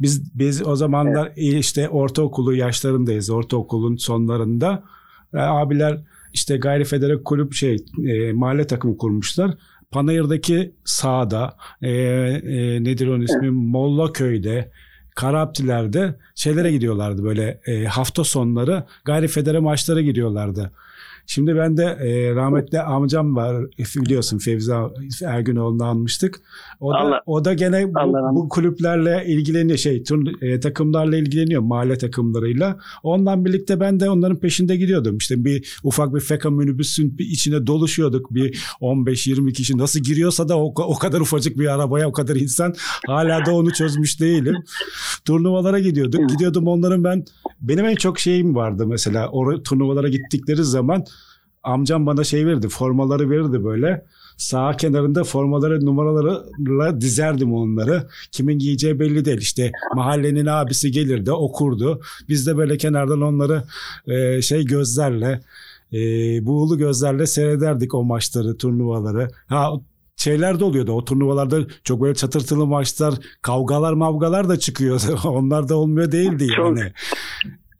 Biz 0.00 0.38
biz 0.38 0.66
o 0.66 0.76
zamanlar 0.76 1.32
işte 1.36 1.88
ortaokulu 1.88 2.54
yaşlarındayız. 2.54 3.30
Ortaokulun 3.30 3.96
sonlarında. 3.96 4.82
E, 5.34 5.38
abiler 5.38 6.00
işte 6.32 6.56
gayri 6.56 7.22
kulüp 7.22 7.54
şey 7.54 7.76
e, 8.06 8.32
mahalle 8.32 8.66
takımı 8.66 8.96
kurmuşlar. 8.96 9.54
Panayır'daki 9.90 10.74
sahada 10.84 11.56
e, 11.82 11.90
e, 11.90 12.84
nedir 12.84 13.06
onun 13.06 13.20
ismi 13.20 13.50
Mollaköy'de 13.50 14.70
Karaptiler'de 15.14 16.18
şeylere 16.34 16.72
gidiyorlardı 16.72 17.24
böyle 17.24 17.60
e, 17.66 17.84
hafta 17.84 18.24
sonları 18.24 18.84
gayri 19.04 19.28
federe 19.28 19.58
maçlara 19.58 20.00
gidiyorlardı. 20.00 20.72
Şimdi 21.26 21.56
ben 21.56 21.76
de 21.76 21.82
e, 21.84 22.34
rahmetli 22.34 22.80
amcam 22.80 23.36
var 23.36 23.56
biliyorsun 23.96 24.38
Fevzi 24.38 24.72
Ergünoğlu'nu 25.26 25.84
almıştık. 25.84 26.40
O 26.80 26.92
da, 26.92 26.96
Allah- 26.98 27.20
o 27.26 27.44
da 27.44 27.54
gene 27.54 27.94
bu, 27.94 28.00
Allah 28.00 28.34
bu 28.34 28.48
kulüplerle 28.48 29.24
ilgileniyor 29.26 29.78
şey 29.78 29.96
turn- 30.02 30.44
e, 30.46 30.60
takımlarla 30.60 31.16
ilgileniyor 31.16 31.62
mahalle 31.62 31.98
takımlarıyla. 31.98 32.78
Ondan 33.02 33.44
birlikte 33.44 33.80
ben 33.80 34.00
de 34.00 34.10
onların 34.10 34.36
peşinde 34.40 34.76
gidiyordum. 34.76 35.16
İşte 35.16 35.44
bir 35.44 35.80
ufak 35.84 36.14
bir 36.14 36.20
feka 36.20 36.50
minibüsün 36.50 37.18
bir 37.18 37.24
içine 37.24 37.66
doluşuyorduk. 37.66 38.34
Bir 38.34 38.58
15-20 38.80 39.52
kişi 39.52 39.78
nasıl 39.78 40.00
giriyorsa 40.00 40.48
da 40.48 40.58
o, 40.58 40.74
o 40.76 40.98
kadar 40.98 41.20
ufacık 41.20 41.58
bir 41.58 41.66
arabaya 41.74 42.08
o 42.08 42.12
kadar 42.12 42.36
insan 42.36 42.74
hala 43.06 43.46
da 43.46 43.54
onu 43.54 43.72
çözmüş 43.72 44.20
değilim. 44.20 44.54
Turnuvalara 45.24 45.78
gidiyorduk. 45.78 46.30
Gidiyordum 46.30 46.68
onların 46.68 47.04
ben 47.04 47.24
benim 47.60 47.84
en 47.84 47.94
çok 47.94 48.18
şeyim 48.18 48.54
vardı 48.54 48.86
mesela 48.86 49.28
o 49.28 49.62
turnuvalara 49.62 50.08
gittikleri 50.08 50.64
zaman 50.64 51.04
amcam 51.62 52.06
bana 52.06 52.24
şey 52.24 52.46
verirdi 52.46 52.68
formaları 52.68 53.30
verirdi 53.30 53.64
böyle. 53.64 54.04
Sağ 54.36 54.76
kenarında 54.76 55.24
formaları 55.24 55.86
numaralarla 55.86 57.00
dizerdim 57.00 57.54
onları. 57.54 58.08
Kimin 58.32 58.58
giyeceği 58.58 59.00
belli 59.00 59.24
değil. 59.24 59.38
İşte 59.38 59.72
mahallenin 59.94 60.46
abisi 60.46 60.90
gelirdi 60.90 61.32
okurdu. 61.32 62.00
Biz 62.28 62.46
de 62.46 62.56
böyle 62.56 62.76
kenardan 62.76 63.20
onları 63.20 63.62
e, 64.06 64.42
şey 64.42 64.64
gözlerle 64.64 65.40
e, 65.92 65.98
buğulu 66.46 66.78
gözlerle 66.78 67.26
seyrederdik 67.26 67.94
o 67.94 68.04
maçları, 68.04 68.56
turnuvaları. 68.56 69.28
Ha 69.46 69.72
şeyler 70.16 70.60
de 70.60 70.64
oluyordu. 70.64 70.92
O 70.92 71.04
turnuvalarda 71.04 71.60
çok 71.84 72.00
böyle 72.00 72.14
çatırtılı 72.14 72.66
maçlar, 72.66 73.14
kavgalar 73.42 73.92
mavgalar 73.92 74.48
da 74.48 74.58
çıkıyordu. 74.58 75.20
Onlar 75.28 75.68
da 75.68 75.76
olmuyor 75.76 76.12
değildi 76.12 76.48
Çok. 76.56 76.78
yani. 76.78 76.92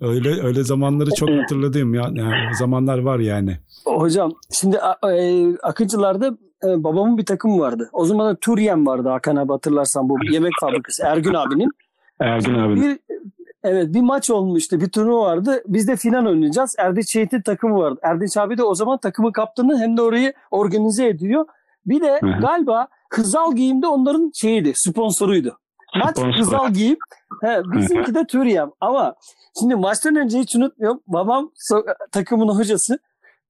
Öyle 0.03 0.43
öyle 0.43 0.65
zamanları 0.65 1.11
çok 1.11 1.31
hatırladığım 1.31 1.95
ya, 1.95 2.11
yani 2.15 2.55
zamanlar 2.59 2.99
var 2.99 3.19
yani. 3.19 3.59
Hocam 3.85 4.33
şimdi 4.53 4.79
e, 5.13 5.47
Akıncılar'da 5.63 6.37
e, 6.65 6.85
babamın 6.85 7.19
bir 7.19 7.27
takımı 7.27 7.59
vardı. 7.61 7.91
O 7.93 8.05
zaman 8.05 8.29
da 8.29 8.37
Turyen 8.41 8.87
vardı 8.87 9.09
Hakan 9.09 9.37
abi 9.37 9.53
hatırlarsan 9.53 10.09
bu 10.09 10.17
yemek 10.31 10.53
fabrikası 10.61 11.03
Ergün 11.03 11.35
abinin. 11.35 11.71
Ergün 12.21 12.55
abi. 12.55 12.81
Bir 12.81 12.99
evet 13.65 13.95
bir 13.95 14.01
maç 14.01 14.31
olmuştu. 14.31 14.81
Bir 14.81 14.89
turnuva 14.89 15.23
vardı. 15.23 15.63
Biz 15.67 15.89
de 15.89 15.97
final 15.97 16.27
oynayacağız. 16.27 16.75
Erdinç 16.79 17.13
Şehit'in 17.13 17.43
takımı 17.43 17.79
vardı. 17.79 18.01
Erdinç 18.03 18.37
abi 18.37 18.59
de 18.59 18.63
o 18.63 18.75
zaman 18.75 18.99
takımı 18.99 19.33
kaptanı 19.33 19.79
hem 19.79 19.97
de 19.97 20.03
orayı 20.03 20.33
organize 20.51 21.09
ediyor. 21.09 21.45
Bir 21.87 22.01
de 22.01 22.19
Hı 22.21 22.27
hı. 22.27 22.41
galiba 22.41 22.89
Kızal 23.11 23.55
Giyim 23.57 23.83
de 23.83 23.87
onların 23.87 24.31
şeyiydi, 24.35 24.73
sponsoruydu. 24.75 25.59
Maç. 25.97 26.17
Kızal 26.39 26.69
Giyim. 26.73 26.97
He, 27.41 27.63
bizimki 27.65 28.15
de 28.15 28.27
Türyem. 28.27 28.71
Ama 28.81 29.15
şimdi 29.61 29.75
maçtan 29.77 30.17
önce 30.17 30.39
hiç 30.39 30.57
unutmuyorum. 30.57 31.01
Babam 31.07 31.51
so- 31.71 31.95
takımın 32.13 32.49
hocası 32.49 32.99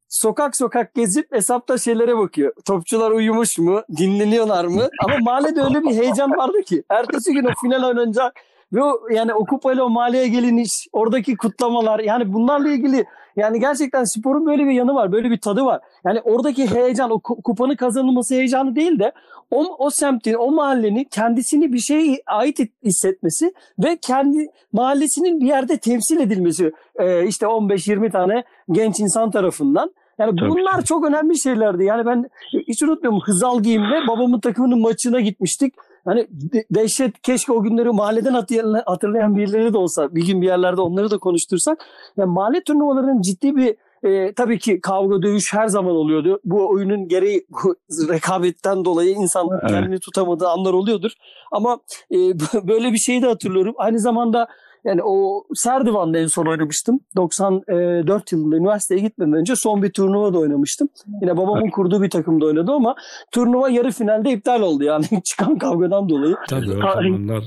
sokak 0.08 0.56
sokak 0.56 0.94
gezip 0.94 1.32
hesapta 1.32 1.78
şeylere 1.78 2.16
bakıyor. 2.18 2.52
Topçular 2.64 3.10
uyumuş 3.10 3.58
mu? 3.58 3.82
Dinleniyorlar 3.96 4.64
mı? 4.64 4.88
Ama 5.04 5.14
mahallede 5.20 5.62
öyle 5.62 5.82
bir 5.82 5.94
heyecan 5.94 6.30
vardı 6.36 6.62
ki. 6.66 6.82
Ertesi 6.88 7.32
gün 7.32 7.44
o 7.44 7.50
final 7.60 7.88
oynanacak. 7.88 8.32
Ve 8.72 8.82
o, 8.82 9.00
yani 9.10 9.34
o 9.34 9.44
kupayla 9.46 9.84
o 9.84 9.90
mahalleye 9.90 10.28
geliniş, 10.28 10.86
oradaki 10.92 11.36
kutlamalar 11.36 12.00
yani 12.00 12.32
bunlarla 12.32 12.68
ilgili 12.68 13.04
yani 13.36 13.60
gerçekten 13.60 14.04
sporun 14.04 14.46
böyle 14.46 14.64
bir 14.66 14.70
yanı 14.70 14.94
var, 14.94 15.12
böyle 15.12 15.30
bir 15.30 15.40
tadı 15.40 15.64
var. 15.64 15.80
Yani 16.04 16.20
oradaki 16.20 16.70
heyecan, 16.70 17.10
o 17.10 17.14
ku- 17.14 17.42
kupanın 17.42 17.76
kazanılması 17.76 18.34
heyecanı 18.34 18.76
değil 18.76 18.98
de 18.98 19.12
o, 19.52 19.76
o 19.78 19.90
semtin, 19.90 20.34
o 20.34 20.50
mahallenin 20.50 21.04
kendisini 21.04 21.72
bir 21.72 21.78
şeye 21.78 22.22
ait 22.26 22.58
hissetmesi 22.84 23.52
ve 23.78 23.96
kendi 23.96 24.46
mahallesinin 24.72 25.40
bir 25.40 25.46
yerde 25.46 25.76
temsil 25.76 26.20
edilmesi 26.20 26.72
e, 26.96 27.26
işte 27.26 27.46
15-20 27.46 28.12
tane 28.12 28.44
genç 28.70 29.00
insan 29.00 29.30
tarafından. 29.30 29.94
Yani 30.18 30.36
Tabii. 30.36 30.50
bunlar 30.50 30.84
çok 30.84 31.04
önemli 31.06 31.40
şeylerdi. 31.40 31.84
Yani 31.84 32.06
ben 32.06 32.30
hiç 32.68 32.82
unutmuyorum 32.82 33.20
Hızal 33.20 33.62
Giyim'le 33.62 34.08
babamın 34.08 34.40
takımının 34.40 34.80
maçına 34.80 35.20
gitmiştik. 35.20 35.74
Hani 36.04 36.26
de- 36.30 36.64
dehşet 36.70 37.22
keşke 37.22 37.52
o 37.52 37.62
günleri 37.62 37.88
mahalleden 37.88 38.32
hatırlayan, 38.32 38.82
hatırlayan 38.86 39.36
birileri 39.36 39.72
de 39.72 39.78
olsa 39.78 40.14
bir 40.14 40.26
gün 40.26 40.42
bir 40.42 40.46
yerlerde 40.46 40.80
onları 40.80 41.10
da 41.10 41.18
konuştursak. 41.18 41.84
Yani 42.16 42.32
mahalle 42.32 42.62
turnuvalarının 42.62 43.22
ciddi 43.22 43.56
bir 43.56 43.76
e, 44.02 44.32
tabii 44.34 44.58
ki 44.58 44.80
kavga 44.80 45.22
dövüş 45.22 45.52
her 45.54 45.66
zaman 45.66 45.92
oluyordu. 45.96 46.40
Bu 46.44 46.68
oyunun 46.68 47.08
gereği 47.08 47.46
bu 47.50 47.76
rekabetten 48.08 48.84
dolayı 48.84 49.10
insan 49.10 49.48
Evet. 49.52 49.70
kendini 49.70 49.98
tutamadığı 50.00 50.48
anlar 50.48 50.72
oluyordur. 50.72 51.10
Ama 51.52 51.78
e, 52.10 52.16
böyle 52.68 52.92
bir 52.92 52.98
şeyi 52.98 53.22
de 53.22 53.26
hatırlıyorum. 53.26 53.74
Aynı 53.78 53.98
zamanda 53.98 54.48
yani 54.84 55.00
o 55.04 55.44
Serdivan'da 55.54 56.18
en 56.18 56.26
son 56.26 56.46
oynamıştım. 56.46 57.00
94 57.16 58.32
yılında 58.32 58.56
üniversiteye 58.56 59.00
gitmeden 59.00 59.32
önce 59.32 59.56
son 59.56 59.82
bir 59.82 59.92
turnuva 59.92 60.34
da 60.34 60.38
oynamıştım. 60.38 60.88
Yine 61.22 61.36
babamın 61.36 61.70
kurduğu 61.70 62.02
bir 62.02 62.10
takımda 62.10 62.46
oynadı 62.46 62.72
ama 62.72 62.94
turnuva 63.32 63.68
yarı 63.70 63.90
finalde 63.90 64.30
iptal 64.30 64.60
oldu 64.62 64.84
yani 64.84 65.04
çıkan 65.24 65.58
kavgadan 65.58 66.08
dolayı. 66.08 66.36
Tabii 66.48 66.70
o 66.70 66.74
Tarih- 66.74 67.42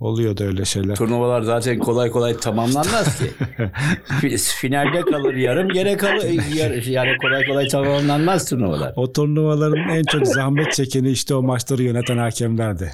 zamanlar 0.00 0.12
oluyordu 0.12 0.44
öyle 0.44 0.64
şeyler. 0.64 0.96
Turnuvalar 0.96 1.42
zaten 1.42 1.78
kolay 1.78 2.10
kolay 2.10 2.36
tamamlanmaz 2.36 3.18
ki. 3.18 3.24
Fi- 4.20 4.56
Finalde 4.60 5.00
kalır 5.00 5.34
yarım 5.34 5.68
gene 5.68 5.96
kalır. 5.96 6.54
yar- 6.56 6.86
Yani 6.86 7.16
kolay 7.22 7.46
kolay 7.46 7.68
tamamlanmaz 7.68 8.50
turnuvalar. 8.50 8.92
O 8.96 9.12
turnuvaların 9.12 9.88
en 9.88 10.02
çok 10.04 10.26
zahmet 10.26 10.72
çekeni 10.72 11.10
işte 11.10 11.34
o 11.34 11.42
maçları 11.42 11.82
yöneten 11.82 12.18
hakemlerdi. 12.18 12.92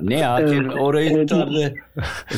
Ne 0.00 0.22
hakem 0.24 0.68
orayı 0.68 1.10
Evet. 1.10 1.28
tutardı. 1.28 1.74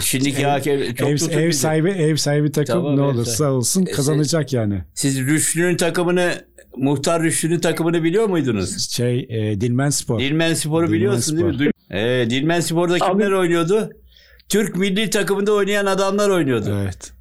Şimdiki 0.03 0.47
hakem 0.47 0.95
çok 0.95 1.09
Ev, 1.33 1.39
ev 1.39 1.53
sahibi 1.53 1.91
ev 1.91 2.17
sahibi 2.17 2.53
takım 2.53 2.75
Tamam, 2.75 2.97
ne 2.97 3.01
ev 3.01 3.07
olursa 3.07 3.31
sahibi. 3.31 3.53
olsun 3.55 3.87
E, 3.87 3.91
kazanacak 3.91 4.53
yani. 4.53 4.85
Siz 4.95 5.21
Rüştü'nün 5.27 5.77
takımını, 5.77 6.33
Muhtar 6.77 7.23
Rüştü'nün 7.23 7.59
takımını 7.59 8.03
biliyor 8.05 8.27
muydunuz? 8.29 8.91
Şey 8.91 9.27
e, 9.31 9.61
Dilmen 9.61 9.91
Spor. 9.91 10.19
Dilmen 10.21 10.55
Spor'u 10.55 10.87
Dilmen 10.87 10.93
biliyorsun 10.99 11.37
değil 11.37 11.49
mi? 11.49 11.55
Spor. 11.55 11.97
Ee, 11.97 12.31
Dilmen 12.31 12.61
Spor'da 12.61 12.99
kimler 12.99 13.31
oynuyordu? 13.31 13.91
Türk 14.49 14.77
milli 14.77 15.11
takımında 15.11 15.53
oynayan 15.53 15.87
adamlar 15.87 16.29
oynuyordu. 16.29 16.79
Evet. 16.83 17.13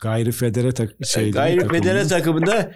Gayri 0.00 0.32
federe 0.32 0.72
tak 0.72 0.90
şeydi. 1.04 1.30
Gayri 1.30 1.58
takımı. 1.58 1.78
Federe 1.78 2.06
takımında 2.06 2.72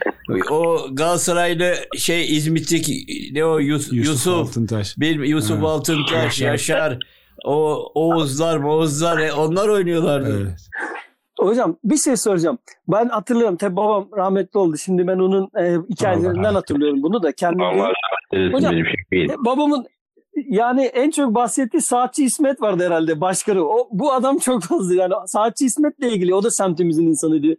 o 0.51 0.87
Galatasaraylı 0.91 1.73
şey 1.97 2.37
İzmit'teki 2.37 3.05
ne 3.33 3.45
o 3.45 3.59
Yus- 3.59 3.93
Yusuf, 3.93 3.93
Yusuf, 4.13 4.33
Altıntaş. 4.33 4.97
bir 4.99 5.19
Yusuf 5.19 5.61
Ha. 5.61 5.67
Altıntaş, 5.67 6.13
Yaşar. 6.41 6.51
Yaşar, 6.51 6.99
o 7.45 7.85
Oğuzlar, 7.95 8.57
Oğuzlar 8.57 9.17
e, 9.19 9.33
onlar 9.33 9.67
oynuyorlardı. 9.67 10.41
Evet. 10.47 10.59
Hocam 11.41 11.77
bir 11.83 11.97
şey 11.97 12.17
soracağım. 12.17 12.57
Ben 12.87 13.09
hatırlıyorum. 13.09 13.55
Tabii 13.57 13.75
babam 13.75 14.07
rahmetli 14.17 14.59
oldu. 14.59 14.77
Şimdi 14.77 15.07
ben 15.07 15.17
onun 15.19 15.49
e, 15.59 15.77
hikayelerinden 15.89 16.43
Allah. 16.43 16.55
hatırlıyorum 16.55 17.03
bunu 17.03 17.23
da. 17.23 17.31
Kendim 17.31 17.61
Allah 17.61 17.91
rahmet 18.33 18.53
Hocam, 18.53 18.71
benim 18.73 18.85
şey 19.13 19.25
E, 19.25 19.45
babamın 19.45 19.85
yani 20.49 20.83
en 20.85 21.11
çok 21.11 21.35
bahsettiği 21.35 21.81
Saatçi 21.81 22.23
İsmet 22.25 22.61
vardı 22.61 22.85
herhalde 22.85 23.21
başkanı. 23.21 23.61
O, 23.67 23.87
bu 23.91 24.13
adam 24.13 24.37
çok 24.37 24.63
fazla 24.63 24.95
yani 24.95 25.13
Saatçi 25.25 25.65
İsmet'le 25.65 25.99
ilgili 26.03 26.35
o 26.35 26.43
da 26.43 26.51
semtimizin 26.51 27.07
insanıydı. 27.07 27.55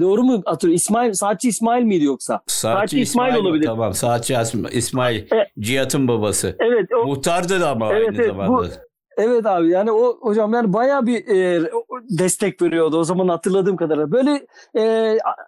Doğru 0.00 0.22
mu 0.22 0.42
hatırlıyorum? 0.44 0.76
İsmail, 0.76 1.12
Saatçi 1.12 1.48
İsmail 1.48 1.84
miydi 1.84 2.04
yoksa? 2.04 2.40
Saatçi 2.46 3.00
İsmail 3.00 3.28
İsmail, 3.28 3.44
olabilir. 3.46 3.66
Tamam 3.66 3.92
Saatçi 3.94 4.34
Asm- 4.34 4.70
İsmail. 4.72 5.24
Evet. 5.32 5.46
Cihat'ın 5.58 6.08
babası. 6.08 6.56
Evet 6.60 6.88
o, 7.02 7.06
Muhtardı 7.06 7.60
da 7.60 7.70
ama 7.70 7.92
Evet, 7.92 8.08
aynı 8.08 8.16
evet, 8.16 8.26
zamanda. 8.26 8.52
bu- 8.62 8.89
evet 9.18 9.46
abi 9.46 9.68
yani 9.70 9.92
o 9.92 10.18
hocam 10.20 10.54
yani 10.54 10.72
bayağı 10.72 11.06
bir 11.06 11.28
e, 11.28 11.70
destek 12.18 12.62
veriyordu 12.62 12.98
o 12.98 13.04
zaman 13.04 13.28
hatırladığım 13.28 13.76
kadarıyla. 13.76 14.12
Böyle 14.12 14.46
e, 14.74 14.82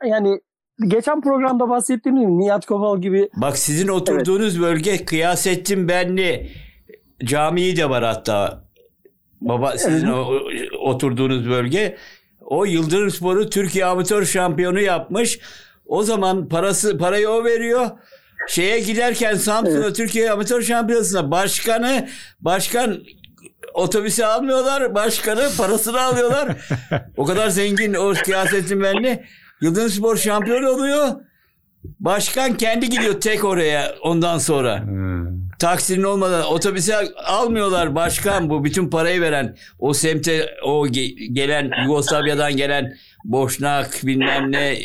yani 0.09 0.41
geçen 0.89 1.21
programda 1.21 1.69
bahsettiğim 1.69 2.21
gibi 2.21 2.39
Nihat 2.39 2.67
Koval 2.67 3.01
gibi 3.01 3.29
Bak 3.37 3.59
sizin 3.59 3.89
oturduğunuz 3.89 4.61
bölge 4.61 5.05
Kıyasettin 5.05 5.89
Benli 5.89 6.51
camii 7.25 7.77
de 7.77 7.91
var 7.91 8.05
hatta. 8.05 8.65
Baba 9.41 9.79
sizin 9.79 10.09
o, 10.09 10.41
oturduğunuz 10.79 11.49
bölge. 11.49 11.97
O 12.41 12.65
Yıldırım 12.65 13.11
Spor'u 13.11 13.51
Türkiye 13.51 13.85
Amatör 13.85 14.25
Şampiyonu 14.25 14.81
yapmış. 14.81 15.39
O 15.87 16.03
zaman 16.03 16.49
parası 16.49 16.99
parayı 16.99 17.29
o 17.29 17.45
veriyor. 17.45 17.91
Şeye 18.49 18.81
giderken 18.81 19.35
Samsun'a 19.35 19.93
Türkiye 19.93 20.31
Amatör 20.31 20.63
Şampiyonası'na 20.63 21.31
başkanı 21.31 22.09
başkan 22.41 22.99
otobüse 23.75 24.27
almıyorlar. 24.27 24.95
Başkanı 24.95 25.49
parasını 25.59 26.01
alıyorlar. 26.01 26.57
o 27.17 27.25
kadar 27.25 27.49
zengin 27.49 27.95
o 27.95 28.15
Kıyasettin 28.25 28.83
Benli. 28.83 29.25
Yıldırım 29.61 29.89
Spor 29.89 30.17
şampiyon 30.17 30.63
oluyor. 30.63 31.09
Başkan 32.01 32.57
kendi 32.57 32.89
gidiyor 32.89 33.21
tek 33.21 33.45
oraya 33.45 33.95
ondan 34.03 34.39
sonra. 34.39 34.85
Taksinin 35.67 36.03
olmadan 36.03 36.45
otobüse 36.47 36.97
almıyorlar 37.27 37.95
başkan 37.95 38.51
bu 38.51 38.65
bütün 38.65 38.91
parayı 38.91 39.21
veren 39.21 39.57
o 39.79 39.95
semte 39.95 40.47
o 40.65 40.87
ge- 40.87 41.33
gelen 41.33 41.71
Yugoslavya'dan 41.83 42.57
gelen 42.57 42.97
Boşnak 43.25 44.01
bilmem 44.05 44.53
ne 44.53 44.79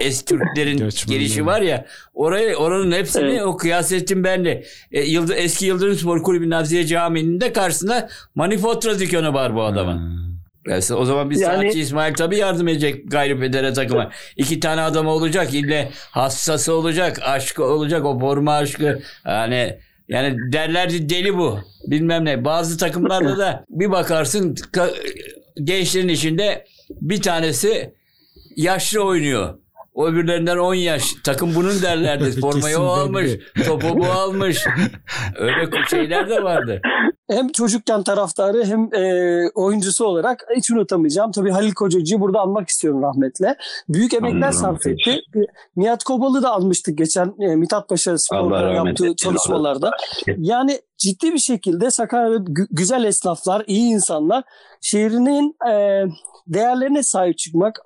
eski 0.00 0.24
Türklerin 0.24 0.78
Göçmenler. 0.78 1.18
gelişi 1.20 1.46
var 1.46 1.60
ya 1.60 1.86
orayı 2.14 2.56
oranın 2.56 2.92
hepsini 2.92 3.30
Evet. 3.30 3.42
o 3.42 3.56
Kıyasettin 3.56 4.24
Benli 4.24 4.64
e, 4.92 5.02
Yıldı- 5.02 5.34
eski 5.34 5.66
Yıldırım 5.66 5.94
Spor 5.94 6.22
Kulübü 6.22 6.50
Nabziye 6.50 6.86
Camii'nin 6.86 7.40
de 7.40 7.52
karşısında 7.52 8.08
manifatura 8.34 8.98
dükkanı 8.98 9.34
var 9.34 9.54
bu 9.54 9.62
adamın. 9.62 10.22
Mesela 10.66 11.00
o 11.00 11.04
zaman 11.04 11.30
bir 11.30 11.36
Yani- 11.36 11.56
sanatçı 11.60 11.78
İsmail 11.78 12.14
tabii 12.14 12.36
yardım 12.36 12.68
edecek 12.68 13.10
gayripedere 13.10 13.72
takıma. 13.72 14.10
İki 14.36 14.60
tane 14.60 14.80
adam 14.80 15.06
olacak. 15.06 15.54
İlle 15.54 15.90
hassası 16.10 16.74
olacak. 16.74 17.18
Aşkı 17.22 17.64
olacak. 17.64 18.04
O 18.06 18.18
forma 18.18 18.54
aşkı. 18.54 19.02
Yani 19.26 19.78
yani 20.12 20.52
derlerdi 20.52 21.08
deli 21.08 21.36
bu. 21.38 21.58
Bilmem 21.86 22.24
ne. 22.24 22.44
Bazı 22.44 22.78
takımlarda 22.78 23.38
da 23.38 23.64
bir 23.70 23.90
bakarsın 23.90 24.54
ka- 24.54 24.94
gençlerin 25.64 26.08
içinde 26.08 26.64
bir 26.90 27.22
tanesi 27.22 27.94
yaşlı 28.56 29.00
oynuyor. 29.04 29.58
O 29.94 30.06
öbürlerinden 30.06 30.56
10 30.56 30.74
yaş. 30.74 31.14
Takım 31.24 31.54
bunun 31.54 31.82
derlerdi. 31.82 32.30
Formayı 32.40 32.78
o 32.78 32.84
almış. 32.84 33.30
Topu 33.66 33.98
bu 33.98 34.06
almış. 34.06 34.64
Öyle 35.36 35.70
şeyler 35.90 36.28
de 36.30 36.42
vardı. 36.42 36.80
Hem 37.30 37.48
çocukken 37.48 38.02
taraftarı 38.02 38.64
hem 38.64 38.94
e, 38.94 39.50
oyuncusu 39.54 40.04
olarak 40.04 40.44
hiç 40.56 40.70
unutamayacağım. 40.70 41.32
Tabii 41.32 41.50
Halil 41.50 41.72
Kocacı'yı 41.72 42.20
burada 42.20 42.40
anmak 42.40 42.68
istiyorum 42.68 43.02
rahmetle. 43.02 43.56
Büyük 43.88 44.14
emekler 44.14 44.52
sarf 44.52 44.86
etti. 44.86 45.20
Nihat 45.76 46.04
Kobal'ı 46.04 46.42
da 46.42 46.50
almıştık 46.50 46.98
geçen 46.98 47.34
e, 47.40 47.56
Mithat 47.56 47.88
Paşa 47.88 48.18
Spor'da 48.18 48.60
yaptığı 48.60 49.04
eylesin. 49.04 49.16
çalışmalarda. 49.16 49.90
Yani 50.36 50.80
ciddi 50.98 51.32
bir 51.32 51.38
şekilde 51.38 51.90
Sakarya'da 51.90 52.36
gü- 52.36 52.68
güzel 52.70 53.04
esnaflar, 53.04 53.64
iyi 53.66 53.92
insanlar 53.92 54.44
şehrinin 54.80 55.56
e, 55.70 56.04
değerlerine 56.46 57.02
sahip 57.02 57.38
çıkmak, 57.38 57.78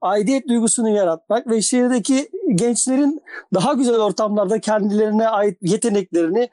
aidiyet 0.00 0.48
duygusunu 0.48 0.88
yaratmak 0.88 1.46
ve 1.46 1.62
şehirdeki 1.62 2.28
gençlerin 2.54 3.22
daha 3.54 3.72
güzel 3.72 3.96
ortamlarda 3.96 4.60
kendilerine 4.60 5.28
ait 5.28 5.58
yeteneklerini 5.60 6.48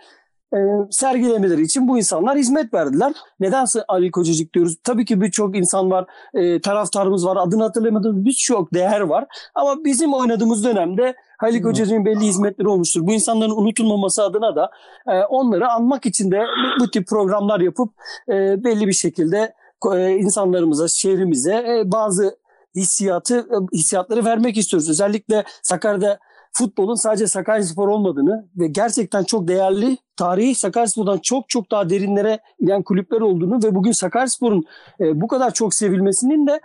e, 0.55 0.59
sergilemeleri 0.91 1.61
için 1.61 1.87
bu 1.87 1.97
insanlar 1.97 2.37
hizmet 2.37 2.73
verdiler. 2.73 3.13
Nedense 3.39 3.83
Ali 3.87 4.11
Kocacık 4.11 4.53
diyoruz? 4.53 4.75
Tabii 4.83 5.05
ki 5.05 5.21
birçok 5.21 5.57
insan 5.57 5.91
var, 5.91 6.05
e, 6.33 6.61
taraftarımız 6.61 7.25
var, 7.25 7.37
adını 7.37 7.63
hatırlamadığımız 7.63 8.25
birçok 8.25 8.73
değer 8.73 9.01
var. 9.01 9.25
Ama 9.55 9.85
bizim 9.85 10.13
oynadığımız 10.13 10.63
dönemde 10.63 11.15
Halil 11.37 11.61
Kocacık'ın 11.61 12.05
belli 12.05 12.19
hizmetleri 12.19 12.67
olmuştur. 12.67 13.07
Bu 13.07 13.11
insanların 13.11 13.51
unutulmaması 13.51 14.23
adına 14.23 14.55
da 14.55 14.71
e, 15.07 15.23
onları 15.23 15.71
anmak 15.71 16.05
için 16.05 16.31
de 16.31 16.39
bu, 16.39 16.83
bu 16.83 16.91
tip 16.91 17.07
programlar 17.07 17.59
yapıp 17.59 17.89
e, 18.29 18.63
belli 18.63 18.87
bir 18.87 18.93
şekilde 18.93 19.53
e, 19.93 20.09
insanlarımıza, 20.09 20.87
şehrimize 20.87 21.53
e, 21.53 21.91
bazı 21.91 22.37
hissiyatı 22.75 23.39
e, 23.39 23.77
hissiyatları 23.77 24.25
vermek 24.25 24.57
istiyoruz. 24.57 24.89
Özellikle 24.89 25.43
Sakarya'da 25.63 26.19
futbolun 26.57 26.95
sadece 26.95 27.27
Sakaryaspor 27.27 27.87
olmadığını 27.87 28.47
ve 28.57 28.67
gerçekten 28.67 29.23
çok 29.23 29.47
değerli 29.47 29.97
tarihi 30.17 30.55
Sakaryaspor'dan 30.55 31.19
çok 31.23 31.49
çok 31.49 31.71
daha 31.71 31.89
derinlere 31.89 32.39
inen 32.59 32.83
kulüpler 32.83 33.21
olduğunu 33.21 33.63
ve 33.63 33.75
bugün 33.75 33.91
Sakaryaspor'un 33.91 34.63
e, 34.99 35.21
bu 35.21 35.27
kadar 35.27 35.53
çok 35.53 35.73
sevilmesinin 35.73 36.47
de 36.47 36.59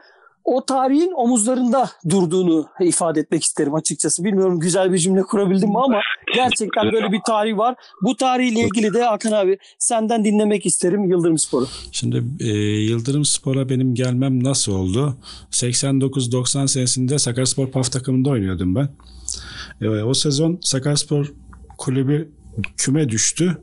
o 0.44 0.64
tarihin 0.64 1.12
omuzlarında 1.16 1.90
durduğunu 2.08 2.66
ifade 2.80 3.20
etmek 3.20 3.44
isterim 3.44 3.74
açıkçası. 3.74 4.24
Bilmiyorum 4.24 4.60
güzel 4.60 4.92
bir 4.92 4.98
cümle 4.98 5.22
kurabildim 5.22 5.68
mi 5.68 5.78
ama 5.78 6.00
gerçekten 6.34 6.92
böyle 6.92 7.12
bir 7.12 7.20
tarih 7.26 7.56
var. 7.56 7.74
Bu 8.02 8.16
tarihle 8.16 8.60
ilgili 8.60 8.94
de 8.94 9.02
Hakan 9.02 9.32
abi 9.32 9.58
senden 9.78 10.24
dinlemek 10.24 10.66
isterim 10.66 11.10
Yıldırım 11.10 11.38
Spor'u. 11.38 11.66
Şimdi 11.92 12.24
e, 12.40 12.48
Yıldırım 12.82 13.24
Spor'a 13.24 13.68
benim 13.68 13.94
gelmem 13.94 14.44
nasıl 14.44 14.72
oldu? 14.72 15.16
89-90 15.50 16.68
senesinde 16.68 17.18
Sakaryaspor 17.18 17.66
PAF 17.66 17.92
takımında 17.92 18.30
oynuyordum 18.30 18.74
ben. 18.74 18.88
E, 19.80 19.88
o 19.88 20.14
sezon 20.14 20.58
Sakaryaspor 20.62 21.32
kulübü 21.78 22.30
küme 22.76 23.08
düştü. 23.08 23.58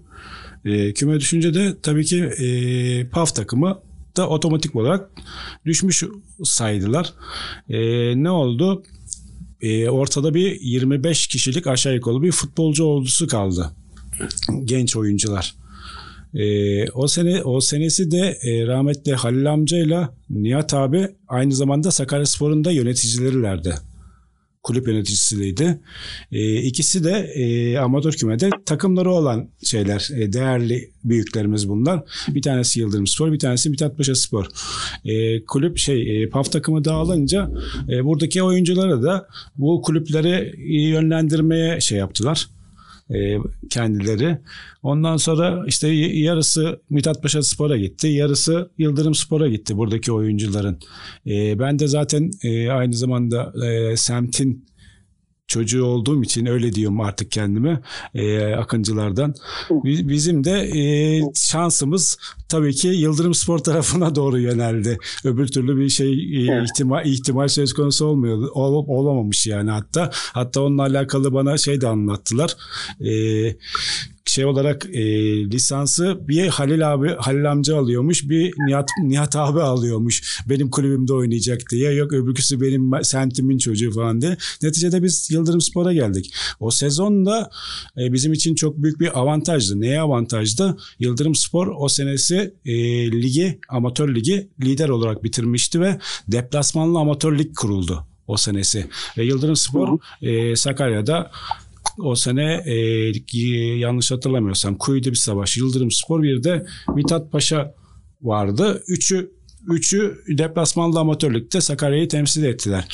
E, 0.66 0.94
küme 0.94 1.20
düşünce 1.20 1.54
de 1.54 1.78
tabii 1.82 2.06
ki 2.06 2.24
e, 2.24 3.10
PAF 3.10 3.36
takımı 3.36 3.80
da 4.18 4.30
otomatik 4.30 4.76
olarak 4.76 5.10
düşmüş 5.66 6.04
saydılar. 6.44 7.14
E, 7.70 7.80
ne 8.24 8.30
oldu? 8.30 8.84
E, 9.62 9.90
ortada 9.90 10.34
bir 10.34 10.62
25 10.62 11.28
kişilik 11.28 11.68
aşağı 11.68 11.96
yukarı 11.96 12.22
bir 12.22 12.32
futbolcu 12.32 12.84
ordusu 12.84 13.28
kaldı. 13.28 13.72
Genç 14.66 14.96
oyuncular. 14.96 15.56
Ee, 16.34 16.90
o 16.90 17.08
sene 17.08 17.44
o 17.44 17.62
senesi 17.62 18.12
de 18.12 18.38
e, 18.42 18.68
rahmetli 18.68 19.14
Halil 19.14 19.54
amcayla 19.54 20.14
Nihat 20.30 20.74
abi 20.74 21.08
aynı 21.28 21.54
zamanda 21.54 21.92
Sakaryaspor'un 21.92 22.64
da 22.64 22.72
yöneticilerilerdi. 22.72 23.76
Kulüp 24.68 24.88
yöneticisiydi. 24.88 25.80
E, 26.32 26.62
ikisi 26.62 27.04
de 27.04 27.12
e, 27.36 27.78
amatör 27.78 28.14
kümede 28.14 28.50
takımları 28.66 29.12
olan 29.12 29.50
şeyler, 29.64 30.10
e, 30.16 30.34
değerli 30.34 30.92
büyüklerimiz 31.04 31.70
bunlar. 31.70 32.04
Bir 32.28 32.42
tanesi 32.42 32.80
Yıldırım 32.80 33.08
Spor, 33.08 33.32
bir 33.32 33.40
tanesi 33.40 33.70
Mithat 33.70 33.98
Paşa 33.98 34.16
Spor. 34.16 34.46
E, 35.06 35.46
kulüp 35.46 35.78
şey, 35.78 36.24
e, 36.24 36.30
PAF 36.30 36.52
takımı 36.52 36.86
dağılınca 36.86 37.52
e, 37.90 38.06
buradaki 38.06 38.44
oyuncuları 38.44 39.04
da 39.04 39.28
bu 39.58 39.82
kulüpleri 39.82 40.56
yönlendirmeye 40.74 41.82
şey 41.82 41.98
yaptılar 41.98 42.48
e, 43.16 43.38
kendileri. 43.70 44.38
Ondan 44.84 45.18
sonra 45.18 45.64
işte 45.68 45.88
yarısı 45.88 46.80
Mithat 46.90 47.22
Paşa 47.24 47.44
Spor'a 47.44 47.78
gitti, 47.78 48.08
yarısı 48.08 48.70
Yıldırım 48.78 49.16
Spor'a 49.16 49.48
gitti 49.48 49.78
buradaki 49.78 50.12
oyuncuların. 50.12 50.80
E, 51.28 51.60
ben 51.60 51.80
de 51.80 51.88
zaten 51.88 52.32
e, 52.44 52.70
aynı 52.70 52.94
zamanda 52.94 53.54
e, 53.68 53.98
semtin 53.98 54.66
çocuğu 55.48 55.84
olduğum 55.86 56.24
için 56.24 56.46
öyle 56.46 56.74
diyorum 56.74 57.02
artık 57.02 57.32
kendime 57.32 57.82
e, 58.16 58.46
akıncılardan. 58.54 59.36
Bi- 59.70 60.10
Bizim 60.10 60.44
de 60.44 60.52
e, 60.52 61.22
şansımız 61.36 62.18
tabii 62.50 62.74
ki 62.76 62.88
Yıldırım 62.88 63.34
Spor 63.34 63.60
tarafına 63.60 64.16
doğru 64.16 64.40
yöneldi. 64.40 64.98
Öbür 65.24 65.48
türlü 65.48 65.78
bir 65.78 65.90
şey 65.90 66.12
e, 66.14 66.64
ihtimal 66.64 67.06
ihtimal 67.06 67.48
söz 67.48 67.74
konusu 67.74 68.06
olmuyor 68.06 68.38
ol- 68.54 68.86
olamamış 68.88 69.48
yani 69.48 69.72
hatta. 69.72 70.10
Hatta 70.14 70.62
onunla 70.62 70.82
alakalı 70.82 71.34
bana 71.34 71.58
şey 71.58 71.82
de 71.82 71.88
anlattılar. 71.88 72.56
E, 73.02 73.12
şey 74.38 74.46
olarak 74.46 74.86
e, 74.86 75.02
lisansı 75.52 76.20
bir 76.28 76.48
Halil 76.48 76.94
abi 76.94 77.16
Halil 77.18 77.52
amca 77.52 77.78
alıyormuş 77.78 78.30
bir 78.30 78.54
Nihat 78.68 78.90
Nihat 79.04 79.36
abi 79.36 79.62
alıyormuş. 79.62 80.42
Benim 80.50 80.70
kulübümde 80.70 81.14
oynayacak 81.14 81.62
diye. 81.72 81.94
Yok 81.94 82.14
öbürküsü 82.14 82.62
benim 82.62 82.92
semtimin 83.04 83.58
çocuğu 83.58 83.92
falan 83.92 84.22
diye. 84.22 84.38
Neticede 84.64 85.04
biz 85.04 85.32
Yıldırım 85.32 85.62
Spor'a 85.62 85.94
geldik. 85.94 86.34
O 86.60 86.72
sezonda 86.72 87.50
e, 87.98 88.14
bizim 88.14 88.34
için 88.34 88.56
çok 88.56 88.78
büyük 88.78 89.00
bir 89.00 89.20
avantajdı. 89.20 89.82
Neye 89.82 90.02
avantajdı? 90.02 90.78
Yıldırım 91.00 91.36
Spor 91.36 91.68
o 91.78 91.90
senesi 91.90 92.54
e, 92.66 92.74
ligi 93.12 93.60
amatör 93.70 94.16
ligi 94.16 94.48
lider 94.64 94.90
olarak 94.90 95.24
bitirmişti 95.24 95.82
ve 95.82 96.00
deplasmanlı 96.28 97.00
amatör 97.00 97.38
lig 97.40 97.56
kuruldu 97.56 98.08
o 98.28 98.38
senesi. 98.38 98.88
Ve 99.18 99.26
Yıldırım 99.26 99.56
Spor 99.56 100.00
e, 100.22 100.56
Sakarya'da 100.56 101.32
o 102.00 102.16
sene 102.16 102.64
e, 102.66 102.76
yanlış 103.78 104.12
hatırlamıyorsam 104.12 104.78
Kuyu'da 104.78 105.10
bir 105.10 105.16
savaş, 105.16 105.58
Yıldırım 105.58 105.92
Spor 105.92 106.24
bir 106.24 106.44
de 106.44 106.66
Mithat 106.96 107.32
Paşa 107.32 107.76
vardı. 108.22 108.84
Üçü 108.88 109.37
Üçü 109.68 110.24
deplasmanlı 110.28 111.00
amatörlükte 111.00 111.62
Sakarya'yı 111.62 112.08
temsil 112.08 112.44
ettiler. 112.44 112.88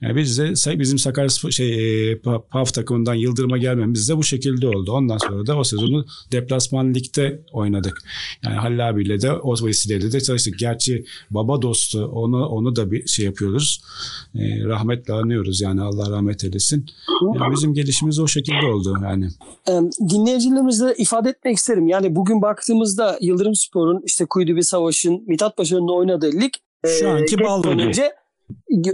Yani 0.00 0.16
biz 0.16 0.38
de 0.38 0.78
bizim 0.78 0.98
Sakarya 0.98 1.28
şey 1.28 2.18
PAF 2.50 2.74
takımından 2.74 3.14
Yıldırım'a 3.14 3.58
gelmemiz 3.58 4.08
de 4.08 4.16
bu 4.16 4.24
şekilde 4.24 4.68
oldu. 4.68 4.92
Ondan 4.92 5.18
sonra 5.18 5.46
da 5.46 5.56
o 5.56 5.64
sezonu 5.64 6.06
deplasman 6.32 6.94
ligde 6.94 7.42
oynadık. 7.52 7.98
Yani 8.44 8.56
Halil 8.56 8.88
abiyle 8.88 9.22
de 9.22 9.32
o 9.32 9.66
vesileyle 9.66 10.12
de 10.12 10.20
çalıştık. 10.20 10.58
Gerçi 10.58 11.04
baba 11.30 11.62
dostu 11.62 12.04
onu 12.04 12.46
onu 12.46 12.76
da 12.76 12.90
bir 12.90 13.06
şey 13.06 13.24
yapıyoruz. 13.24 13.82
E, 14.34 14.64
rahmetle 14.64 15.14
anıyoruz 15.14 15.60
yani 15.60 15.80
Allah 15.80 16.10
rahmet 16.10 16.44
eylesin. 16.44 16.86
Yani 17.34 17.52
bizim 17.52 17.74
gelişimiz 17.74 18.18
o 18.18 18.26
şekilde 18.26 18.66
oldu 18.66 18.98
yani. 19.02 19.28
Dinleyicilerimizle 20.10 20.94
ifade 20.98 21.28
etmek 21.28 21.56
isterim. 21.56 21.88
Yani 21.88 22.16
bugün 22.16 22.42
baktığımızda 22.42 23.18
Yıldırım 23.20 23.54
Spor'un 23.54 24.02
işte 24.06 24.24
Kuydu 24.24 24.56
bir 24.56 24.62
Savaş'ın 24.62 25.24
Mithat 25.26 25.56
Paşa'nın 25.56 25.98
oynadığı 25.98 26.11
lig 26.20 26.52
şu 26.86 27.10
anki 27.10 27.38
Ballı 27.40 27.68
önce 27.68 28.12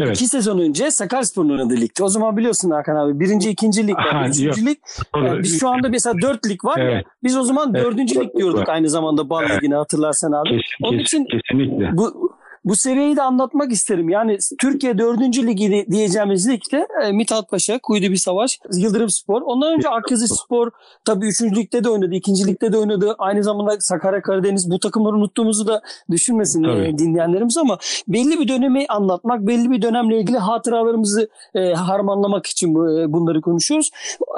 Evet. 0.01 0.17
İki 0.17 0.27
sezon 0.27 0.59
önce 0.59 0.91
Sakaryaspor'un 0.91 1.51
oynadığı 1.51 1.77
ligdi. 1.77 2.03
O 2.03 2.09
zaman 2.09 2.37
biliyorsun 2.37 2.71
Hakan 2.71 2.97
abi 2.97 3.21
birinci, 3.21 3.51
ikinci 3.51 3.87
lig 3.87 3.97
var. 3.97 4.29
Üçüncü 4.29 4.67
lig. 4.67 4.77
Yani 5.17 5.43
biz 5.43 5.61
şu 5.61 5.69
anda 5.69 5.89
mesela 5.89 6.15
dört 6.23 6.47
lig 6.47 6.65
var 6.65 6.79
evet. 6.81 6.93
ya. 6.93 7.03
Biz 7.23 7.37
o 7.37 7.43
zaman 7.43 7.75
dördüncü 7.75 8.15
evet. 8.19 8.27
lig 8.27 8.37
diyorduk 8.37 8.69
aynı 8.69 8.91
zamanda 8.91 9.31
Bal 9.31 9.43
evet. 9.43 9.57
Ligi'ne 9.57 9.75
hatırlarsan 9.75 10.33
abi. 10.33 10.49
Kesin, 10.49 10.85
Onun 10.85 10.99
için 10.99 11.27
kesinlikle. 11.27 11.97
bu 11.97 12.28
bu 12.65 12.77
seviyeyi 12.77 13.17
de 13.17 13.23
anlatmak 13.23 13.73
isterim. 13.73 14.09
Yani 14.09 14.39
Türkiye 14.61 14.99
4. 14.99 15.21
ligi 15.21 15.87
diyeceğimiz 15.91 16.49
ligde 16.49 16.87
e, 17.03 17.13
Mithat 17.13 17.51
Paşa, 17.51 17.79
Kuydu 17.83 18.07
bir 18.07 18.17
Savaş, 18.17 18.59
Yıldırım 18.75 19.11
Spor. 19.11 19.43
Ondan 19.43 19.73
önce 19.73 19.89
Akyazı 19.89 20.29
Spor 20.29 20.71
tabii 21.05 21.27
3. 21.27 21.43
ligde 21.43 21.85
de 21.85 21.89
oynadı, 21.89 22.15
2. 22.15 22.47
ligde 22.47 22.73
de 22.73 22.79
oynadı. 22.79 23.15
Aynı 23.19 23.45
zamanda 23.45 23.77
Sakarya 23.81 24.23
Karadeniz 24.23 24.71
bu 24.71 24.79
takımları 24.79 25.17
unuttuğumuzu 25.17 25.67
da 25.67 25.83
düşünmesin 26.11 26.65
e, 26.65 26.99
dinleyenlerimiz 26.99 27.57
ama 27.57 27.79
belli 28.09 28.41
bir 28.41 28.49
dönemi 28.49 28.87
anlatmak, 28.89 29.47
belli 29.47 29.71
bir 29.71 29.83
dönemle 29.83 30.21
ilgili 30.21 30.39
hatıralarımızı 30.39 31.29
e, 31.55 31.73
harmanlamak 31.73 32.47
için 32.47 32.75
bu, 32.75 33.01
e, 33.01 33.13
bunları 33.13 33.41
konuşuyoruz. 33.41 33.91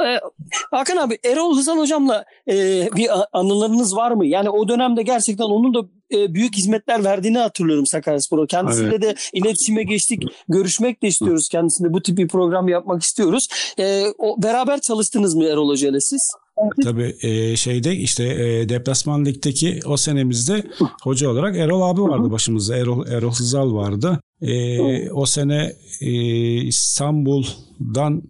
E, 0.07 0.21
Hakan 0.71 0.97
abi 0.97 1.19
Erol 1.25 1.57
Hızan 1.57 1.79
hocamla 1.79 2.25
e, 2.49 2.55
bir 2.97 3.11
anılarınız 3.33 3.97
var 3.97 4.11
mı? 4.11 4.27
Yani 4.27 4.51
o 4.51 4.69
dönemde 4.69 5.03
gerçekten 5.03 5.45
onun 5.45 5.75
da 5.75 5.81
e, 6.13 6.35
büyük 6.35 6.57
hizmetler 6.57 7.05
verdiğini 7.05 7.39
hatırlıyorum 7.39 7.87
Sakaryaspor'a. 7.87 8.47
Kendisiyle 8.47 8.89
evet. 8.89 9.03
de 9.03 9.15
iletişime 9.33 9.83
geçtik. 9.83 10.23
Görüşmek 10.49 11.03
de 11.03 11.09
istiyoruz 11.09 11.49
kendisinde. 11.49 11.93
Bu 11.93 12.03
tip 12.03 12.19
bir 12.19 12.29
program 12.29 12.69
yapmak 12.69 13.03
istiyoruz. 13.03 13.49
E, 13.79 14.05
o, 14.19 14.43
beraber 14.43 14.81
çalıştınız 14.81 15.35
mı 15.35 15.45
Erol 15.45 15.69
Hoca 15.69 15.89
ile 15.89 16.01
siz? 16.01 16.31
Tabii 16.85 17.17
e, 17.23 17.57
şeyde 17.57 17.97
işte 17.97 18.25
e, 18.25 18.69
deplasman 18.69 19.25
ligdeki 19.25 19.81
o 19.87 19.97
senemizde 19.97 20.63
hoca 21.03 21.31
olarak 21.31 21.57
Erol 21.57 21.83
abi 21.83 22.03
vardı 22.03 22.31
başımızda. 22.31 22.77
Erol, 22.77 23.07
Erol 23.09 23.33
Hızal 23.33 23.75
vardı. 23.75 24.21
E, 24.43 25.11
o 25.11 25.27
sene 25.27 25.73
e, 26.01 26.11
İstanbul'dan 26.55 28.23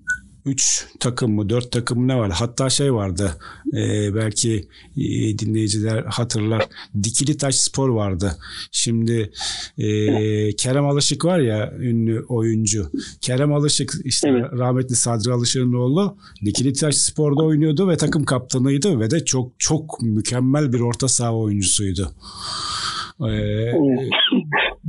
3 0.45 0.86
takım 1.01 1.34
mı 1.34 1.49
4 1.49 1.72
takım 1.72 2.01
mı 2.01 2.09
ne 2.09 2.16
var? 2.16 2.30
Hatta 2.30 2.70
şey 2.70 2.95
vardı 2.95 3.36
e, 3.72 4.14
belki 4.14 4.68
e, 4.97 5.38
dinleyiciler 5.38 6.05
hatırlar. 6.05 6.68
Dikili 7.03 7.36
Taş 7.36 7.55
Spor 7.55 7.88
vardı. 7.88 8.36
Şimdi 8.72 9.32
e, 9.78 10.57
Kerem 10.57 10.86
Alışık 10.86 11.24
var 11.24 11.38
ya 11.38 11.72
ünlü 11.78 12.24
oyuncu. 12.28 12.91
Kerem 13.20 13.53
Alışık 13.53 13.93
işte 14.05 14.28
evet. 14.28 14.45
rahmetli 14.53 14.97
Sadri 14.97 15.32
Alışık'ın 15.32 15.72
oğlu 15.72 16.16
Dikili 16.45 16.72
Taş 16.72 16.95
Spor'da 16.95 17.43
oynuyordu 17.43 17.88
ve 17.88 17.97
takım 17.97 18.24
kaptanıydı 18.24 19.01
ve 19.01 19.11
de 19.11 19.24
çok 19.24 19.53
çok 19.59 20.03
mükemmel 20.03 20.72
bir 20.72 20.80
orta 20.80 21.09
saha 21.09 21.36
oyuncusuydu. 21.36 22.12
Ee, 23.20 23.72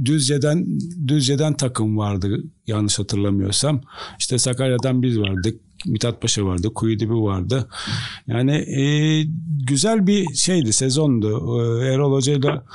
Düzce'den 0.05 0.79
Düzce'den 1.07 1.53
takım 1.53 1.97
vardı 1.97 2.43
yanlış 2.67 2.99
hatırlamıyorsam. 2.99 3.81
İşte 4.19 4.37
Sakarya'dan 4.37 5.03
biz 5.03 5.19
vardık. 5.19 5.61
Mithat 5.85 6.21
Paşa 6.21 6.45
vardı, 6.45 6.73
Kuyudibi 6.75 7.13
vardı. 7.13 7.69
Yani 8.27 8.51
e, 8.51 8.83
güzel 9.67 10.07
bir 10.07 10.33
şeydi, 10.35 10.73
sezondu. 10.73 11.27
E, 11.27 11.85
Erol 11.85 12.13
Hoca'yla 12.13 12.65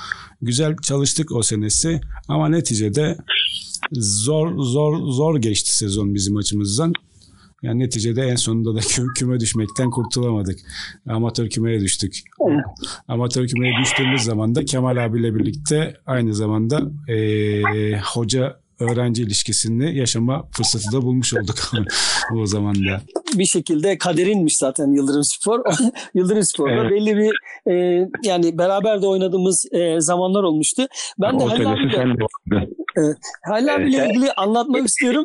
güzel 0.43 0.77
çalıştık 0.83 1.33
o 1.33 1.43
senesi 1.43 2.01
ama 2.29 2.49
neticede 2.49 3.17
zor 3.93 4.63
zor 4.63 5.13
zor 5.13 5.37
geçti 5.39 5.77
sezon 5.77 6.15
bizim 6.15 6.37
açımızdan. 6.37 6.93
Yani 7.63 7.79
neticede 7.79 8.23
en 8.23 8.37
sonunda 8.37 8.75
da 8.75 8.79
kü- 8.81 9.15
küme 9.15 9.41
düşmekten 9.41 9.91
kurtulamadık. 9.91 10.59
Amatör 11.09 11.49
kümeye 11.49 11.81
düştük. 11.81 12.21
Evet. 12.49 12.65
Amatör 13.09 13.47
kümeye 13.47 13.73
düştüğümüz 13.81 14.23
zaman 14.23 14.55
da 14.55 14.65
Kemal 14.65 15.05
abiyle 15.05 15.35
birlikte 15.35 15.97
aynı 16.07 16.35
zamanda 16.35 16.81
e, 17.09 17.99
hoca 17.99 18.57
öğrenci 18.81 19.23
ilişkisini 19.23 19.99
yaşama 19.99 20.49
fırsatı 20.53 20.93
da 20.93 21.03
bulmuş 21.03 21.35
olduk 21.35 21.57
o 22.43 22.47
zaman 22.47 22.75
da. 22.75 23.01
Bir 23.35 23.45
şekilde 23.45 23.99
kaderinmiş 23.99 24.57
zaten 24.57 24.93
Yıldırım 24.93 25.25
Spor. 25.25 25.61
Yıldırım 26.15 26.43
Spor'da 26.43 26.73
evet. 26.73 26.91
belli 26.91 27.17
bir 27.17 27.33
e, 27.73 28.07
yani 28.25 28.59
beraber 28.59 29.03
de 29.03 29.07
oynadığımız 29.07 29.67
e, 29.73 30.01
zamanlar 30.01 30.43
olmuştu. 30.43 30.87
Ben 31.19 31.41
de 31.41 31.45
Halil 31.45 31.73
abiyle, 31.73 32.17
e, 32.97 33.01
Halil 33.45 33.75
abiyle 33.75 34.09
ilgili 34.11 34.33
anlatmak 34.33 34.87
istiyorum. 34.87 35.25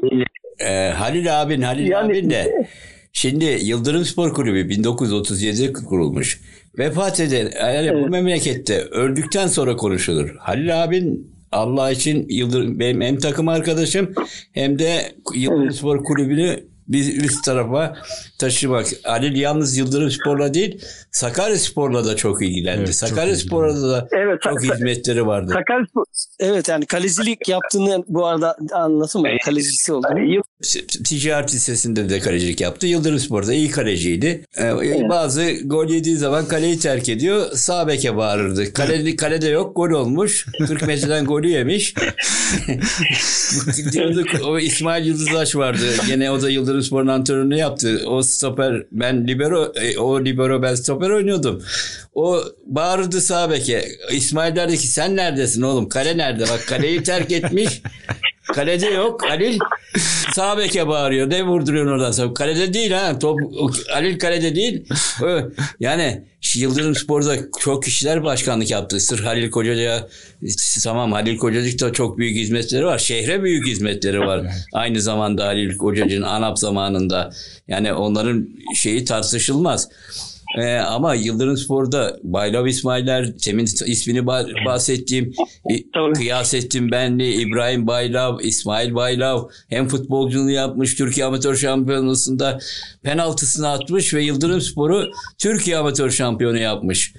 Ee, 0.63 0.91
Halil 0.95 1.41
abin, 1.41 1.61
Halil 1.61 1.87
yani, 1.87 2.13
abin 2.13 2.29
de 2.29 2.67
şimdi 3.13 3.45
Yıldırım 3.45 4.05
Spor 4.05 4.33
Kulübü 4.33 4.73
1937'de 4.73 5.73
kurulmuş. 5.73 6.41
Vefat 6.77 7.19
eden 7.19 7.51
yani 7.59 7.87
evet. 7.87 8.03
bu 8.03 8.09
memlekette 8.09 8.81
öldükten 8.81 9.47
sonra 9.47 9.75
konuşulur. 9.75 10.35
Halil 10.39 10.83
abin 10.83 11.31
Allah 11.51 11.91
için 11.91 12.25
Yıldırım 12.29 12.79
benim 12.79 13.01
hem 13.01 13.17
takım 13.17 13.47
arkadaşım 13.47 14.13
hem 14.51 14.79
de 14.79 15.11
Yıldırım 15.35 15.63
evet. 15.63 15.75
Spor 15.75 16.03
Kulübü'nü 16.03 16.70
bir 16.91 17.23
üst 17.23 17.43
tarafa 17.45 17.97
taşımak. 18.39 18.87
Halil 19.03 19.35
yalnız 19.35 19.77
Yıldırım 19.77 20.11
Spor'la 20.11 20.53
değil 20.53 20.81
Sakarya 21.11 21.57
Spor'la 21.57 22.05
da 22.05 22.15
çok 22.15 22.41
ilgilendi. 22.41 22.81
Evet, 22.83 22.95
Sakarya 22.95 23.35
Spor'la 23.35 23.89
da 23.89 24.07
evet, 24.11 24.41
çok 24.41 24.63
hizmetleri 24.63 25.27
vardı. 25.27 25.51
Sakarya 25.53 25.85
Spor, 25.85 26.03
evet 26.39 26.67
yani 26.67 26.85
kalecilik 26.85 27.47
yaptığını 27.47 28.03
bu 28.07 28.25
arada 28.25 28.55
anlatım 28.73 29.23
kalecisi 29.45 29.93
oldu. 29.93 30.07
Ticaret 31.03 31.53
Lisesi'nde 31.53 32.09
de 32.09 32.19
kalecilik 32.19 32.61
yaptı. 32.61 32.87
Yıldırım 32.87 33.19
Spor'da 33.19 33.53
iyi 33.53 33.71
kaleciydi. 33.71 34.45
Ee, 34.57 34.63
evet. 34.63 35.09
Bazı 35.09 35.51
gol 35.65 35.89
yediği 35.89 36.17
zaman 36.17 36.47
kaleyi 36.47 36.79
terk 36.79 37.09
ediyor. 37.09 37.51
Sağ 37.51 37.87
beke 37.87 38.17
bağırırdı. 38.17 38.73
Kale, 38.73 39.15
kalede 39.15 39.47
yok 39.47 39.75
gol 39.75 39.89
olmuş. 39.89 40.45
40 40.67 40.87
metreden 40.87 41.25
golü 41.25 41.47
yemiş. 41.47 41.95
Diyorduk 43.91 44.27
o 44.45 44.59
İsmail 44.59 45.05
Yıldızlaş 45.05 45.55
vardı. 45.55 45.85
Gene 46.07 46.31
o 46.31 46.41
da 46.41 46.49
Yıldırım 46.49 46.80
Spor'un 46.83 47.07
antrenörünü 47.07 47.57
yaptı. 47.57 48.01
O 48.07 48.23
stoper 48.23 48.83
ben 48.91 49.27
libero 49.27 49.73
e, 49.75 49.97
o 49.97 50.25
libero 50.25 50.61
ben 50.61 50.75
stoper 50.75 51.09
oynuyordum. 51.09 51.63
O 52.15 52.39
bağırdı 52.65 53.21
sağ 53.21 53.51
beke. 53.51 53.87
İsmail 54.11 54.55
derdi 54.55 54.77
ki 54.77 54.87
sen 54.87 55.15
neredesin 55.15 55.61
oğlum? 55.61 55.89
Kale 55.89 56.17
nerede? 56.17 56.43
Bak 56.43 56.63
kaleyi 56.67 57.03
terk 57.03 57.31
etmiş. 57.31 57.81
Kalede 58.53 58.85
yok. 58.85 59.29
Halil 59.29 59.59
sağ 60.33 60.57
beke 60.57 60.87
bağırıyor. 60.87 61.29
Ne 61.29 61.43
vurduruyorsun 61.43 61.91
oradan 61.91 62.11
sonra? 62.11 62.33
Kalede 62.33 62.73
değil 62.73 62.91
ha. 62.91 63.19
Top, 63.19 63.39
Halil 63.89 64.19
kalede 64.19 64.55
değil. 64.55 64.85
Yani 65.79 66.23
Yıldırım 66.55 66.95
Spor'da 66.95 67.35
çok 67.59 67.83
kişiler 67.83 68.23
başkanlık 68.23 68.71
yaptı. 68.71 68.99
Sırf 68.99 69.25
Halil 69.25 69.51
Kocacık'a 69.51 70.07
tamam 70.83 71.11
Halil 71.11 71.37
Kocacık'ta 71.37 71.93
çok 71.93 72.17
büyük 72.17 72.37
hizmetleri 72.37 72.85
var. 72.85 72.97
Şehre 72.97 73.43
büyük 73.43 73.67
hizmetleri 73.67 74.19
var. 74.19 74.41
Aynı 74.73 75.01
zamanda 75.01 75.45
Halil 75.45 75.77
Kocacık'ın 75.77 76.21
ANAP 76.21 76.59
zamanında. 76.59 77.31
Yani 77.67 77.93
onların 77.93 78.49
şeyi 78.75 79.05
tartışılmaz. 79.05 79.89
Ee, 80.57 80.75
ama 80.75 81.15
Yıldırım 81.15 81.57
Spor'da 81.57 82.17
Baylav 82.23 82.65
İsmail'ler, 82.65 83.37
Temin 83.37 83.65
ismini 83.85 84.19
ba- 84.19 84.65
bahsettiğim, 84.65 85.33
Tabii. 85.93 86.13
Kıyasettin 86.13 86.91
Benli, 86.91 87.33
İbrahim 87.33 87.87
Baylav, 87.87 88.39
İsmail 88.39 88.95
Baylav 88.95 89.43
hem 89.69 89.87
futbolculuğunu 89.87 90.51
yapmış 90.51 90.95
Türkiye 90.95 91.25
Amatör 91.25 91.55
Şampiyonası'nda 91.55 92.59
penaltısını 93.03 93.69
atmış 93.69 94.13
ve 94.13 94.23
Yıldırım 94.23 94.61
Spor'u 94.61 95.11
Türkiye 95.37 95.77
Amatör 95.77 96.09
Şampiyonu 96.11 96.57
yapmış. 96.57 97.13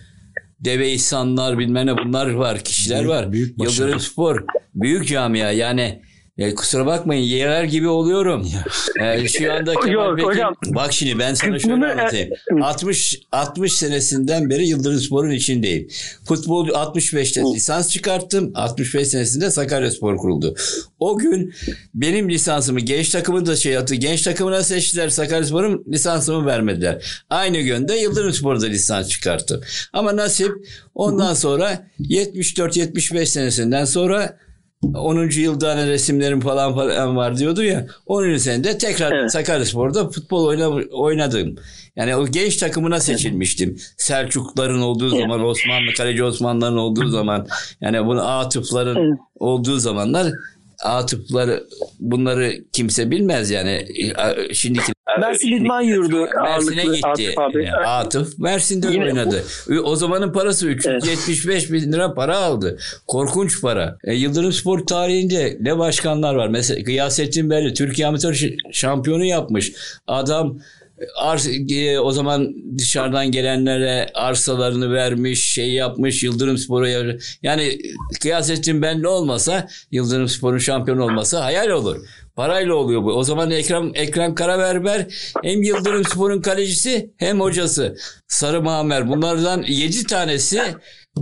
Deve 0.60 0.92
İhsanlar 0.92 1.58
bilmem 1.58 1.86
ne 1.86 1.98
bunlar 1.98 2.30
var, 2.30 2.58
kişiler 2.58 2.98
Büyük- 2.98 3.10
var. 3.10 3.32
büyük 3.32 3.58
başarı. 3.58 3.74
Yıldırım 3.80 4.00
Spor 4.00 4.44
büyük 4.74 5.08
camia 5.08 5.50
yani 5.50 6.02
ya 6.36 6.54
kusura 6.54 6.86
bakmayın 6.86 7.22
yerler 7.22 7.64
gibi 7.64 7.88
oluyorum. 7.88 8.48
Ee, 9.00 9.28
şu 9.28 9.52
anda 9.52 9.74
Kemal 9.74 9.92
Yok, 9.92 10.18
Bey'in- 10.18 10.26
hocam. 10.28 10.54
bak 10.66 10.92
şimdi 10.92 11.18
ben 11.18 11.34
sana 11.34 11.58
şöyle 11.58 11.86
anlatayım. 11.86 12.30
60 12.62 13.20
60 13.32 13.72
senesinden 13.72 14.50
beri 14.50 14.66
Yıldırım 14.68 14.98
Spor'un 14.98 15.30
içindeyim. 15.30 15.88
Futbol 16.24 16.68
65'te 16.68 17.40
lisans 17.54 17.90
çıkarttım. 17.90 18.52
65 18.54 19.08
senesinde 19.08 19.50
Sakaryaspor 19.50 20.16
kuruldu. 20.16 20.54
O 21.00 21.18
gün 21.18 21.54
benim 21.94 22.30
lisansımı 22.30 22.80
genç 22.80 23.08
takımın 23.10 23.46
da 23.46 23.56
şey 23.56 23.72
yaptı. 23.72 23.94
Genç 23.94 24.22
takımına 24.22 24.62
seçtiler. 24.62 25.08
Sakaryaspor'un 25.08 25.84
lisansımı 25.92 26.46
vermediler. 26.46 27.24
Aynı 27.30 27.60
günde 27.60 27.94
Yıldırım 27.94 28.32
Spor'da 28.32 28.66
lisans 28.66 29.08
çıkarttım. 29.08 29.60
Ama 29.92 30.16
nasip 30.16 30.52
ondan 30.94 31.34
sonra 31.34 31.86
74-75 32.00 33.26
senesinden 33.26 33.84
sonra 33.84 34.38
10. 34.82 35.30
yılda 35.40 35.70
hani 35.70 35.90
resimlerim 35.90 36.40
falan 36.40 36.74
falan 36.74 37.16
var 37.16 37.38
diyordu 37.38 37.62
ya. 37.62 37.86
10. 38.06 38.36
senede 38.36 38.78
tekrar 38.78 39.12
Evet. 39.12 39.32
Sakaryaspor'da 39.32 40.10
futbol 40.10 40.46
oyna, 40.46 40.68
oynadım. 40.90 41.54
Yani 41.96 42.16
o 42.16 42.26
genç 42.26 42.56
takımına 42.56 43.00
seçilmiştim. 43.00 43.76
Selçukların 43.96 44.80
olduğu 44.80 45.08
zaman, 45.08 45.44
Osmanlı, 45.44 45.92
Kaleci 45.96 46.24
Osmanlıların 46.24 46.76
olduğu 46.76 47.08
zaman, 47.08 47.46
yani 47.80 48.06
bunu 48.06 48.28
Atıfların 48.28 48.96
Evet. 48.96 49.18
olduğu 49.38 49.76
zamanlar 49.78 50.32
Atıfları 50.82 51.64
bunları 52.00 52.52
kimse 52.72 53.10
bilmez 53.10 53.50
yani. 53.50 53.86
Şimdiki 54.52 54.92
Mersin 55.20 55.48
İdman 55.48 55.82
Yurdu 55.82 56.28
Mersin'e 56.42 56.82
gitti. 56.84 57.06
Atıf 57.06 57.38
abi. 57.38 57.64
Yani 57.64 57.86
Atıf 57.86 58.38
Mersin'de 58.38 58.86
Yine- 58.92 59.04
oynadı. 59.04 59.44
O 59.84 59.96
zamanın 59.96 60.32
parası 60.32 60.68
375 60.68 61.72
bin 61.72 61.92
lira 61.92 62.14
para 62.14 62.36
aldı. 62.38 62.78
Korkunç 63.06 63.60
para. 63.62 63.96
E, 64.04 64.14
Yıldırım 64.14 64.52
Spor 64.52 64.78
tarihinde 64.86 65.56
ne 65.60 65.78
başkanlar 65.78 66.34
var. 66.34 66.48
Mesela 66.48 66.80
Gıyasettin 66.80 67.50
Belli 67.50 67.74
Türkiye 67.74 68.06
Amatör 68.08 68.48
Şampiyonu 68.72 69.24
yapmış. 69.24 69.72
Adam 70.06 70.58
ars 71.16 71.48
e, 71.70 72.00
o 72.00 72.12
zaman 72.12 72.54
dışarıdan 72.78 73.30
gelenlere 73.30 74.10
arsalarını 74.14 74.92
vermiş, 74.92 75.52
şey 75.52 75.72
yapmış, 75.72 76.22
Yıldırım 76.22 76.58
Spor'a 76.58 76.88
yar- 76.88 77.16
yani 77.42 77.78
Kıyasettin 78.20 78.82
Belli 78.82 79.08
olmasa 79.08 79.68
Yıldırım 79.90 80.28
Spor'un 80.28 80.58
şampiyon 80.58 80.98
olmasa 80.98 81.44
hayal 81.44 81.68
olur. 81.68 82.06
Parayla 82.36 82.74
oluyor 82.74 83.02
bu. 83.02 83.12
O 83.12 83.24
zaman 83.24 83.50
Ekrem 83.50 83.90
Ekrem 83.94 84.34
Karaberber 84.34 85.06
hem 85.42 85.62
Yıldırım 85.62 86.04
Spor'un 86.04 86.42
kalecisi 86.42 87.10
hem 87.16 87.40
hocası. 87.40 87.96
Sarı 88.28 88.62
Mamer. 88.62 89.08
Bunlardan 89.08 89.64
7 89.68 90.04
tanesi 90.06 90.60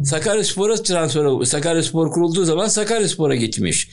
Sakaryaspor'a 0.05 0.74
transfer. 0.74 1.45
Sakaryaspor 1.45 2.12
kurulduğu 2.12 2.45
zaman 2.45 2.66
Sakaryaspor'a 2.66 3.35
gitmiş. 3.35 3.91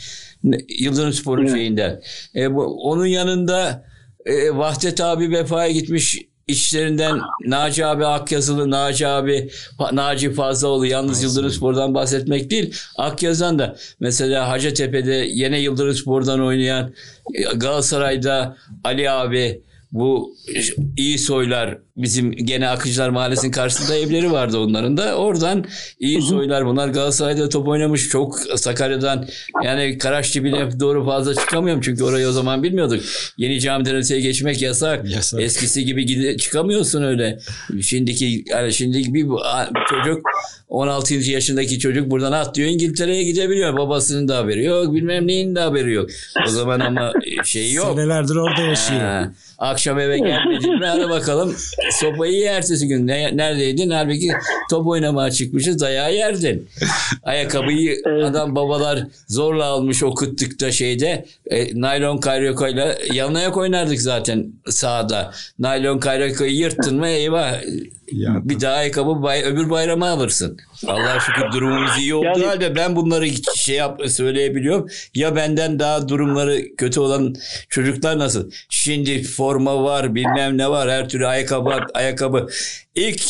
Yıldırım 0.79 1.13
Spor'un 1.13 1.47
şeyinden. 1.47 2.01
E, 2.35 2.53
bu, 2.55 2.63
onun 2.89 3.05
yanında 3.05 3.86
e, 4.28 4.57
Vahdet 4.57 5.01
abi 5.01 5.32
vefaya 5.32 5.71
gitmiş 5.71 6.21
İçlerinden 6.47 7.19
Naci 7.45 7.86
abi 7.86 8.05
Akyazılı, 8.05 8.71
Naci 8.71 9.07
abi 9.07 9.49
Naci 9.91 10.34
Fazlaoğlu 10.34 10.86
yalnız 10.86 11.23
Yıldırım 11.23 11.51
Spor'dan 11.51 11.93
bahsetmek 11.93 12.49
değil. 12.49 12.75
Akyaz'dan 12.97 13.59
da 13.59 13.75
mesela 13.99 14.49
Hacettepe'de 14.49 15.28
yine 15.30 15.59
Yıldırım 15.59 15.93
Spor'dan 15.93 16.41
oynayan 16.41 16.93
e, 17.34 17.41
Galatasaray'da 17.43 18.57
Ali 18.84 19.09
abi 19.09 19.61
bu 19.91 20.36
iyi 20.97 21.19
soylar 21.19 21.78
bizim 21.97 22.31
gene 22.31 22.69
Akıcılar 22.69 23.09
Mahallesi'nin 23.09 23.51
karşısında 23.51 23.95
evleri 23.97 24.31
vardı 24.31 24.57
onların 24.57 24.97
da. 24.97 25.15
Oradan 25.15 25.65
iyi 25.99 26.21
soylar 26.21 26.65
bunlar 26.65 26.89
Galatasaray'da 26.89 27.49
top 27.49 27.67
oynamış. 27.67 28.09
Çok 28.09 28.39
Sakarya'dan 28.39 29.27
yani 29.63 29.97
Karaçtepe'ne 29.97 30.79
doğru 30.79 31.05
fazla 31.05 31.35
çıkamıyorum 31.35 31.81
çünkü 31.81 32.03
orayı 32.03 32.27
o 32.27 32.31
zaman 32.31 32.63
bilmiyorduk. 32.63 33.03
Yeni 33.37 33.59
camiden 33.59 33.95
öteye 33.95 34.21
geçmek 34.21 34.61
yasak. 34.61 35.09
Yasak. 35.09 35.41
Eskisi 35.41 35.85
gibi 35.85 36.05
gide, 36.05 36.37
çıkamıyorsun 36.37 37.03
öyle. 37.03 37.39
Şimdiki 37.81 38.43
yani 38.47 38.73
şimdiki 38.73 39.13
bir, 39.13 39.25
çocuk 39.89 40.21
16. 40.69 41.13
yaşındaki 41.13 41.79
çocuk 41.79 42.11
buradan 42.11 42.31
atlıyor 42.31 42.69
İngiltere'ye 42.69 43.23
gidebiliyor. 43.23 43.77
Babasının 43.77 44.27
da 44.27 44.37
haberi 44.37 44.63
yok. 44.63 44.93
Bilmem 44.93 45.27
neyin 45.27 45.55
de 45.55 45.59
haberi 45.59 45.93
yok. 45.93 46.09
O 46.47 46.49
zaman 46.49 46.79
ama 46.79 47.13
şey 47.43 47.73
yok. 47.73 47.95
Senelerdir 47.95 48.35
orada 48.35 48.61
yaşıyor. 48.61 49.01
Ha, 49.01 49.31
akşam 49.57 49.99
eve 49.99 50.17
gelmedin 50.17 50.79
mi 50.79 50.85
hadi 50.85 51.09
bakalım 51.09 51.55
sopayı 51.91 52.33
ye 52.33 52.45
ertesi 52.45 52.88
gün. 52.88 53.07
Ne, 53.07 53.38
neredeydin? 53.38 53.89
Halbuki 53.89 54.31
top 54.69 54.88
oynamaya 54.88 55.31
çıkmışız 55.31 55.79
dayağı 55.79 56.13
yerdin. 56.13 56.69
Ayakkabıyı 57.23 57.97
adam 58.25 58.55
babalar 58.55 59.03
zorla 59.27 59.65
almış 59.65 60.03
okuttukta 60.03 60.71
şeyde 60.71 61.25
e, 61.47 61.81
naylon 61.81 62.17
kayrokayla 62.17 62.95
yan 63.13 63.33
ayak 63.33 63.57
oynardık 63.57 64.01
zaten 64.01 64.45
sahada. 64.69 65.31
Naylon 65.59 65.99
kayrokayı 65.99 66.51
yırttın 66.51 66.97
mı 66.97 67.07
eyvah 67.07 67.61
Ya. 68.12 68.30
bir 68.43 68.62
daha 68.62 68.74
ayakkabı 68.74 69.22
bay, 69.24 69.43
öbür 69.43 69.70
bayrama 69.70 70.10
alırsın. 70.10 70.58
Allah'a 70.88 71.20
şükür 71.20 71.51
durumumuz 71.51 71.91
iyi 71.99 72.16
olduğu 72.16 72.26
Yani- 72.26 72.45
halde 72.45 72.76
ben 72.76 72.95
bunları 72.95 73.28
şey 73.55 73.76
yap 73.76 74.01
söyleyebiliyorum. 74.08 74.88
Ya 75.16 75.36
benden 75.36 75.80
daha 75.80 76.10
durumları 76.10 76.76
kötü 76.78 76.99
olan 76.99 77.36
çocuklar 77.70 78.20
nasıl? 78.20 78.51
Şimdi 78.70 79.24
forma 79.24 79.84
var, 79.84 80.16
bilmem 80.16 80.58
ne 80.58 80.70
var, 80.70 80.89
her 80.89 81.10
türlü 81.10 81.28
ayakkabı, 81.28 81.74
ayakkabı. 81.93 82.47
İlk 82.95 83.22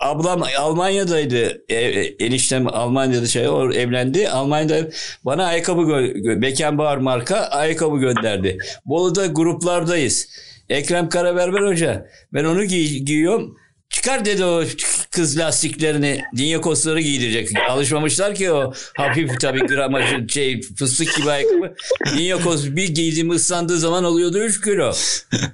ablam 0.00 0.42
Almanya'daydı. 0.58 1.62
E, 1.68 1.76
eniştem 2.24 2.66
Almanya'da 2.66 3.26
şey 3.26 3.48
o 3.48 3.72
evlendi. 3.72 4.28
Almanya'da 4.28 4.88
bana 5.24 5.44
ayakkabı 5.46 5.80
gö- 5.82 6.12
gö- 6.14 6.42
Beckenbauer 6.42 6.98
marka 6.98 7.36
ayakkabı 7.36 7.96
gönderdi. 7.98 8.58
Bolu'da 8.86 9.26
gruplardayız. 9.26 10.28
Ekrem 10.68 11.08
Karaberber 11.08 11.60
Hoca. 11.60 12.06
Ben 12.32 12.44
onu 12.44 12.64
giy- 12.64 12.98
giyiyorum. 13.04 13.56
Çıkar 13.88 14.24
dedi 14.24 14.44
o 14.44 14.64
kız 15.10 15.38
lastiklerini. 15.38 16.22
Dinyakosları 16.36 17.00
giydirecek. 17.00 17.50
Alışmamışlar 17.68 18.34
ki 18.34 18.52
o 18.52 18.72
hafif 18.96 19.40
tabii 19.40 19.60
gramajı 19.66 20.26
şey 20.28 20.60
fıstık 20.62 21.16
gibi 21.16 21.30
ayakkabı. 21.30 21.74
Dinyakos 22.16 22.66
bir 22.66 22.88
giydiğim 22.88 23.30
ıslandığı 23.30 23.78
zaman 23.78 24.04
oluyordu 24.04 24.38
3 24.38 24.60
kilo. 24.60 24.92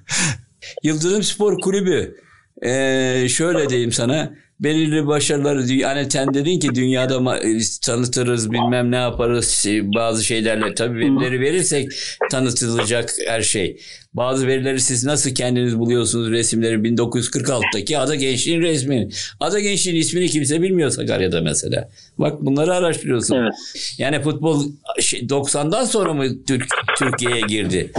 Yıldırım 0.83 1.22
Spor 1.22 1.61
Kulübü 1.61 2.16
ee, 2.62 3.26
şöyle 3.28 3.68
diyeyim 3.68 3.93
sana 3.93 4.35
belirli 4.61 5.07
başarıları 5.07 5.83
hani 5.83 6.11
sen 6.11 6.35
dedin 6.35 6.59
ki 6.59 6.75
dünyada 6.75 7.15
ma- 7.15 7.81
tanıtırız 7.81 8.53
bilmem 8.53 8.91
ne 8.91 8.97
yaparız 8.97 9.49
şey, 9.49 9.95
bazı 9.95 10.25
şeylerle 10.25 10.75
tabii 10.75 10.99
verileri 10.99 11.41
verirsek 11.41 11.93
tanıtılacak 12.31 13.11
her 13.27 13.43
şey. 13.43 13.81
Bazı 14.15 14.47
verileri 14.47 14.81
siz 14.81 15.05
nasıl 15.05 15.31
kendiniz 15.35 15.79
buluyorsunuz 15.79 16.31
resimleri 16.31 16.75
1946'daki 16.77 17.99
Ada 17.99 18.15
Gençliğin 18.15 18.61
resmini. 18.61 19.09
Ada 19.41 19.61
Gençliğin 19.61 19.97
ismini 19.97 20.29
kimse 20.29 20.63
bilmiyor 20.63 20.91
Sakarya'da 20.91 21.41
mesela. 21.41 21.89
Bak 22.19 22.41
bunları 22.41 22.75
araştırıyorsun. 22.75 23.37
Evet. 23.37 23.53
Yani 23.99 24.23
futbol 24.23 24.65
şey, 25.01 25.21
90'dan 25.21 25.85
sonra 25.85 26.13
mı 26.13 26.45
Türk, 26.47 26.67
Türkiye'ye 26.99 27.41
girdi? 27.41 27.93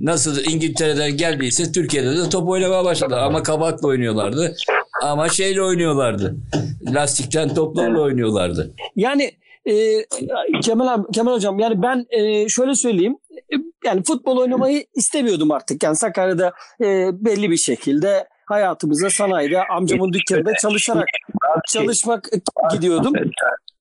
Nasıl 0.00 0.44
İngiltere'den 0.52 1.16
geldiyse 1.16 1.72
Türkiye'de 1.72 2.16
de 2.16 2.28
top 2.28 2.48
oynamaya 2.48 2.84
başladı. 2.84 3.16
Ama 3.16 3.42
kabakla 3.42 3.88
oynuyorlardı. 3.88 4.54
Ama 5.02 5.28
şeyle 5.28 5.62
oynuyorlardı. 5.62 6.36
Lastikten 6.82 7.54
toplarla 7.54 8.00
oynuyorlardı. 8.00 8.74
Yani 8.96 9.30
e, 9.66 10.04
Kemal 10.62 10.86
abi, 10.86 11.12
Kemal 11.12 11.32
hocam 11.32 11.58
yani 11.58 11.82
ben 11.82 12.06
e, 12.10 12.48
şöyle 12.48 12.74
söyleyeyim. 12.74 13.16
E, 13.32 13.56
yani 13.84 14.02
futbol 14.02 14.36
oynamayı 14.36 14.84
istemiyordum 14.94 15.50
artık. 15.50 15.82
Yani 15.82 15.96
Sakarya'da 15.96 16.52
e, 16.80 17.10
belli 17.12 17.50
bir 17.50 17.56
şekilde 17.56 18.28
hayatımıza 18.46 19.10
sanayide 19.10 19.64
amcamın 19.64 20.12
dükkanında 20.12 20.52
çalışarak 20.54 21.08
çalışmak 21.68 22.28
gidiyordum. 22.72 23.12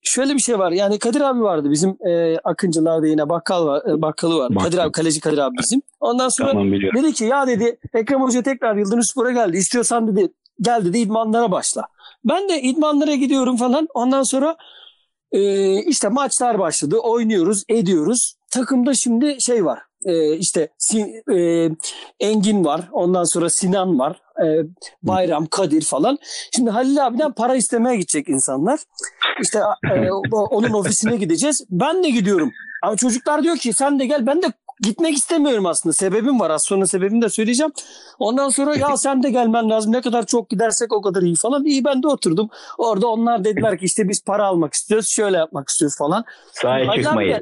Şöyle 0.03 0.33
bir 0.33 0.39
şey 0.39 0.59
var. 0.59 0.71
Yani 0.71 0.99
Kadir 0.99 1.21
abi 1.21 1.41
vardı 1.41 1.71
bizim 1.71 2.07
e, 2.07 2.37
Akıncılar'da 2.43 3.07
yine 3.07 3.29
bakkal 3.29 3.65
var, 3.65 3.81
e, 3.89 4.01
bakkalı 4.01 4.37
var. 4.37 4.49
Bakkal. 4.49 4.65
Kadir 4.65 4.77
abi 4.77 4.91
kaleci 4.91 5.19
Kadir 5.19 5.37
abi 5.37 5.55
bizim. 5.61 5.81
Ondan 5.99 6.29
sonra 6.29 6.51
Tamam 6.51 6.71
biliyorum. 6.71 7.03
Dedi 7.03 7.13
ki 7.13 7.25
ya 7.25 7.47
dedi 7.47 7.79
Ekrem 7.93 8.21
Hoca 8.21 8.43
tekrar 8.43 8.75
Yıldırım 8.75 9.03
Spor'a 9.03 9.31
geldi. 9.31 9.57
İstiyorsan 9.57 10.07
dedi 10.07 10.31
gel 10.61 10.85
dedi 10.85 10.97
idmanlara 10.97 11.51
başla. 11.51 11.87
Ben 12.25 12.49
de 12.49 12.61
idmanlara 12.61 13.15
gidiyorum 13.15 13.57
falan. 13.57 13.87
Ondan 13.93 14.23
sonra 14.23 14.55
e, 15.31 15.73
işte 15.83 16.07
maçlar 16.09 16.59
başladı. 16.59 16.97
Oynuyoruz, 16.97 17.63
ediyoruz. 17.69 18.35
Takımda 18.51 18.93
şimdi 18.93 19.41
şey 19.41 19.65
var. 19.65 19.79
e, 20.05 20.37
işte 20.37 20.69
Sin- 20.79 21.33
e, 21.37 21.69
Engin 22.19 22.65
var. 22.65 22.89
Ondan 22.91 23.23
sonra 23.23 23.49
Sinan 23.49 23.99
var. 23.99 24.21
e, 24.45 24.45
Bayram, 25.03 25.45
Kadir 25.45 25.81
falan. 25.81 26.17
Şimdi 26.55 26.69
Halil 26.69 27.05
abiden 27.05 27.31
para 27.31 27.55
istemeye 27.55 27.95
gidecek 27.95 28.29
insanlar. 28.29 28.79
İşte 29.41 29.59
e, 29.95 30.11
onun 30.31 30.73
ofisine 30.73 31.15
gideceğiz. 31.17 31.65
Ben 31.69 32.03
de 32.03 32.09
gidiyorum. 32.09 32.51
Ama 32.83 32.95
çocuklar 32.95 33.43
diyor 33.43 33.57
ki 33.57 33.73
sen 33.73 33.99
de 33.99 34.05
gel. 34.05 34.25
Ben 34.27 34.41
de 34.41 34.45
gitmek 34.81 35.17
istemiyorum 35.17 35.65
aslında. 35.65 35.93
Sebebim 35.93 36.39
var. 36.39 36.49
Az 36.49 36.63
sonra 36.65 36.87
sebebini 36.87 37.21
de 37.21 37.29
söyleyeceğim. 37.29 37.71
Ondan 38.19 38.49
sonra 38.49 38.75
ya 38.75 38.97
sen 38.97 39.23
de 39.23 39.29
gelmen 39.29 39.69
lazım. 39.69 39.91
Ne 39.91 40.01
kadar 40.01 40.25
çok 40.25 40.49
gidersek 40.49 40.93
o 40.93 41.01
kadar 41.01 41.21
iyi 41.21 41.35
falan. 41.35 41.65
İyi 41.65 41.83
ben 41.83 42.03
de 42.03 42.07
oturdum. 42.07 42.49
Orada 42.77 43.07
onlar 43.07 43.43
dediler 43.43 43.77
ki 43.77 43.85
işte 43.85 44.09
biz 44.09 44.23
para 44.23 44.45
almak 44.45 44.73
istiyoruz. 44.73 45.07
Şöyle 45.09 45.37
yapmak 45.37 45.69
istiyoruz 45.69 45.97
falan. 45.97 46.25
Sahaya 46.53 46.85
çıkmayız. 47.03 47.31
ya- 47.31 47.41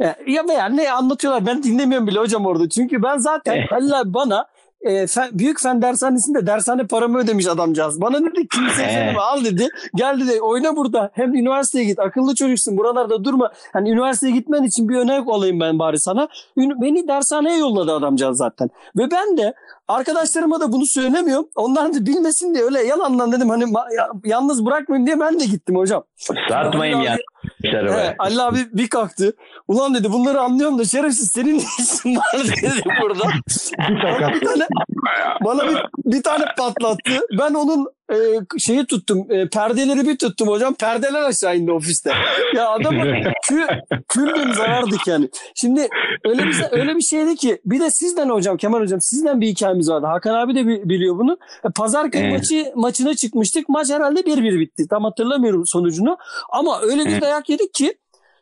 Ya, 0.00 0.16
ya 0.26 0.48
veya 0.48 0.66
ne 0.68 0.92
anlatıyorlar 0.92 1.46
ben 1.46 1.62
dinlemiyorum 1.62 2.06
bile 2.06 2.18
hocam 2.18 2.46
orada. 2.46 2.68
Çünkü 2.68 3.02
ben 3.02 3.16
zaten 3.18 3.66
Halil 3.70 4.00
abi 4.00 4.14
bana 4.14 4.46
e, 4.82 5.06
fen- 5.06 5.38
büyük 5.38 5.60
fen 5.60 5.82
dershanesinde 5.82 6.46
dershane 6.46 6.86
paramı 6.86 7.18
ödemiş 7.18 7.46
adamcağız. 7.46 8.00
Bana 8.00 8.20
dedi 8.20 8.48
kimse 8.48 8.84
He. 8.84 9.16
al 9.18 9.44
dedi. 9.44 9.68
Gel 9.94 10.20
dedi 10.20 10.40
oyna 10.40 10.76
burada. 10.76 11.10
Hem 11.14 11.34
üniversiteye 11.34 11.84
git. 11.84 11.98
Akıllı 11.98 12.34
çocuksun. 12.34 12.76
Buralarda 12.76 13.24
durma. 13.24 13.52
Hani 13.72 13.90
üniversiteye 13.90 14.32
gitmen 14.32 14.62
için 14.62 14.88
bir 14.88 14.96
örnek 14.96 15.28
olayım 15.28 15.60
ben 15.60 15.78
bari 15.78 15.98
sana. 16.00 16.28
Beni 16.56 17.08
dershaneye 17.08 17.58
yolladı 17.58 17.92
adamcağız 17.92 18.38
zaten. 18.38 18.70
Ve 18.96 19.10
ben 19.10 19.36
de 19.36 19.54
arkadaşlarıma 19.88 20.60
da 20.60 20.72
bunu 20.72 20.86
söylemiyorum. 20.86 21.48
Onlar 21.56 21.94
da 21.94 22.06
bilmesin 22.06 22.54
diye 22.54 22.64
öyle 22.64 22.82
yalandan 22.82 23.32
dedim 23.32 23.48
hani 23.48 23.64
yalnız 24.24 24.66
bırakmayayım 24.66 25.06
diye 25.06 25.20
ben 25.20 25.40
de 25.40 25.44
gittim 25.44 25.76
hocam. 25.76 26.02
Satmayın 26.48 26.94
Halil 26.96 27.18
arkadaşlar 27.64 28.04
He. 28.04 28.14
Ali 28.18 28.42
abi 28.42 28.58
bir 28.72 28.88
kalktı. 28.88 29.32
Ulan 29.68 29.94
dedi 29.94 30.12
bunları 30.12 30.40
anlıyorum 30.40 30.78
da 30.78 30.84
şerefsiz 30.84 31.30
senin 31.30 31.58
ne 31.58 31.62
işin 31.78 32.16
var 32.16 32.44
dedi 32.62 32.72
burada. 33.02 33.24
bana 33.88 34.34
bir 34.34 34.40
tane, 34.46 34.66
bana 35.44 35.68
bir, 35.68 35.76
bir 36.04 36.22
tane 36.22 36.44
patlattı. 36.58 37.12
Ben 37.38 37.54
onun 37.54 37.86
e, 38.12 38.16
şeyi 38.58 38.86
tuttum. 38.86 39.26
E, 39.30 39.48
perdeleri 39.48 40.08
bir 40.08 40.18
tuttum 40.18 40.48
hocam. 40.48 40.74
Perdeler 40.74 41.22
aşağı 41.22 41.56
indi 41.56 41.72
ofiste. 41.72 42.12
Ya 42.56 42.68
adamın 42.70 43.14
kül, 43.48 43.62
küllüm 44.08 44.54
zarardık 44.54 45.06
yani. 45.06 45.28
Şimdi 45.54 45.88
öyle 46.24 46.42
bir 46.44 46.56
öyle 46.70 46.96
bir 46.96 47.00
şeydi 47.02 47.36
ki 47.36 47.60
bir 47.64 47.80
de 47.80 47.90
sizden 47.90 48.28
hocam 48.28 48.56
Kemal 48.56 48.80
hocam 48.80 49.00
sizden 49.00 49.40
bir 49.40 49.46
hikayemiz 49.46 49.90
vardı. 49.90 50.06
Hakan 50.06 50.34
abi 50.34 50.54
de 50.54 50.66
bi- 50.66 50.88
biliyor 50.88 51.18
bunu. 51.18 51.38
E, 51.64 51.68
Pazarköy 51.76 52.20
Evet. 52.20 52.32
maçı 52.32 52.72
maçına 52.76 53.14
çıkmıştık. 53.14 53.68
Maç 53.68 53.90
herhalde 53.90 54.20
1-1 54.20 54.60
bitti. 54.60 54.88
Tam 54.90 55.04
hatırlamıyorum 55.04 55.66
sonucunu. 55.66 56.16
Ama 56.52 56.80
öyle 56.80 57.04
bir. 57.04 57.20
Dayak 57.32 57.48
yedik 57.48 57.74
ki 57.74 57.98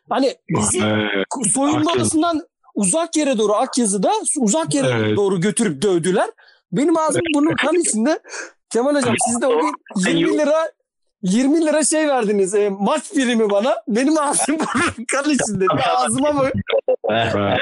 hani 0.09 0.35
bizi 0.49 0.81
soyunma 1.53 1.91
odasından 1.91 2.41
uzak 2.75 3.15
yere 3.15 3.37
doğru 3.37 3.53
Akyazı'da 3.53 4.11
uzak 4.37 4.73
yere 4.73 4.87
Evet. 4.87 5.17
doğru 5.17 5.41
götürüp 5.41 5.81
dövdüler. 5.81 6.29
Benim 6.71 6.97
ağzım 6.97 7.21
burnum 7.35 7.55
kan 7.55 7.75
içinde. 7.75 8.19
Kemal 8.69 8.95
hocam 8.95 9.15
siz 9.27 9.41
de 9.41 9.47
o 9.47 9.61
gün 9.61 9.73
20 9.95 10.37
lira 10.37 10.71
20 11.23 11.65
lira 11.65 11.83
şey 11.83 12.07
verdiniz. 12.07 12.55
e, 12.55 12.69
maç 12.79 13.13
primi 13.13 13.49
bana. 13.49 13.75
Benim 13.87 14.17
ağzım 14.17 14.57
kan 15.11 15.29
içinde. 15.29 15.65
Ağzıma 15.95 16.35
bak. 16.35 16.53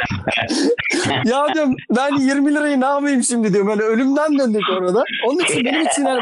Ya 1.25 1.53
diyorum 1.53 1.75
ben 1.95 2.17
20 2.17 2.55
lirayı 2.55 2.81
ne 2.81 2.85
yapayım 2.85 3.23
şimdi 3.23 3.53
diyorum. 3.53 3.69
Böyle 3.69 3.83
ölümden 3.83 4.39
döndük 4.39 4.61
orada. 4.79 5.03
Onun 5.27 5.39
için 5.39 5.65
benim 5.65 5.87
için 5.87 6.05
yani 6.05 6.21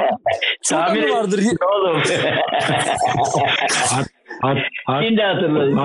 çok 0.64 0.80
Tahmin 0.80 1.04
anı 1.04 1.12
vardır. 1.12 1.44
Ne 1.44 1.68
oğlum? 1.68 2.02
Hat, 4.42 4.58
Şimdi 5.04 5.22
hatırladım. 5.22 5.80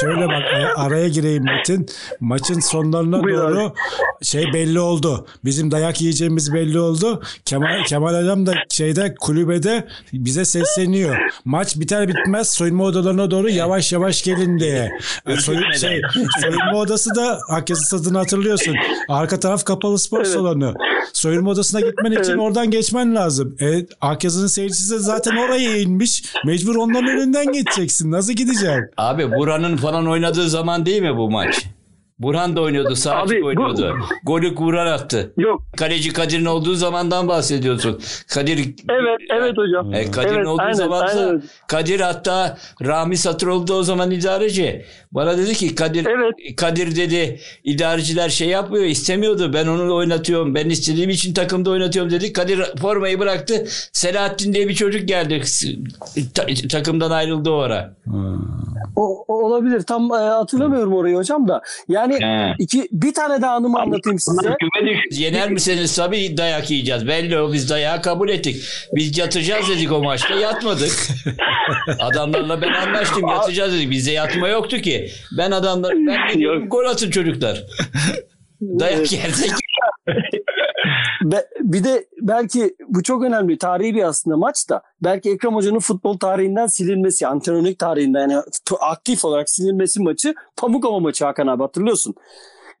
Şöyle 0.00 0.26
bak 0.28 0.42
araya 0.76 1.08
gireyim 1.08 1.44
Metin. 1.44 1.86
Maçın 2.20 2.60
sonlarına 2.60 3.22
Buyur 3.24 3.44
abi. 3.44 3.54
doğru 3.54 3.72
şey 4.22 4.52
belli 4.52 4.80
oldu. 4.80 5.26
Bizim 5.44 5.70
dayak 5.70 6.00
yiyeceğimiz 6.00 6.54
belli 6.54 6.80
oldu. 6.80 7.22
Kemal 7.44 7.84
Kemal 7.84 8.20
Hocam 8.22 8.46
da 8.46 8.54
şeyde 8.70 9.14
kulübede 9.20 9.88
bize 10.12 10.44
sesleniyor. 10.44 11.16
Maç 11.44 11.76
biter 11.76 12.08
bitmez 12.08 12.50
soyunma 12.50 12.84
odalarına 12.84 13.30
doğru 13.30 13.48
yavaş 13.50 13.92
yavaş 13.92 14.22
gelin 14.22 14.58
diye. 14.58 14.90
Soyun- 15.26 15.72
şey, 15.80 16.00
soyunma 16.40 16.78
odası 16.78 17.14
da 17.14 17.38
Akyazı 17.48 17.84
stadını 17.84 18.18
hatırlıyorsun. 18.18 18.74
Arka 19.08 19.40
taraf 19.40 19.64
kapalı 19.64 19.98
spor 19.98 20.18
Evet. 20.18 20.28
salonu. 20.28 20.74
Soyunma 21.12 21.50
odasına 21.50 21.80
gitmen 21.80 22.10
için 22.12 22.30
Evet. 22.30 22.40
oradan 22.40 22.70
geçmen 22.70 23.14
lazım. 23.14 23.56
E, 23.60 23.86
Akyazı'nın 24.00 24.46
seyircisi 24.46 24.94
de 24.94 24.98
zaten 24.98 25.36
oraya 25.36 25.76
inmiş. 25.76 26.22
Mecbur 26.46 26.74
onların 26.96 27.18
önünden 27.20 27.52
geçeceksin. 27.52 28.10
Nasıl 28.10 28.32
gideceksin? 28.32 28.90
Abi 28.96 29.30
Burhan'ın 29.32 29.76
falan 29.76 30.06
oynadığı 30.06 30.48
zaman 30.48 30.86
değil 30.86 31.02
mi 31.02 31.16
bu 31.16 31.30
maç? 31.30 31.66
Burhan 32.20 32.56
da 32.56 32.60
oynuyordu, 32.60 32.96
sağ 32.96 33.16
Abi, 33.16 33.22
açık 33.22 33.42
bu- 33.42 33.46
oynuyordu. 33.46 33.96
Golü 34.24 34.56
Burhan 34.56 34.86
attı. 34.86 35.32
Yok. 35.36 35.62
Kaleci 35.76 36.12
Kadir'in 36.12 36.44
olduğu 36.44 36.74
zamandan 36.74 37.28
bahsediyorsun. 37.28 38.00
Kadir 38.28 38.58
Evet, 38.90 39.20
evet 39.40 39.52
hocam. 39.56 39.94
E, 39.94 40.10
Kadir'in 40.10 40.34
Evet, 40.34 40.46
olduğu 40.46 40.62
aynen, 40.62 40.72
zaman 40.72 41.00
da 41.00 41.10
aynen. 41.20 41.42
Kadir 41.68 42.00
hatta 42.00 42.58
Rami 42.82 43.16
Satıroğlu 43.16 43.66
da 43.66 43.74
o 43.74 43.82
zaman 43.82 44.10
idareci. 44.10 44.84
Bana 45.12 45.38
dedi 45.38 45.52
ki 45.54 45.74
Kadir 45.74 46.06
Evet. 46.06 46.56
Kadir 46.56 46.96
dedi 46.96 47.40
idareciler 47.64 48.28
şey 48.28 48.48
yapmıyor 48.48 48.84
istemiyordu. 48.84 49.52
Ben 49.52 49.66
onu 49.66 49.94
oynatıyorum. 49.94 50.54
Ben 50.54 50.70
istediğim 50.70 51.10
için 51.10 51.34
takımda 51.34 51.70
oynatıyorum 51.70 52.10
dedi. 52.12 52.32
Kadir 52.32 52.60
formayı 52.80 53.18
bıraktı. 53.18 53.64
Selahattin 53.92 54.52
diye 54.54 54.68
bir 54.68 54.74
çocuk 54.74 55.08
geldi. 55.08 55.42
Ta- 56.34 56.46
takımdan 56.70 57.10
ayrıldı 57.10 57.50
o 57.50 57.58
ara. 57.58 57.94
O, 58.96 59.24
o 59.28 59.44
olabilir. 59.44 59.80
Tam 59.82 60.12
e, 60.12 60.16
hatırlamıyorum 60.16 60.92
orayı 60.92 61.16
hocam 61.16 61.48
da. 61.48 61.62
Yani 61.88 62.09
He. 62.18 62.54
iki 62.58 62.88
bir 62.92 63.14
tane 63.14 63.42
daha 63.42 63.52
anımı 63.54 63.80
anlatayım 63.80 64.18
size. 64.18 64.56
Yener 65.10 65.50
misiniz? 65.50 65.96
Tabii 65.96 66.36
dayak 66.36 66.70
yiyeceğiz. 66.70 67.08
Belli 67.08 67.38
o 67.38 67.52
biz 67.52 67.70
dayağı 67.70 68.02
kabul 68.02 68.28
ettik. 68.28 68.64
Biz 68.94 69.18
yatacağız 69.18 69.68
dedik 69.68 69.92
o 69.92 70.02
maçta 70.02 70.34
yatmadık. 70.34 70.92
Adamlarla 71.98 72.62
ben 72.62 72.72
anlaştım 72.72 73.28
yatacağız 73.28 73.72
dedik. 73.72 73.90
Bizde 73.90 74.12
yatma 74.12 74.48
yoktu 74.48 74.76
ki. 74.76 75.10
Ben 75.38 75.50
adamlar 75.50 75.92
ben 75.94 76.28
dedim, 76.28 76.68
gol 76.68 76.84
atın 76.84 77.10
çocuklar. 77.10 77.64
Dayak 78.60 79.12
yersek 79.12 79.50
Be- 81.24 81.48
bir 81.60 81.84
de 81.84 82.06
belki 82.20 82.76
bu 82.88 83.02
çok 83.02 83.24
önemli 83.24 83.58
tarihi 83.58 83.94
bir 83.94 84.02
aslında 84.02 84.36
maç 84.36 84.68
da 84.70 84.82
belki 85.04 85.30
Ekrem 85.30 85.54
Hoca'nın 85.54 85.78
futbol 85.78 86.18
tarihinden 86.18 86.66
silinmesi, 86.66 87.26
antrenörlük 87.26 87.78
tarihinden 87.78 88.28
yani 88.28 88.42
aktif 88.80 89.24
olarak 89.24 89.50
silinmesi 89.50 90.02
maçı 90.02 90.34
Pamukova 90.56 91.00
maçı 91.00 91.24
Hakan 91.24 91.46
abi 91.46 91.62
hatırlıyorsun. 91.62 92.14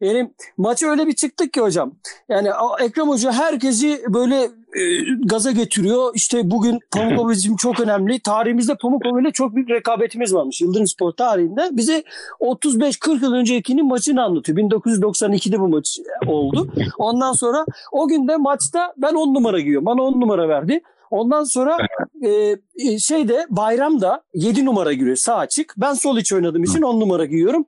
Yani 0.00 0.30
maçı 0.56 0.86
öyle 0.86 1.06
bir 1.06 1.12
çıktık 1.12 1.52
ki 1.52 1.60
hocam. 1.60 1.92
Yani 2.28 2.48
Ekrem 2.80 3.08
Hoca 3.08 3.32
herkesi 3.32 4.02
böyle 4.08 4.36
e, 4.74 4.82
gaza 5.24 5.50
getiriyor. 5.50 6.12
İşte 6.14 6.50
bugün 6.50 6.78
Pamukova 6.90 7.30
bizim 7.30 7.56
çok 7.56 7.80
önemli. 7.80 8.20
Tarihimizde 8.20 8.74
Pamukova 8.74 9.20
ile 9.20 9.30
çok 9.32 9.54
büyük 9.54 9.70
rekabetimiz 9.70 10.34
varmış. 10.34 10.60
Yıldırım 10.60 10.86
Spor 10.86 11.12
tarihinde. 11.12 11.68
Bize 11.72 12.04
35-40 12.40 13.24
yıl 13.24 13.32
öncekinin 13.32 13.86
maçını 13.86 14.24
anlatıyor. 14.24 14.58
1992'de 14.58 15.60
bu 15.60 15.68
maç 15.68 15.98
oldu. 16.26 16.72
Ondan 16.98 17.32
sonra 17.32 17.64
o 17.92 18.08
gün 18.08 18.28
de 18.28 18.36
maçta 18.36 18.94
ben 18.96 19.14
10 19.14 19.34
numara 19.34 19.60
giyiyorum. 19.60 19.86
Bana 19.86 20.02
10 20.02 20.20
numara 20.20 20.48
verdi. 20.48 20.80
Ondan 21.10 21.44
sonra 21.44 21.76
e, 22.22 22.56
e, 22.76 22.98
şeyde 22.98 23.46
bayramda 23.50 24.22
7 24.34 24.64
numara 24.64 24.92
giriyor 24.92 25.16
sağ 25.16 25.36
açık. 25.36 25.74
Ben 25.76 25.94
sol 25.94 26.16
iç 26.16 26.32
oynadığım 26.32 26.64
için 26.64 26.82
10 26.82 27.00
numara 27.00 27.24
giyiyorum. 27.24 27.66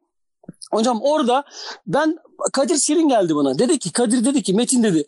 Hocam 0.72 1.00
orada 1.02 1.44
ben 1.86 2.18
Kadir 2.52 2.76
Şirin 2.76 3.08
geldi 3.08 3.36
bana. 3.36 3.58
Dedi 3.58 3.78
ki 3.78 3.92
Kadir 3.92 4.24
dedi 4.24 4.42
ki 4.42 4.54
Metin 4.54 4.82
dedi 4.82 5.04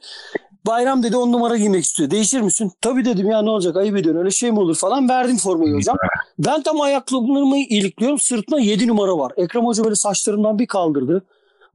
Bayram 0.67 1.03
dedi 1.03 1.17
10 1.17 1.33
numara 1.33 1.57
giymek 1.57 1.85
istiyor. 1.85 2.11
Değişir 2.11 2.41
misin? 2.41 2.73
Tabii 2.81 3.05
dedim 3.05 3.31
ya 3.31 3.43
ne 3.43 3.51
olacak 3.51 3.77
ayıp 3.77 3.97
ediyorsun 3.97 4.21
öyle 4.21 4.31
şey 4.31 4.53
mi 4.53 4.59
olur 4.61 4.75
falan. 4.75 5.09
Verdim 5.09 5.37
formayı 5.37 5.75
hocam. 5.75 5.97
Ben 6.39 6.63
tam 6.63 6.81
ayakkabılarımı 6.81 7.59
ilikliyorum. 7.59 8.19
Sırtına 8.19 8.61
7 8.61 8.89
numara 8.89 9.19
var. 9.19 9.33
Ekrem 9.37 9.67
Hoca 9.67 9.85
böyle 9.85 9.95
saçlarımdan 9.95 10.59
bir 10.59 10.67
kaldırdı. 10.67 11.25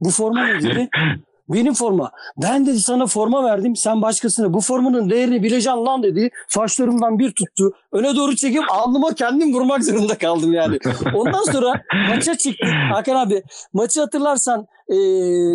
Bu 0.00 0.10
forma 0.10 0.46
ne 0.46 0.62
dedi? 0.62 0.88
Benim 1.54 1.74
forma. 1.74 2.10
Ben 2.42 2.66
dedi 2.66 2.80
sana 2.80 3.06
forma 3.06 3.44
verdim. 3.44 3.76
Sen 3.76 4.02
başkasına 4.02 4.54
bu 4.54 4.60
formanın 4.60 5.10
değerini 5.10 5.42
bileceksin 5.42 5.84
lan 5.86 6.02
dedi. 6.02 6.30
Saçlarımdan 6.48 7.18
bir 7.18 7.32
tuttu. 7.32 7.72
Öne 7.92 8.16
doğru 8.16 8.36
çekip 8.36 8.62
alnıma 8.70 9.14
kendim 9.14 9.54
vurmak 9.54 9.84
zorunda 9.84 10.18
kaldım 10.18 10.52
yani. 10.52 10.78
Ondan 11.14 11.42
sonra 11.52 11.82
maça 12.08 12.38
çıktık. 12.38 12.68
Hakan 12.92 13.16
abi 13.16 13.42
maçı 13.72 14.00
hatırlarsan 14.00 14.66
e, 14.88 14.96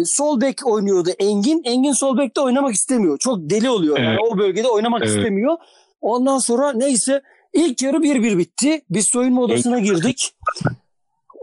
sol 0.06 0.42
bek 0.42 0.68
oynuyordu 0.68 1.10
Engin. 1.20 1.62
Engin 1.66 1.94
sol 1.94 2.18
bekte 2.18 2.42
oynamak 2.42 2.74
istemiyor. 2.74 3.18
Çok 3.18 3.38
deli 3.40 3.70
oluyor. 3.70 3.98
Yani 4.00 4.18
o 4.20 4.38
bölgede 4.38 4.68
oynamak 4.68 5.02
Evet. 5.06 5.16
istemiyor. 5.16 5.58
Ondan 6.02 6.38
sonra 6.38 6.74
neyse 6.74 7.22
ilk 7.54 7.82
yarı 7.82 7.98
1-1 7.98 8.38
bitti. 8.38 8.82
Biz 8.90 9.08
soyunma 9.08 9.42
odasına 9.42 9.80
girdik. 9.80 10.36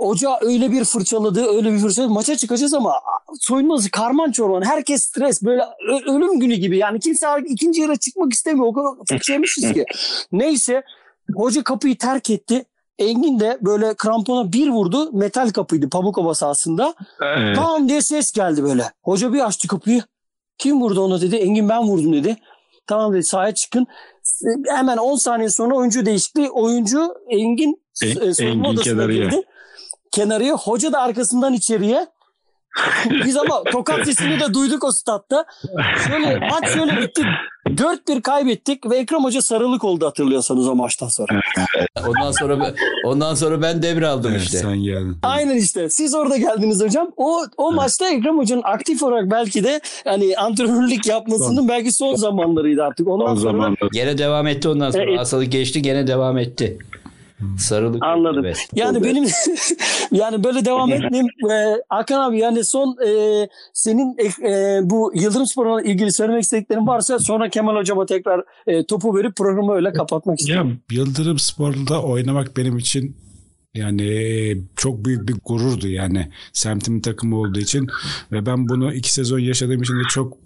Hoca 0.03 0.39
öyle 0.41 0.73
bir 0.73 0.85
fırçaladı, 0.85 1.47
öyle 1.47 1.73
bir 1.73 1.79
fırçaladı. 1.79 2.11
Maça 2.13 2.37
çıkacağız 2.37 2.75
ama 2.75 2.95
soyunması 3.41 3.91
karman 3.91 4.33
çorman. 4.33 4.63
Herkes 4.63 5.03
stres. 5.03 5.43
Böyle 5.43 5.63
ölüm 6.07 6.41
günü 6.41 6.55
gibi. 6.55 6.79
Yani 6.79 7.01
kimse 7.01 7.27
ikinci 7.49 7.81
yere 7.81 7.97
çıkmak 7.97 8.33
istemiyor. 8.33 8.67
O 8.67 8.73
kadar 8.73 8.91
fırça 9.09 9.33
yemişiz 9.33 9.73
ki. 9.73 9.85
Neyse 10.33 10.83
hoca 11.35 11.63
kapıyı 11.63 11.99
terk 11.99 12.31
etti. 12.31 12.65
Engin 12.99 13.41
de 13.41 13.59
böyle 13.61 13.95
krampona 13.95 14.53
bir 14.53 14.69
vurdu. 14.69 15.13
Metal 15.13 15.51
kapıydı 15.51 15.89
Pamukova 15.89 16.35
sahasında. 16.35 16.95
Evet. 17.23 17.57
Tamam 17.57 17.89
diye 17.89 18.03
ses 18.03 18.33
geldi 18.33 18.63
böyle. 18.63 18.85
Hoca 19.03 19.33
bir 19.33 19.47
açtı 19.47 19.69
kapıyı. 19.69 20.03
Kim 20.59 20.81
vurdu 20.81 21.01
onu 21.01 21.21
dedi. 21.21 21.37
Engin 21.37 21.69
ben 21.69 21.83
vurdum 21.83 22.13
dedi. 22.13 22.37
Tamam 22.87 23.13
dedi 23.13 23.25
sahaya 23.25 23.55
çıkın. 23.55 23.87
Hemen 24.69 24.97
10 24.97 25.17
saniye 25.17 25.51
sonra 25.51 25.75
oyuncu 25.75 26.07
değişikliği. 26.07 26.51
Oyuncu 26.51 27.15
Engin 27.29 27.83
E- 28.03 28.07
e, 28.07 28.35
soyunma 28.35 28.69
Engin 28.69 28.77
odasına 28.79 29.07
girdi. 29.07 29.43
Kenarıya. 30.13 30.55
Hoca 30.55 30.93
da 30.93 31.01
arkasından 31.01 31.53
içeriye. 31.53 32.07
Biz 33.25 33.37
ama 33.37 33.63
tokat 33.73 34.05
sesini 34.07 34.41
de 34.41 34.55
duyduk 34.55 34.85
o 34.85 34.93
statta. 34.93 35.45
Şöyle 36.09 36.39
maç 36.51 36.69
şöyle 36.69 37.01
bitti. 37.01 37.23
4-1 37.67 38.23
kaybettik 38.23 38.91
ve 38.91 38.97
Ekrem 38.97 39.25
Hoca 39.25 39.43
sarılık 39.43 39.85
oldu 39.85 40.07
hatırlıyorsanız 40.07 40.69
o 40.69 40.75
maçtan 40.75 41.09
sonra. 41.09 41.41
Ondan 42.09 42.33
sonra 42.33 42.73
ondan 43.05 43.35
sonra 43.35 43.63
ben 43.63 43.83
devraldım 43.83 44.31
Evet, 44.31 44.43
işte. 44.43 44.59
sen 44.59 44.77
geldin. 44.83 45.17
Aynen 45.23 45.57
işte. 45.57 45.91
Siz 45.91 46.15
orada 46.15 46.37
geldiniz 46.37 46.83
hocam. 46.83 47.11
O 47.17 47.43
o 47.57 47.73
maçta 47.73 48.09
Ekrem 48.11 48.39
Hoca'nın 48.39 48.63
aktif 48.65 49.03
olarak 49.03 49.31
belki 49.31 49.65
de 49.65 49.81
hani 50.05 50.37
antrenörlük 50.37 51.07
yapmasının 51.07 51.69
belki 51.69 51.93
son 51.93 52.15
zamanlarıydı 52.15 52.83
artık. 52.85 53.09
Ondan 53.09 53.33
O 53.33 53.37
sonra 53.37 53.53
zaman 53.53 53.73
da 53.73 53.87
Gene 53.93 54.19
devam 54.19 54.47
etti 54.47 54.69
ondan 54.69 54.91
sonra. 54.91 55.05
Evet. 55.09 55.19
Hastalık 55.19 55.53
geçti 55.53 55.83
gene 55.83 56.07
devam 56.07 56.39
etti. 56.39 56.79
Sarılık. 57.59 58.03
Anladım. 58.05 58.45
Evet. 58.45 58.69
yani 58.75 59.05
benim 59.05 59.25
yani 60.13 60.45
böyle 60.45 60.65
devam 60.65 60.93
etmeyeyim. 60.93 61.29
Ee, 61.51 61.83
Hakan 61.89 62.21
abi 62.21 62.39
yani 62.39 62.65
son 62.65 62.97
e, 63.07 63.49
senin 63.73 64.17
e, 64.19 64.51
e, 64.51 64.81
bu 64.91 65.13
Yıldırım 65.15 65.47
Spor'la 65.47 65.83
ilgili 65.83 66.13
söylemek 66.13 66.43
istediklerin 66.43 66.87
varsa 66.87 67.19
sonra 67.19 67.49
Kemal 67.49 67.77
Hocama 67.77 68.07
tekrar 68.07 68.45
e, 68.67 68.87
topu 68.87 69.17
verip 69.17 69.37
programı 69.37 69.75
öyle 69.75 69.93
kapatmak 69.93 70.41
istiyorum. 70.41 70.81
Ya 70.91 70.99
Yıldırım 70.99 71.39
Spor'da 71.39 72.03
oynamak 72.03 72.57
benim 72.57 72.79
için 72.79 73.17
yani 73.75 74.57
çok 74.77 75.05
büyük 75.05 75.29
bir 75.29 75.35
gururdu 75.45 75.89
yani 75.89 76.29
semtimin 76.53 77.01
takımı 77.01 77.37
olduğu 77.37 77.59
için 77.59 77.87
ve 78.33 78.47
ben 78.47 78.69
bunu 78.69 78.95
iki 78.95 79.13
sezon 79.13 79.39
yaşadığım 79.39 79.83
için 79.83 79.95
de 79.95 80.03
çok 80.11 80.39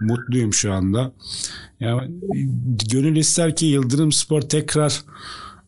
mutluyum 0.00 0.54
şu 0.54 0.72
anda. 0.72 1.12
Ya 1.80 2.08
gönül 2.90 3.16
ister 3.16 3.56
ki 3.56 3.66
Yıldırım 3.66 4.12
Spor 4.12 4.40
tekrar 4.40 5.02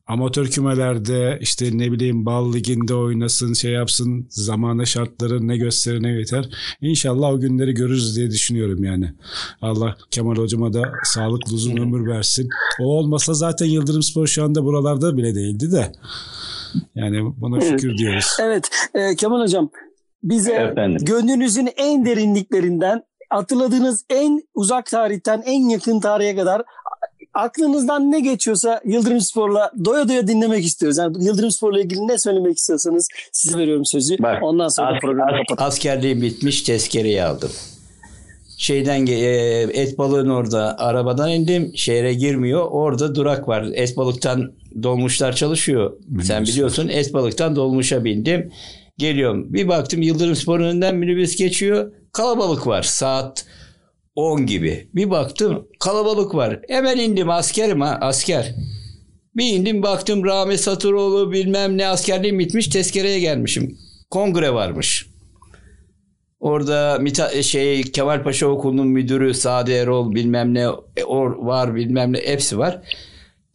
amatör 0.07 0.47
kümelerde 0.47 1.39
işte 1.41 1.79
ne 1.79 1.93
bileyim 1.93 2.27
bal 2.27 2.53
liginde 2.53 2.95
oynasın 2.95 3.53
şey 3.53 3.73
yapsın 3.73 4.27
zamana 4.31 4.85
şartları 4.85 5.49
ne 5.49 5.57
gösterir 5.57 6.03
ne 6.03 6.11
yeter. 6.11 6.49
İnşallah 6.81 7.29
o 7.29 7.41
günleri 7.41 7.75
görürüz 7.75 8.17
diye 8.17 8.31
düşünüyorum 8.31 8.85
yani. 8.85 9.13
Allah 9.63 9.97
Kemal 10.11 10.37
hocama 10.37 10.73
da 10.73 10.83
sağlıklı 11.05 11.55
uzun 11.55 11.77
ömür 11.77 12.07
versin. 12.07 12.49
O 12.81 12.85
olmasa 12.85 13.35
zaten 13.35 13.67
Yıldırım 13.67 14.03
Spor 14.03 14.27
şu 14.27 14.45
anda 14.45 14.65
buralarda 14.65 15.17
bile 15.17 15.35
değildi 15.35 15.73
de. 15.73 15.93
Yani 16.95 17.33
buna 17.41 17.61
şükür 17.61 17.97
diyoruz. 17.99 18.37
Evet 18.43 18.69
e, 18.95 19.17
Kemal 19.17 19.41
Hocam 19.41 19.71
bize 20.23 20.53
Efendim. 20.53 21.05
gönlünüzün 21.05 21.69
en 21.77 22.07
derinliklerinden 22.07 23.03
hatırladığınız 23.31 24.05
en 24.11 24.43
uzak 24.55 24.87
tarihten 24.87 25.43
en 25.47 25.69
yakın 25.69 26.01
tarihe 26.01 26.37
kadar 26.37 26.63
aklınızdan 27.37 28.13
ne 28.13 28.21
geçiyorsa 28.21 28.81
Yıldırım 28.85 29.21
Spor'la 29.21 29.71
doya 29.85 30.09
doya 30.09 30.27
dinlemek 30.29 30.65
istiyoruz. 30.65 30.99
Yani 30.99 31.25
Yıldırım 31.25 31.51
Spor'la 31.51 31.81
ilgili 31.81 32.09
ne 32.09 32.19
söylemek 32.19 32.59
istiyorsanız 32.59 33.09
size 33.33 33.59
veriyorum 33.59 33.85
sözü. 33.87 34.19
Bak, 34.19 34.43
Ondan 34.43 34.69
sonra 34.69 34.95
as- 34.95 35.01
programı 35.01 35.31
kapatalım. 35.31 35.69
Askerliğim 35.69 36.23
bitmiş 36.23 36.63
tezkereyi 36.63 37.23
aldım. 37.23 37.51
Şeyden 38.59 39.01
ge- 39.01 39.15
e, 39.15 39.81
et 39.81 39.99
balığın 39.99 40.29
orada 40.29 40.79
arabadan 40.79 41.31
indim. 41.31 41.73
Şehre 41.75 42.15
girmiyor. 42.15 42.67
Orada 42.71 43.15
durak 43.15 43.49
var. 43.49 43.67
Et 43.75 43.97
balıktan 43.97 44.53
dolmuşlar 44.83 45.33
çalışıyor. 45.37 45.93
Sen 46.01 46.09
Minibüsler. 46.11 46.47
biliyorsun 46.47 46.89
et 46.89 47.13
balıktan 47.15 47.57
dolmuşa 47.57 48.05
bindim. 48.05 48.53
Geliyorum. 48.99 49.53
Bir 49.55 49.69
baktım 49.69 50.03
Yıldırım 50.03 50.37
Spor'un 50.37 50.65
önünden 50.65 50.97
minibüs 50.97 51.37
geçiyor. 51.37 51.93
Kalabalık 52.13 52.67
var. 52.67 52.83
Saat 52.83 53.45
10 54.17 54.47
gibi. 54.47 54.89
Bir 54.95 55.11
baktım 55.11 55.69
kalabalık 55.81 56.35
var. 56.35 56.61
Hemen 56.69 56.97
indim 56.97 57.31
askerim 57.31 57.81
ha 57.81 57.99
asker. 58.01 58.55
Bir 59.37 59.45
indim 59.45 59.83
baktım 59.83 60.25
Rami 60.25 60.59
Satıroğlu 60.59 61.33
bilmem 61.33 61.79
ne 61.79 61.87
askerliğim 61.87 62.39
bitmiş 62.39 62.69
tezkereye 62.69 63.21
gelmişim. 63.21 63.79
Kongre 64.11 64.55
varmış. 64.55 65.07
Orada 66.41 66.99
Mita, 67.01 67.43
şey 67.43 67.83
Kemal 67.83 68.23
Paşa 68.23 68.47
Okulu'nun 68.47 68.89
müdürü 68.89 69.35
Sadi 69.35 69.73
Erol 69.73 70.15
bilmem 70.15 70.55
ne 70.55 70.67
e, 70.97 71.05
or, 71.05 71.37
var 71.37 71.75
bilmem 71.75 72.13
ne 72.13 72.19
hepsi 72.19 72.59
var. 72.59 72.83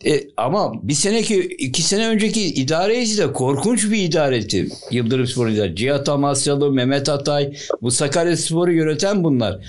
E, 0.05 0.21
ama 0.37 0.73
bir 0.83 0.93
seneki 0.93 1.39
iki 1.39 1.81
sene 1.81 2.07
önceki 2.07 2.41
idareci 2.41 3.17
de 3.17 3.33
korkunç 3.33 3.91
bir 3.91 4.03
idareti. 4.03 4.69
Yıldırım 4.91 5.27
Spor 5.27 5.47
idaresi. 5.47 5.75
Cihat 5.75 6.09
Amasyalı, 6.09 6.71
Mehmet 6.71 7.09
Atay, 7.09 7.53
bu 7.81 7.91
Sakarya 7.91 8.37
Spor'u 8.37 8.71
yöneten 8.71 9.23
bunlar. 9.23 9.59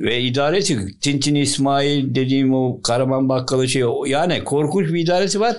Ve 0.00 0.20
idareti 0.20 1.00
Tintin 1.00 1.34
İsmail 1.34 2.14
dediğim 2.14 2.54
o 2.54 2.82
Karaman 2.82 3.28
Bakkalı 3.28 3.68
şey 3.68 3.82
yani 4.06 4.44
korkunç 4.44 4.92
bir 4.92 5.00
idaresi 5.00 5.40
var. 5.40 5.56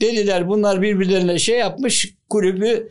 Dediler 0.00 0.48
bunlar 0.48 0.82
birbirlerine 0.82 1.38
şey 1.38 1.58
yapmış 1.58 2.14
kulübü 2.28 2.88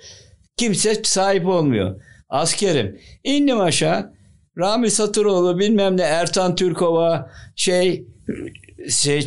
kimse 0.58 0.96
sahip 1.04 1.48
olmuyor. 1.48 2.02
Askerim. 2.30 3.00
İndim 3.24 3.60
aşağı. 3.60 4.14
Rami 4.58 4.92
Satıroğlu 4.92 5.60
bilmem 5.60 5.98
ne 5.98 6.02
Ertan 6.02 6.56
Türkova 6.56 7.32
şey 7.56 8.06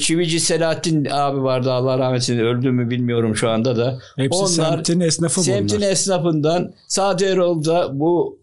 Çivici 0.00 0.40
Selahattin 0.40 1.04
abi 1.10 1.42
vardı 1.42 1.72
Allah 1.72 1.98
rahmet 1.98 2.30
eylesin 2.30 2.46
öldü 2.46 2.70
mü 2.70 2.90
bilmiyorum 2.90 3.36
şu 3.36 3.50
anda 3.50 3.76
da. 3.76 3.98
Hepsi 4.16 4.46
semtin 4.46 5.00
esnafı 5.00 5.42
semtin 5.42 5.78
bunlar. 5.78 5.90
esnafından 5.90 6.72
Sadi 6.88 7.24
Erol 7.24 7.64
da 7.64 8.00
bu 8.00 8.41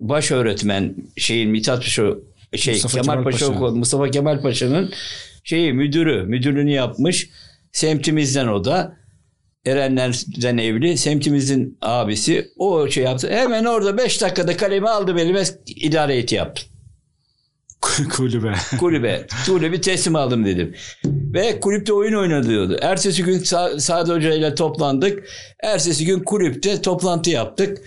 baş 0.00 0.30
öğretmen 0.30 0.94
şeyin 1.16 1.50
Mithat 1.50 1.78
Paşa 1.78 2.02
şey 2.56 2.74
Mustafa 2.74 3.00
Kemal, 3.00 3.12
Kemal 3.14 3.24
Paşa, 3.24 3.46
Paşa. 3.52 3.74
Mustafa 3.74 4.10
Kemal 4.10 4.42
Paşa'nın 4.42 4.92
şeyi 5.44 5.72
müdürü 5.72 6.22
müdürlüğünü 6.22 6.70
yapmış. 6.70 7.30
Semtimizden 7.72 8.46
o 8.46 8.64
da 8.64 8.96
Erenler'den 9.66 10.58
evli. 10.58 10.98
Semtimizin 10.98 11.78
abisi. 11.82 12.48
O 12.56 12.88
şey 12.88 13.04
yaptı. 13.04 13.28
Hemen 13.30 13.64
orada 13.64 13.98
5 13.98 14.20
dakikada 14.22 14.56
kalemi 14.56 14.88
aldı 14.88 15.20
elime 15.20 15.42
idare 15.66 16.12
heyeti 16.12 16.34
yaptı 16.34 16.62
Kulübe. 18.16 18.52
kulübe. 18.80 19.26
Kulübü 19.46 19.80
teslim 19.80 20.16
aldım 20.16 20.44
dedim. 20.46 20.74
Ve 21.04 21.60
kulüpte 21.60 21.92
oyun 21.92 22.12
oynanıyordu. 22.14 22.78
Ertesi 22.82 23.22
gün 23.24 23.38
Sa- 23.38 23.80
Sadi 23.80 24.12
Hoca 24.12 24.34
ile 24.34 24.54
toplandık. 24.54 25.28
Ertesi 25.62 26.04
gün 26.04 26.20
kulüpte 26.20 26.82
toplantı 26.82 27.30
yaptık. 27.30 27.78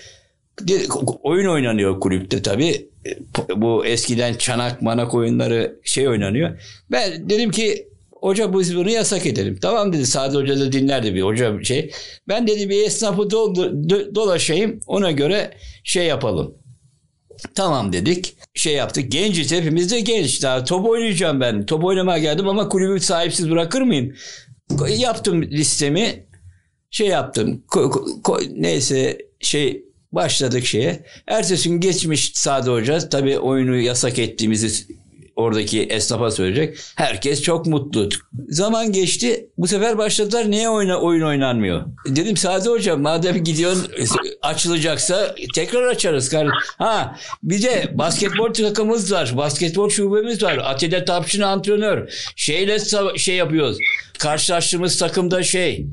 Oyun 1.24 1.46
oynanıyor 1.50 2.00
kulüpte 2.00 2.42
tabii. 2.42 2.90
Bu 3.56 3.86
eskiden 3.86 4.34
çanak 4.34 4.82
manak 4.82 5.14
oyunları 5.14 5.80
şey 5.84 6.08
oynanıyor. 6.08 6.62
Ben 6.92 7.30
dedim 7.30 7.52
ki 7.52 7.88
hoca 8.12 8.60
biz 8.60 8.76
bunu 8.76 8.90
yasak 8.90 9.26
edelim. 9.26 9.58
Tamam 9.62 9.94
dedi 9.94 10.06
Sadi 10.06 10.36
Hoca 10.38 10.60
da 10.60 10.72
dinlerdi 10.72 11.16
bir 11.16 11.22
hoca 11.22 11.64
şey. 11.64 11.92
Ben 12.28 12.48
dedi 12.48 12.70
bir 12.70 12.84
esnafı 12.86 13.22
doldu- 13.22 13.88
do- 13.90 14.16
dolaşayım 14.16 14.80
ona 14.88 15.12
göre 15.12 15.54
şey 15.84 16.06
yapalım. 16.06 16.54
Tamam 17.56 17.94
dedik. 17.94 18.36
Şey 18.54 18.74
yaptık. 18.74 19.12
Genciz 19.12 19.52
hepimiz 19.52 19.92
de 19.92 20.00
genç. 20.00 20.44
Daha 20.44 20.64
top 20.64 20.86
oynayacağım 20.90 21.42
ben. 21.42 21.66
Top 21.66 21.84
oynamaya 21.84 22.18
geldim 22.20 22.48
ama 22.48 22.70
kulübü 22.70 23.00
sahipsiz 23.00 23.52
bırakır 23.52 23.82
mıyım? 23.82 24.16
Yaptım 24.98 25.42
listemi. 25.42 26.26
Şey 26.92 27.08
yaptım. 27.08 27.64
Ko- 27.70 27.92
ko- 27.92 28.22
ko- 28.22 28.62
neyse 28.62 29.18
şey 29.40 29.84
başladık 30.12 30.66
şeye. 30.66 31.04
Ertesi 31.28 31.70
gün 31.70 31.80
geçmiş 31.80 32.32
Sade 32.36 32.72
Hoca. 32.72 33.10
Tabii 33.10 33.40
oyunu 33.40 33.78
yasak 33.78 34.20
ettiğimizi 34.20 34.86
oradaki 35.40 35.82
esnafa 35.84 36.32
söyleyecek. 36.32 36.78
Herkes 36.96 37.42
çok 37.42 37.66
mutlu. 37.66 38.10
Zaman 38.50 38.92
geçti. 38.92 39.50
Bu 39.58 39.68
sefer 39.68 39.98
başladılar. 39.98 40.52
Niye 40.52 40.70
oyna, 40.70 40.98
oyun 40.98 41.22
oynanmıyor? 41.22 41.86
Dedim 42.06 42.38
Sade 42.38 42.70
Hoca 42.70 42.98
madem 42.98 43.44
gidiyorsun 43.44 43.88
açılacaksa 44.42 45.36
tekrar 45.56 45.88
açarız. 45.88 46.34
Ha 46.78 47.16
bir 47.44 47.64
de 47.64 47.92
basketbol 47.94 48.54
takımımız 48.54 49.12
var. 49.12 49.34
Basketbol 49.38 49.90
şubemiz 49.90 50.44
var. 50.44 50.58
Atilla 50.58 51.06
Tapşin 51.06 51.42
antrenör. 51.42 52.10
Şeyle 52.36 52.78
şey 53.18 53.36
yapıyoruz. 53.36 53.78
Karşılaştığımız 54.20 54.98
takımda 54.98 55.44
şey 55.44 55.86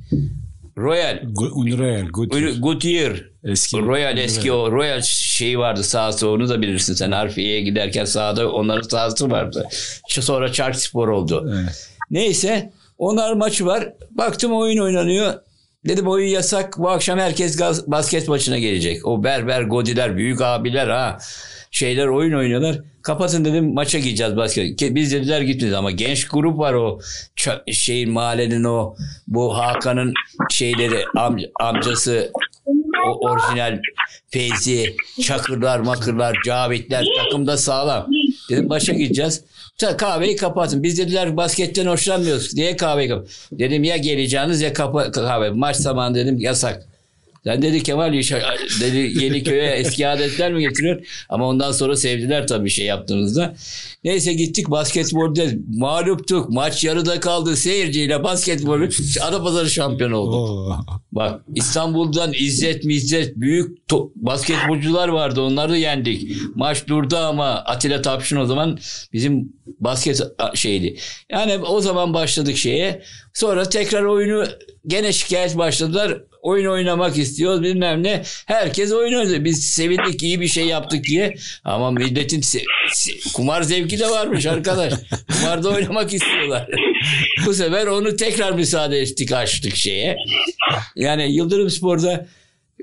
Royal. 0.79 1.19
Good. 1.33 2.61
Goodyear 2.61 3.25
Eski. 3.45 3.79
Royal 3.79 4.19
eski 4.19 4.53
o 4.53 4.73
Royal 4.73 5.03
şeyi 5.03 5.59
vardı 5.59 5.83
sahası 5.85 6.31
onu 6.31 6.49
da 6.49 6.63
bilirsin 6.63 6.95
sen 6.95 7.13
Harfiye'ye 7.13 7.61
giderken 7.61 8.05
sahada 8.05 8.53
onların 8.53 8.89
sahası 8.89 9.31
vardı. 9.31 9.69
Sonra 10.09 10.53
Çark 10.53 10.77
Spor 10.77 11.09
oldu. 11.09 11.53
Evet. 11.55 11.91
Neyse 12.11 12.73
onlar 12.99 13.33
maçı 13.33 13.67
var. 13.67 13.93
Baktım 14.11 14.53
oyun 14.53 14.79
oynanıyor. 14.79 15.35
Dedim 15.89 16.09
oyun 16.09 16.29
yasak. 16.29 16.79
Bu 16.79 16.91
akşam 16.91 17.19
herkes 17.19 17.57
gaz, 17.57 17.91
basket 17.91 18.29
maçına 18.29 18.59
gelecek. 18.59 19.07
O 19.07 19.25
berber, 19.25 19.63
godiler, 19.63 20.17
büyük 20.17 20.41
abiler 20.41 20.89
ha. 20.89 21.19
Şeyler 21.71 22.07
oyun 22.07 22.33
oynuyorlar. 22.39 22.79
Kapatın 23.07 23.45
dedim 23.45 23.75
maça 23.75 23.99
gideceğiz 23.99 24.37
basket. 24.37 24.83
Ke- 24.83 24.95
Biz 24.95 25.13
dediler 25.13 25.41
gitmeyiz 25.41 25.75
ama 25.75 25.91
genç 25.91 26.29
grup 26.29 26.59
var 26.59 26.75
o 26.75 27.01
şeyin 27.73 28.11
mahallenin 28.11 28.65
o 28.65 28.97
bu 29.29 29.57
Hakan'ın 29.59 30.15
şeyleri 30.51 31.05
amca- 31.17 31.51
amcası 31.61 32.33
o 33.07 33.29
orijinal 33.29 33.79
Feyzi, 34.31 34.97
Çakırlar, 35.23 35.79
Makırlar, 35.81 36.37
Cavitler 36.47 37.05
takımda 37.25 37.57
sağlam. 37.57 38.07
Dedim 38.51 38.71
başa 38.71 38.93
gideceğiz. 38.93 39.45
Kahveyi 39.99 40.37
kapatın. 40.37 40.83
Biz 40.83 40.99
dediler 40.99 41.37
basketten 41.37 41.87
hoşlanmıyoruz. 41.87 42.55
Niye 42.55 42.77
kahveyi 42.77 43.09
kapat? 43.09 43.29
Dedim 43.53 43.85
ya 43.85 43.97
geleceğiniz 43.97 44.61
ya 44.61 44.73
kapa- 44.73 45.11
kahve. 45.11 45.51
Maç 45.51 45.77
zamanı 45.77 46.15
dedim 46.15 46.39
yasak. 46.39 46.87
Sen 47.47 47.63
dedi 47.63 47.83
Kemal 47.83 48.13
dedi 48.81 49.25
Yeniköy'e 49.25 49.67
eski 49.67 50.09
adetler 50.09 50.53
mi 50.53 50.61
getiriyor? 50.61 51.07
Ama 51.29 51.49
ondan 51.49 51.73
sonra 51.73 51.97
sevdiler 51.97 52.47
tabii 52.47 52.71
şey 52.71 52.87
yaptığınızda. 52.87 53.55
Neyse 54.05 54.33
gittik 54.33 54.71
basketbolda 54.71 55.43
mağluptuk. 55.77 56.51
Maç 56.51 56.85
yarıda 56.85 57.21
kaldı. 57.21 57.57
Seyirciyle 57.57 58.25
basketbol 58.25 58.81
Adapazarı 59.23 59.71
şampiyon 59.71 60.13
oldu. 60.13 60.77
Bak 61.13 61.41
İstanbul'dan 61.55 62.33
İzzet 62.33 62.85
Mizzet 62.85 63.37
büyük 63.37 63.79
basketbolcular 64.17 65.09
vardı. 65.09 65.41
Onları 65.41 65.79
yendik. 65.79 66.37
Maç 66.55 66.89
durdu 66.89 67.17
ama 67.17 67.47
Atilla 67.47 68.03
Tapşın 68.03 68.37
o 68.37 68.47
zaman 68.47 68.79
bizim 69.13 69.53
basket 69.81 70.21
şeydi. 70.55 70.97
Yani 71.31 71.59
o 71.59 71.81
zaman 71.81 72.15
başladık 72.15 72.57
şeye. 72.57 73.03
Sonra 73.35 73.69
tekrar 73.69 74.03
oyunu 74.03 74.47
gene 74.87 75.13
şikayet 75.13 75.57
başladılar. 75.59 76.19
Oyun 76.43 76.67
oynamak 76.67 77.19
istiyoruz 77.19 77.63
bilmem 77.63 78.03
ne. 78.03 78.23
Herkes 78.47 78.93
oyun 78.93 79.19
oynuyor. 79.19 79.45
Biz 79.45 79.65
sevindik 79.69 80.23
iyi 80.23 80.41
bir 80.41 80.49
şey 80.49 80.65
yaptık 80.67 81.05
diye. 81.05 81.35
Ama 81.65 81.91
milletin 81.91 82.41
se- 82.41 82.65
se- 82.95 83.33
kumar 83.33 83.63
zevki 83.63 83.99
de 83.99 84.11
varmış 84.11 84.47
arkadaş. 84.47 84.93
Kumarda 85.33 85.69
oynamak 85.69 86.13
istiyorlar. 86.15 86.67
Bu 87.47 87.55
sefer 87.55 87.87
onu 87.87 88.17
tekrar 88.17 88.53
müsaade 88.53 88.99
ettik 89.01 89.33
açtık 89.33 89.77
şeye. 89.77 90.17
Yani 90.97 91.33
Yıldırım 91.33 91.71
Spor'da 91.71 92.27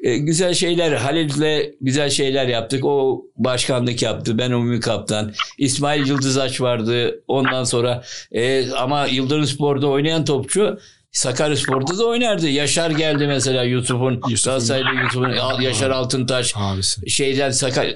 e, 0.03 0.17
güzel 0.17 0.53
şeyler 0.53 0.91
Halil'le 0.91 1.71
güzel 1.81 2.09
şeyler 2.09 2.47
yaptık. 2.47 2.85
O 2.85 3.25
başkanlık 3.37 4.01
yaptı. 4.01 4.37
Ben 4.37 4.51
umumi 4.51 4.79
kaptan. 4.79 5.33
İsmail 5.57 6.07
Yıldızaç 6.07 6.61
vardı. 6.61 7.23
Ondan 7.27 7.63
sonra 7.63 8.03
e, 8.31 8.71
ama 8.71 9.05
Yıldırım 9.05 9.45
Spor'da 9.45 9.87
oynayan 9.87 10.25
topçu 10.25 10.79
Sakaryaspor'da 11.11 11.97
da 11.97 12.05
oynardı. 12.05 12.49
Yaşar 12.49 12.91
geldi 12.91 13.27
mesela 13.27 13.63
Yusuf'un. 13.63 14.21
Galatasaray'da 14.21 15.03
Yusuf'un 15.03 15.61
Yaşar 15.61 15.89
Altıntaş 15.89 16.53
Abisi. 16.55 17.09
şeyden 17.09 17.51
Sakar 17.51 17.87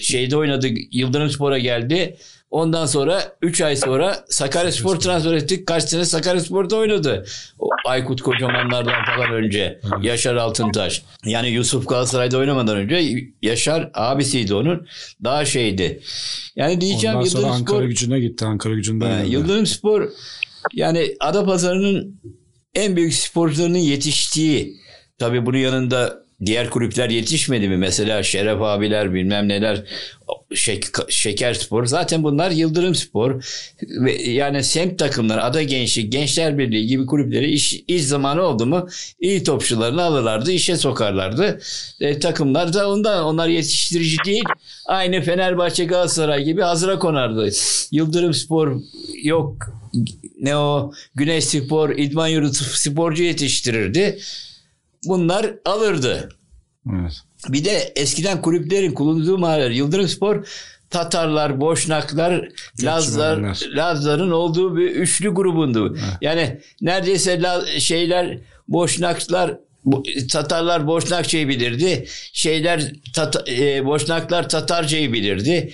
şeyde 0.00 0.36
oynadı. 0.36 0.66
Yıldırım 0.90 1.30
Spor'a 1.30 1.58
geldi. 1.58 2.16
Ondan 2.54 2.86
sonra 2.86 3.36
3 3.42 3.60
ay 3.60 3.76
sonra 3.76 4.24
Sakaryaspor 4.28 4.96
transfer 4.96 5.32
ettik. 5.32 5.66
Kaç 5.66 5.84
sene 5.84 6.04
Sakaryaspor'da 6.04 6.76
oynadı. 6.76 7.24
O 7.58 7.68
Aykut 7.86 8.22
Kocamanlardan 8.22 9.04
falan 9.16 9.32
önce. 9.32 9.80
Evet. 9.82 10.04
Yaşar 10.04 10.36
Altıntaş. 10.36 11.02
Yani 11.24 11.48
Yusuf 11.48 11.88
Galatasaray'da 11.88 12.38
oynamadan 12.38 12.76
önce 12.76 13.24
Yaşar 13.42 13.90
abisiydi 13.94 14.54
onun. 14.54 14.86
Daha 15.24 15.44
şeydi. 15.44 16.00
Yani 16.56 16.80
diyeceğim 16.80 17.16
Ondan 17.16 17.28
sonra 17.28 17.40
Yıldırım 17.40 17.60
Ankara 17.60 17.78
Spor 17.78 17.88
gücüne 17.88 18.20
gitti. 18.20 18.44
Ankara 18.44 18.74
gücünde 18.74 19.04
oynadı. 19.04 19.26
Yıldırım 19.28 19.66
Spor 19.66 20.08
yani 20.72 21.16
Adapazarı'nın 21.20 22.20
en 22.74 22.96
büyük 22.96 23.14
sporcularının 23.14 23.78
yetiştiği 23.78 24.76
tabii 25.18 25.46
bunun 25.46 25.58
yanında 25.58 26.23
diğer 26.46 26.70
kulüpler 26.70 27.10
yetişmedi 27.10 27.68
mi? 27.68 27.76
Mesela 27.76 28.22
Şeref 28.22 28.62
abiler 28.62 29.14
bilmem 29.14 29.48
neler 29.48 29.82
Şek, 30.54 30.84
Şeker 31.08 31.54
Spor 31.54 31.86
zaten 31.86 32.22
bunlar 32.22 32.50
Yıldırım 32.50 32.94
Spor 32.94 33.44
yani 34.24 34.64
semt 34.64 34.98
takımları 34.98 35.42
Ada 35.42 35.62
Gençlik 35.62 36.12
Gençler 36.12 36.58
Birliği 36.58 36.86
gibi 36.86 37.06
kulüpleri 37.06 37.50
iş, 37.50 37.84
iş 37.88 38.04
zamanı 38.04 38.42
oldu 38.42 38.66
mu 38.66 38.88
iyi 39.20 39.44
topçularını 39.44 40.02
alırlardı 40.02 40.52
işe 40.52 40.76
sokarlardı. 40.76 41.60
E, 42.00 42.18
takımlar 42.18 42.72
da 42.72 42.90
ondan 42.90 43.24
onlar 43.24 43.48
yetiştirici 43.48 44.16
değil 44.26 44.44
aynı 44.86 45.20
Fenerbahçe 45.20 45.84
Galatasaray 45.84 46.44
gibi 46.44 46.62
hazıra 46.62 46.98
konardı. 46.98 47.50
Yıldırım 47.90 48.34
Spor 48.34 48.80
yok 49.22 49.56
ne 50.40 50.56
o 50.56 50.92
Güneş 51.14 51.44
Spor, 51.44 51.90
İdman 51.90 52.28
Yurdu 52.28 52.52
sporcu 52.54 53.22
yetiştirirdi. 53.22 54.18
Bunlar 55.08 55.54
alırdı. 55.64 56.28
Evet. 56.92 57.12
Bir 57.48 57.64
de 57.64 57.92
eskiden 57.96 58.42
kulüplerin 58.42 58.92
kullandığı 58.92 59.38
mahaller 59.38 59.70
Yıldırım 59.70 60.08
Spor 60.08 60.46
Tatarlar, 60.90 61.60
Boşnaklar, 61.60 62.48
Lazlar. 62.82 63.56
Lazların 63.76 64.30
olduğu 64.30 64.76
bir 64.76 64.90
üçlü 64.90 65.28
grubundu. 65.28 65.96
Yani 66.20 66.60
neredeyse 66.80 67.40
şeyler 67.78 68.38
Boşnaklar 68.68 69.56
Tatarlar 70.32 70.86
Boşnakçayı 70.86 71.48
bilirdi. 71.48 72.06
Şeyler 72.32 72.92
Tata- 73.14 73.50
e, 73.50 73.84
Boşnaklar 73.84 74.48
Tatarcayı 74.48 75.12
bilirdi. 75.12 75.72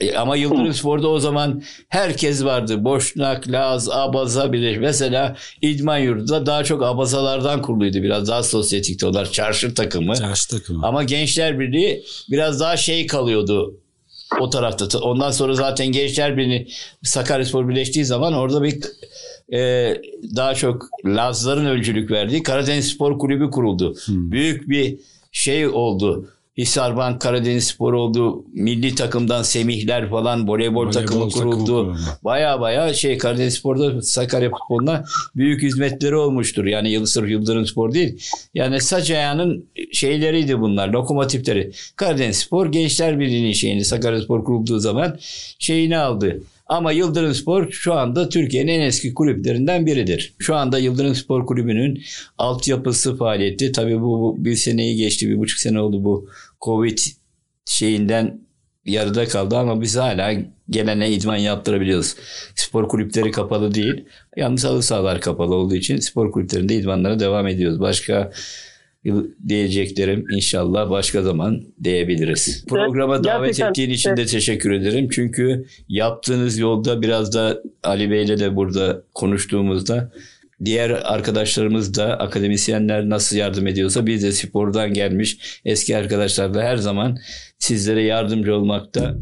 E, 0.00 0.16
ama 0.16 0.36
Yıldırım 0.36 0.74
Spor'da 0.74 1.08
o 1.08 1.18
zaman 1.18 1.62
herkes 1.88 2.44
vardı. 2.44 2.84
Boşnak, 2.84 3.48
Laz, 3.48 3.90
Abaza 3.90 4.52
bilir. 4.52 4.76
Mesela 4.76 5.36
İdman 5.62 5.98
Yurdu'da 5.98 6.46
daha 6.46 6.64
çok 6.64 6.82
Abazalardan 6.82 7.62
kuruluydu. 7.62 8.02
Biraz 8.02 8.28
daha 8.28 8.42
sosyetikti 8.42 9.06
onlar. 9.06 9.32
Çarşı 9.32 9.74
takımı. 9.74 10.14
Çarşı 10.14 10.48
takımı. 10.48 10.86
Ama 10.86 11.02
Gençler 11.04 11.58
Birliği 11.60 12.04
biraz 12.30 12.60
daha 12.60 12.76
şey 12.76 13.06
kalıyordu 13.06 13.74
o 14.40 14.50
tarafta. 14.50 14.98
Ondan 14.98 15.30
sonra 15.30 15.54
zaten 15.54 15.86
Gençler 15.86 16.36
Birliği 16.36 16.68
Sakaryaspor 17.02 17.68
birleştiği 17.68 18.04
zaman 18.04 18.32
orada 18.32 18.62
bir 18.62 18.80
e, 19.52 19.58
daha 20.36 20.54
çok 20.54 20.88
Lazların 21.04 21.66
öncülük 21.66 22.10
verdiği 22.10 22.42
Karadeniz 22.42 22.88
Spor 22.88 23.18
Kulübü 23.18 23.50
kuruldu. 23.50 23.94
Büyük 24.08 24.68
bir 24.68 24.98
şey 25.32 25.68
oldu. 25.68 26.28
Hisarbank 26.58 27.20
Karadeniz 27.20 27.64
Spor 27.64 27.92
oldu. 27.92 28.44
Milli 28.52 28.94
takımdan 28.94 29.42
Semihler 29.42 30.10
falan 30.10 30.48
voleybol, 30.48 30.80
Voleybol 30.80 30.92
takımı 30.92 31.28
kuruldu. 31.28 31.96
Baya 32.24 32.60
baya 32.60 32.94
şey 32.94 33.18
Karadeniz 33.18 33.54
Spor'da 33.54 34.02
Sakarya 34.02 34.50
futboluna 34.50 35.04
büyük 35.36 35.62
hizmetleri 35.62 36.16
olmuştur. 36.16 36.64
Yani 36.64 36.90
Yıldız 36.90 37.12
sırf 37.12 37.30
Yıldırım 37.30 37.66
Spor 37.66 37.92
değil. 37.92 38.18
Yani 38.54 38.80
saç 38.80 39.10
ayağının 39.10 39.66
şeyleriydi 39.92 40.60
bunlar. 40.60 40.88
Lokomotifleri. 40.88 41.72
Karadeniz 41.96 42.36
Spor 42.36 42.66
Gençler 42.66 43.20
Birliği'nin 43.20 43.52
şeyini 43.52 43.84
Sakarya 43.84 44.20
Spor 44.20 44.44
kurulduğu 44.44 44.78
zaman 44.78 45.18
şeyini 45.58 45.98
aldı. 45.98 46.42
Ama 46.66 46.92
Yıldırım 46.92 47.34
Spor 47.34 47.70
şu 47.70 47.94
anda 47.94 48.28
Türkiye'nin 48.28 48.72
en 48.72 48.80
eski 48.80 49.14
kulüplerinden 49.14 49.86
biridir. 49.86 50.34
Şu 50.38 50.54
anda 50.54 50.78
Yıldırım 50.78 51.14
Spor 51.14 51.46
Kulübü'nün 51.46 52.02
altyapısı 52.38 53.16
faaliyeti. 53.16 53.72
Tabii 53.72 54.00
bu, 54.00 54.36
bir 54.38 54.56
seneyi 54.56 54.96
geçti. 54.96 55.28
Bir 55.28 55.38
buçuk 55.38 55.58
sene 55.58 55.80
oldu 55.80 56.04
bu 56.04 56.28
Covid 56.60 56.98
şeyinden 57.66 58.40
yarıda 58.84 59.28
kaldı 59.28 59.56
ama 59.56 59.80
biz 59.80 59.96
hala 59.96 60.34
gelene 60.70 61.10
idman 61.10 61.36
yaptırabiliyoruz. 61.36 62.16
Spor 62.54 62.88
kulüpleri 62.88 63.30
kapalı 63.30 63.74
değil. 63.74 64.04
Yalnız 64.36 64.64
halı 64.64 64.82
sahalar 64.82 65.20
kapalı 65.20 65.54
olduğu 65.54 65.74
için 65.74 65.96
spor 65.96 66.32
kulüplerinde 66.32 66.76
idmanlara 66.76 67.20
devam 67.20 67.46
ediyoruz. 67.46 67.80
Başka 67.80 68.32
yıl- 69.04 69.28
diyeceklerim 69.48 70.24
inşallah 70.36 70.90
başka 70.90 71.22
zaman 71.22 71.62
diyebiliriz. 71.84 72.64
Programa 72.68 73.24
davet 73.24 73.46
gerçekten- 73.46 73.70
ettiğin 73.70 73.90
için 73.90 74.16
de 74.16 74.26
teşekkür 74.26 74.70
ederim. 74.72 75.08
Çünkü 75.12 75.64
yaptığınız 75.88 76.58
yolda 76.58 77.02
biraz 77.02 77.34
da 77.34 77.62
Ali 77.82 78.10
Bey'le 78.10 78.38
de 78.38 78.56
burada 78.56 79.02
konuştuğumuzda 79.14 80.12
diğer 80.64 80.90
arkadaşlarımız 80.90 81.94
da 81.96 82.18
akademisyenler 82.18 83.08
nasıl 83.08 83.36
yardım 83.36 83.66
ediyorsa 83.66 84.06
biz 84.06 84.22
de 84.22 84.32
spordan 84.32 84.92
gelmiş 84.94 85.60
eski 85.64 85.96
arkadaşlar 85.96 86.54
da 86.54 86.62
her 86.62 86.76
zaman 86.76 87.16
sizlere 87.58 88.02
yardımcı 88.02 88.54
olmakta 88.54 89.14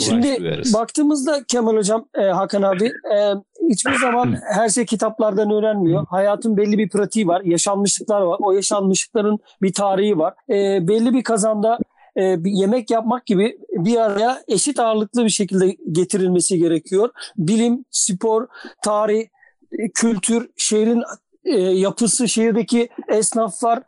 Şimdi 0.00 0.62
baktığımızda 0.74 1.44
Kemal 1.48 1.76
Hocam, 1.76 2.04
e, 2.14 2.22
Hakan 2.22 2.62
abi 2.62 2.86
e, 2.86 3.32
hiçbir 3.70 3.94
zaman 3.94 4.36
her 4.52 4.68
şey 4.68 4.86
kitaplardan 4.86 5.50
öğrenmiyor. 5.50 6.06
Hayatın 6.10 6.56
belli 6.56 6.78
bir 6.78 6.88
pratiği 6.88 7.26
var, 7.26 7.42
yaşanmışlıklar 7.44 8.20
var. 8.20 8.36
O 8.40 8.52
yaşanmışlıkların 8.52 9.38
bir 9.62 9.72
tarihi 9.72 10.18
var. 10.18 10.34
E, 10.50 10.88
belli 10.88 11.12
bir 11.12 11.22
kazanda 11.22 11.78
e, 12.16 12.44
bir 12.44 12.50
yemek 12.50 12.90
yapmak 12.90 13.26
gibi 13.26 13.58
bir 13.72 13.96
araya 13.96 14.42
eşit 14.48 14.80
ağırlıklı 14.80 15.24
bir 15.24 15.30
şekilde 15.30 15.76
getirilmesi 15.92 16.58
gerekiyor. 16.58 17.10
Bilim, 17.36 17.84
spor, 17.90 18.46
tarih, 18.84 19.26
e, 19.72 19.88
kültür, 19.94 20.50
şehrin 20.56 21.02
e, 21.44 21.60
yapısı, 21.60 22.28
şehirdeki 22.28 22.88
esnaflar 23.08 23.82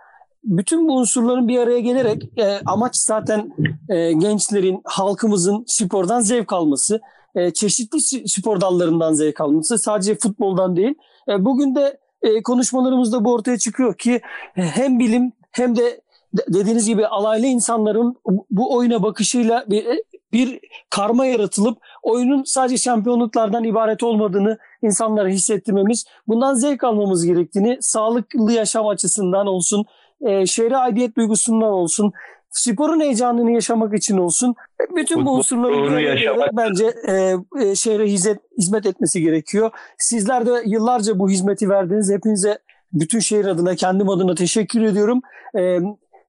bütün 0.45 0.89
bu 0.89 0.97
unsurların 0.97 1.49
bir 1.49 1.59
araya 1.59 1.81
gelerek 1.81 2.23
e, 2.39 2.61
amaç 2.67 2.97
zaten 2.97 3.53
e, 3.89 4.13
gençlerin, 4.13 4.81
halkımızın 4.85 5.65
spordan 5.67 6.21
zevk 6.21 6.53
alması, 6.53 7.01
e, 7.35 7.51
çeşitli 7.51 8.29
spor 8.29 8.61
dallarından 8.61 9.13
zevk 9.13 9.41
alması, 9.41 9.79
sadece 9.79 10.15
futboldan 10.15 10.77
değil. 10.77 10.95
E, 11.29 11.45
bugün 11.45 11.75
de 11.75 11.99
e, 12.23 12.43
konuşmalarımızda 12.43 13.25
bu 13.25 13.33
ortaya 13.33 13.59
çıkıyor 13.59 13.95
ki 13.99 14.21
e, 14.57 14.63
hem 14.63 14.99
bilim 14.99 15.33
hem 15.53 15.77
de 15.77 16.01
de- 16.39 16.45
dediğiniz 16.49 16.87
gibi 16.87 17.07
alaylı 17.07 17.47
insanların 17.47 18.17
bu- 18.27 18.47
bu 18.51 18.75
oyuna 18.77 19.03
bakışıyla 19.03 19.65
bir 19.69 19.85
e, 19.87 20.03
bir 20.33 20.61
karma 20.91 21.27
yaratılıp 21.27 21.79
oyunun 22.03 22.43
sadece 22.45 22.77
şampiyonluklardan 22.77 23.65
ibaret 23.65 24.03
olmadığını 24.03 24.59
insanlara 24.83 25.29
hissettirmemiz, 25.29 26.05
bundan 26.29 26.55
zevk 26.55 26.85
almamız 26.85 27.27
gerektiğini, 27.27 27.79
sağlıklı 27.81 28.53
yaşam 28.53 28.89
açısından 28.89 29.47
olsun, 29.47 29.85
e, 30.27 30.47
şehre 30.47 30.77
aidiyet 30.77 31.17
duygusundan 31.17 31.73
olsun, 31.73 32.13
sporun 32.51 33.01
heyecanını 33.01 33.53
yaşamak 33.53 33.95
için 33.95 34.19
olsun. 34.19 34.55
Bütün 34.97 35.27
bu 35.27 35.33
unsurları 35.33 36.51
bence 36.53 36.95
e, 37.09 37.37
e, 37.63 37.75
şehre 37.75 38.07
hizmet, 38.07 38.41
hizmet 38.59 38.87
etmesi 38.87 39.23
gerekiyor. 39.23 39.71
Sizler 39.99 40.47
de 40.47 40.63
yıllarca 40.67 41.19
bu 41.19 41.31
hizmeti 41.31 41.69
verdiniz. 41.69 42.11
Hepinize 42.11 42.59
bütün 42.93 43.19
şehir 43.19 43.45
adına, 43.45 43.75
kendim 43.75 44.09
adına 44.09 44.35
teşekkür 44.35 44.83
ediyorum. 44.83 45.21
E, 45.59 45.79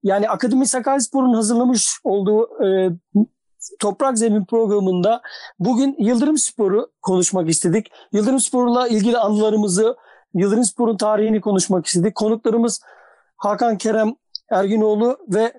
yani 0.03 0.29
Akademi 0.29 0.67
Sakaryaspor'un 0.67 1.33
hazırlamış 1.33 1.99
olduğu 2.03 2.65
e, 2.65 2.89
Toprak 3.79 4.17
Zemin 4.17 4.45
programında 4.45 5.21
bugün 5.59 5.95
Yıldırım 5.99 6.37
Spor'u 6.37 6.91
konuşmak 7.01 7.49
istedik. 7.49 7.91
Yıldırım 8.11 8.39
Spor'la 8.39 8.87
ilgili 8.87 9.17
anılarımızı, 9.17 9.95
Yıldırım 10.33 10.63
Spor'un 10.63 10.97
tarihini 10.97 11.41
konuşmak 11.41 11.85
istedik. 11.85 12.15
Konuklarımız 12.15 12.81
Hakan 13.41 13.77
Kerem 13.77 14.15
Erginoğlu 14.51 15.17
ve 15.27 15.53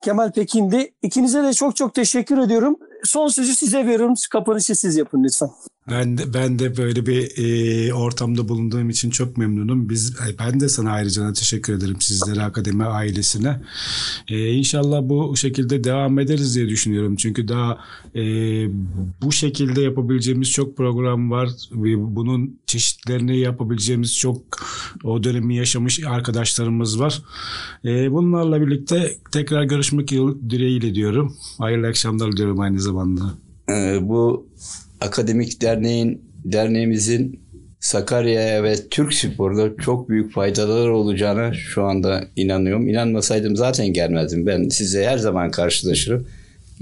Kemal 0.00 0.32
Pekin'di. 0.32 0.94
İkinize 1.02 1.42
de 1.42 1.52
çok 1.52 1.76
çok 1.76 1.94
teşekkür 1.94 2.38
ediyorum. 2.38 2.76
Son 3.04 3.28
sözü 3.28 3.54
size 3.54 3.86
veriyorum. 3.86 4.14
Kapanışı 4.30 4.74
siz 4.74 4.96
yapın 4.96 5.24
lütfen. 5.24 5.50
Ben 5.88 6.18
de, 6.18 6.34
ben 6.34 6.58
de 6.58 6.76
böyle 6.76 7.06
bir 7.06 7.30
e, 7.38 7.94
ortamda 7.94 8.48
bulunduğum 8.48 8.90
için 8.90 9.10
çok 9.10 9.36
memnunum. 9.36 9.88
Biz 9.88 10.16
ben 10.38 10.60
de 10.60 10.68
sana 10.68 10.90
ayrıca 10.92 11.32
teşekkür 11.32 11.72
ederim 11.72 11.96
sizlere 12.00 12.42
akademi 12.42 12.84
ailesine. 12.84 13.60
E, 14.28 14.52
inşallah 14.52 15.00
bu 15.02 15.36
şekilde 15.36 15.84
devam 15.84 16.18
ederiz 16.18 16.56
diye 16.56 16.68
düşünüyorum. 16.68 17.16
Çünkü 17.16 17.48
daha 17.48 17.78
e, 18.14 18.22
bu 19.22 19.32
şekilde 19.32 19.80
yapabileceğimiz 19.80 20.50
çok 20.50 20.76
program 20.76 21.30
var. 21.30 21.48
Bunun 21.96 22.58
çeşitlerini 22.66 23.38
yapabileceğimiz 23.38 24.18
çok 24.18 24.42
o 25.04 25.24
dönemi 25.24 25.56
yaşamış 25.56 26.04
arkadaşlarımız 26.04 27.00
var. 27.00 27.22
E, 27.84 28.12
bunlarla 28.12 28.66
birlikte 28.66 29.16
tekrar 29.32 29.64
görüşmek 29.64 30.10
dileğiyle 30.50 30.94
diyorum. 30.94 31.36
Hayırlı 31.58 31.86
akşamlar 31.86 32.32
diliyorum 32.32 32.60
aynı 32.60 32.80
zamanda. 32.80 33.34
Ee, 33.70 33.98
bu 34.02 34.46
akademik 35.00 35.62
derneğin 35.62 36.24
derneğimizin 36.44 37.40
Sakarya'ya 37.80 38.62
ve 38.62 38.88
Türk 38.90 39.14
Spor'da 39.14 39.76
çok 39.76 40.08
büyük 40.08 40.32
faydaları 40.32 40.96
olacağına 40.96 41.54
şu 41.54 41.84
anda 41.84 42.24
inanıyorum. 42.36 42.88
İnanmasaydım 42.88 43.56
zaten 43.56 43.92
gelmezdim. 43.92 44.46
Ben 44.46 44.68
size 44.68 45.06
her 45.06 45.18
zaman 45.18 45.50
karşılaşırım. 45.50 46.26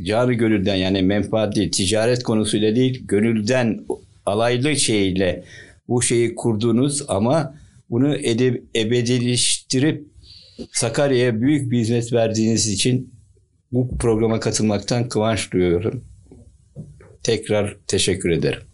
Canı 0.03 0.33
gönülden 0.33 0.75
yani 0.75 1.03
menfaat 1.03 1.57
değil, 1.57 1.73
ticaret 1.73 2.23
konusuyla 2.23 2.77
değil, 2.77 3.07
gönülden 3.07 3.81
alaylı 4.27 4.77
şeyle 4.77 5.45
bu 5.89 6.03
şeyi 6.03 6.35
kurdunuz 6.35 7.03
ama 7.09 7.55
bunu 7.91 8.15
edeb- 8.17 8.63
ebedileştirip 8.77 10.07
Sakarya'ya 10.73 11.41
büyük 11.41 11.71
bir 11.71 11.79
hizmet 11.79 12.13
verdiğiniz 12.13 12.69
için 12.69 13.15
bu 13.73 13.99
programa 13.99 14.41
katılmaktan 14.41 15.09
kıvanç 15.09 15.53
duyuyorum. 15.53 16.05
Tekrar 17.23 17.77
teşekkür 17.87 18.31
ederim. 18.31 18.68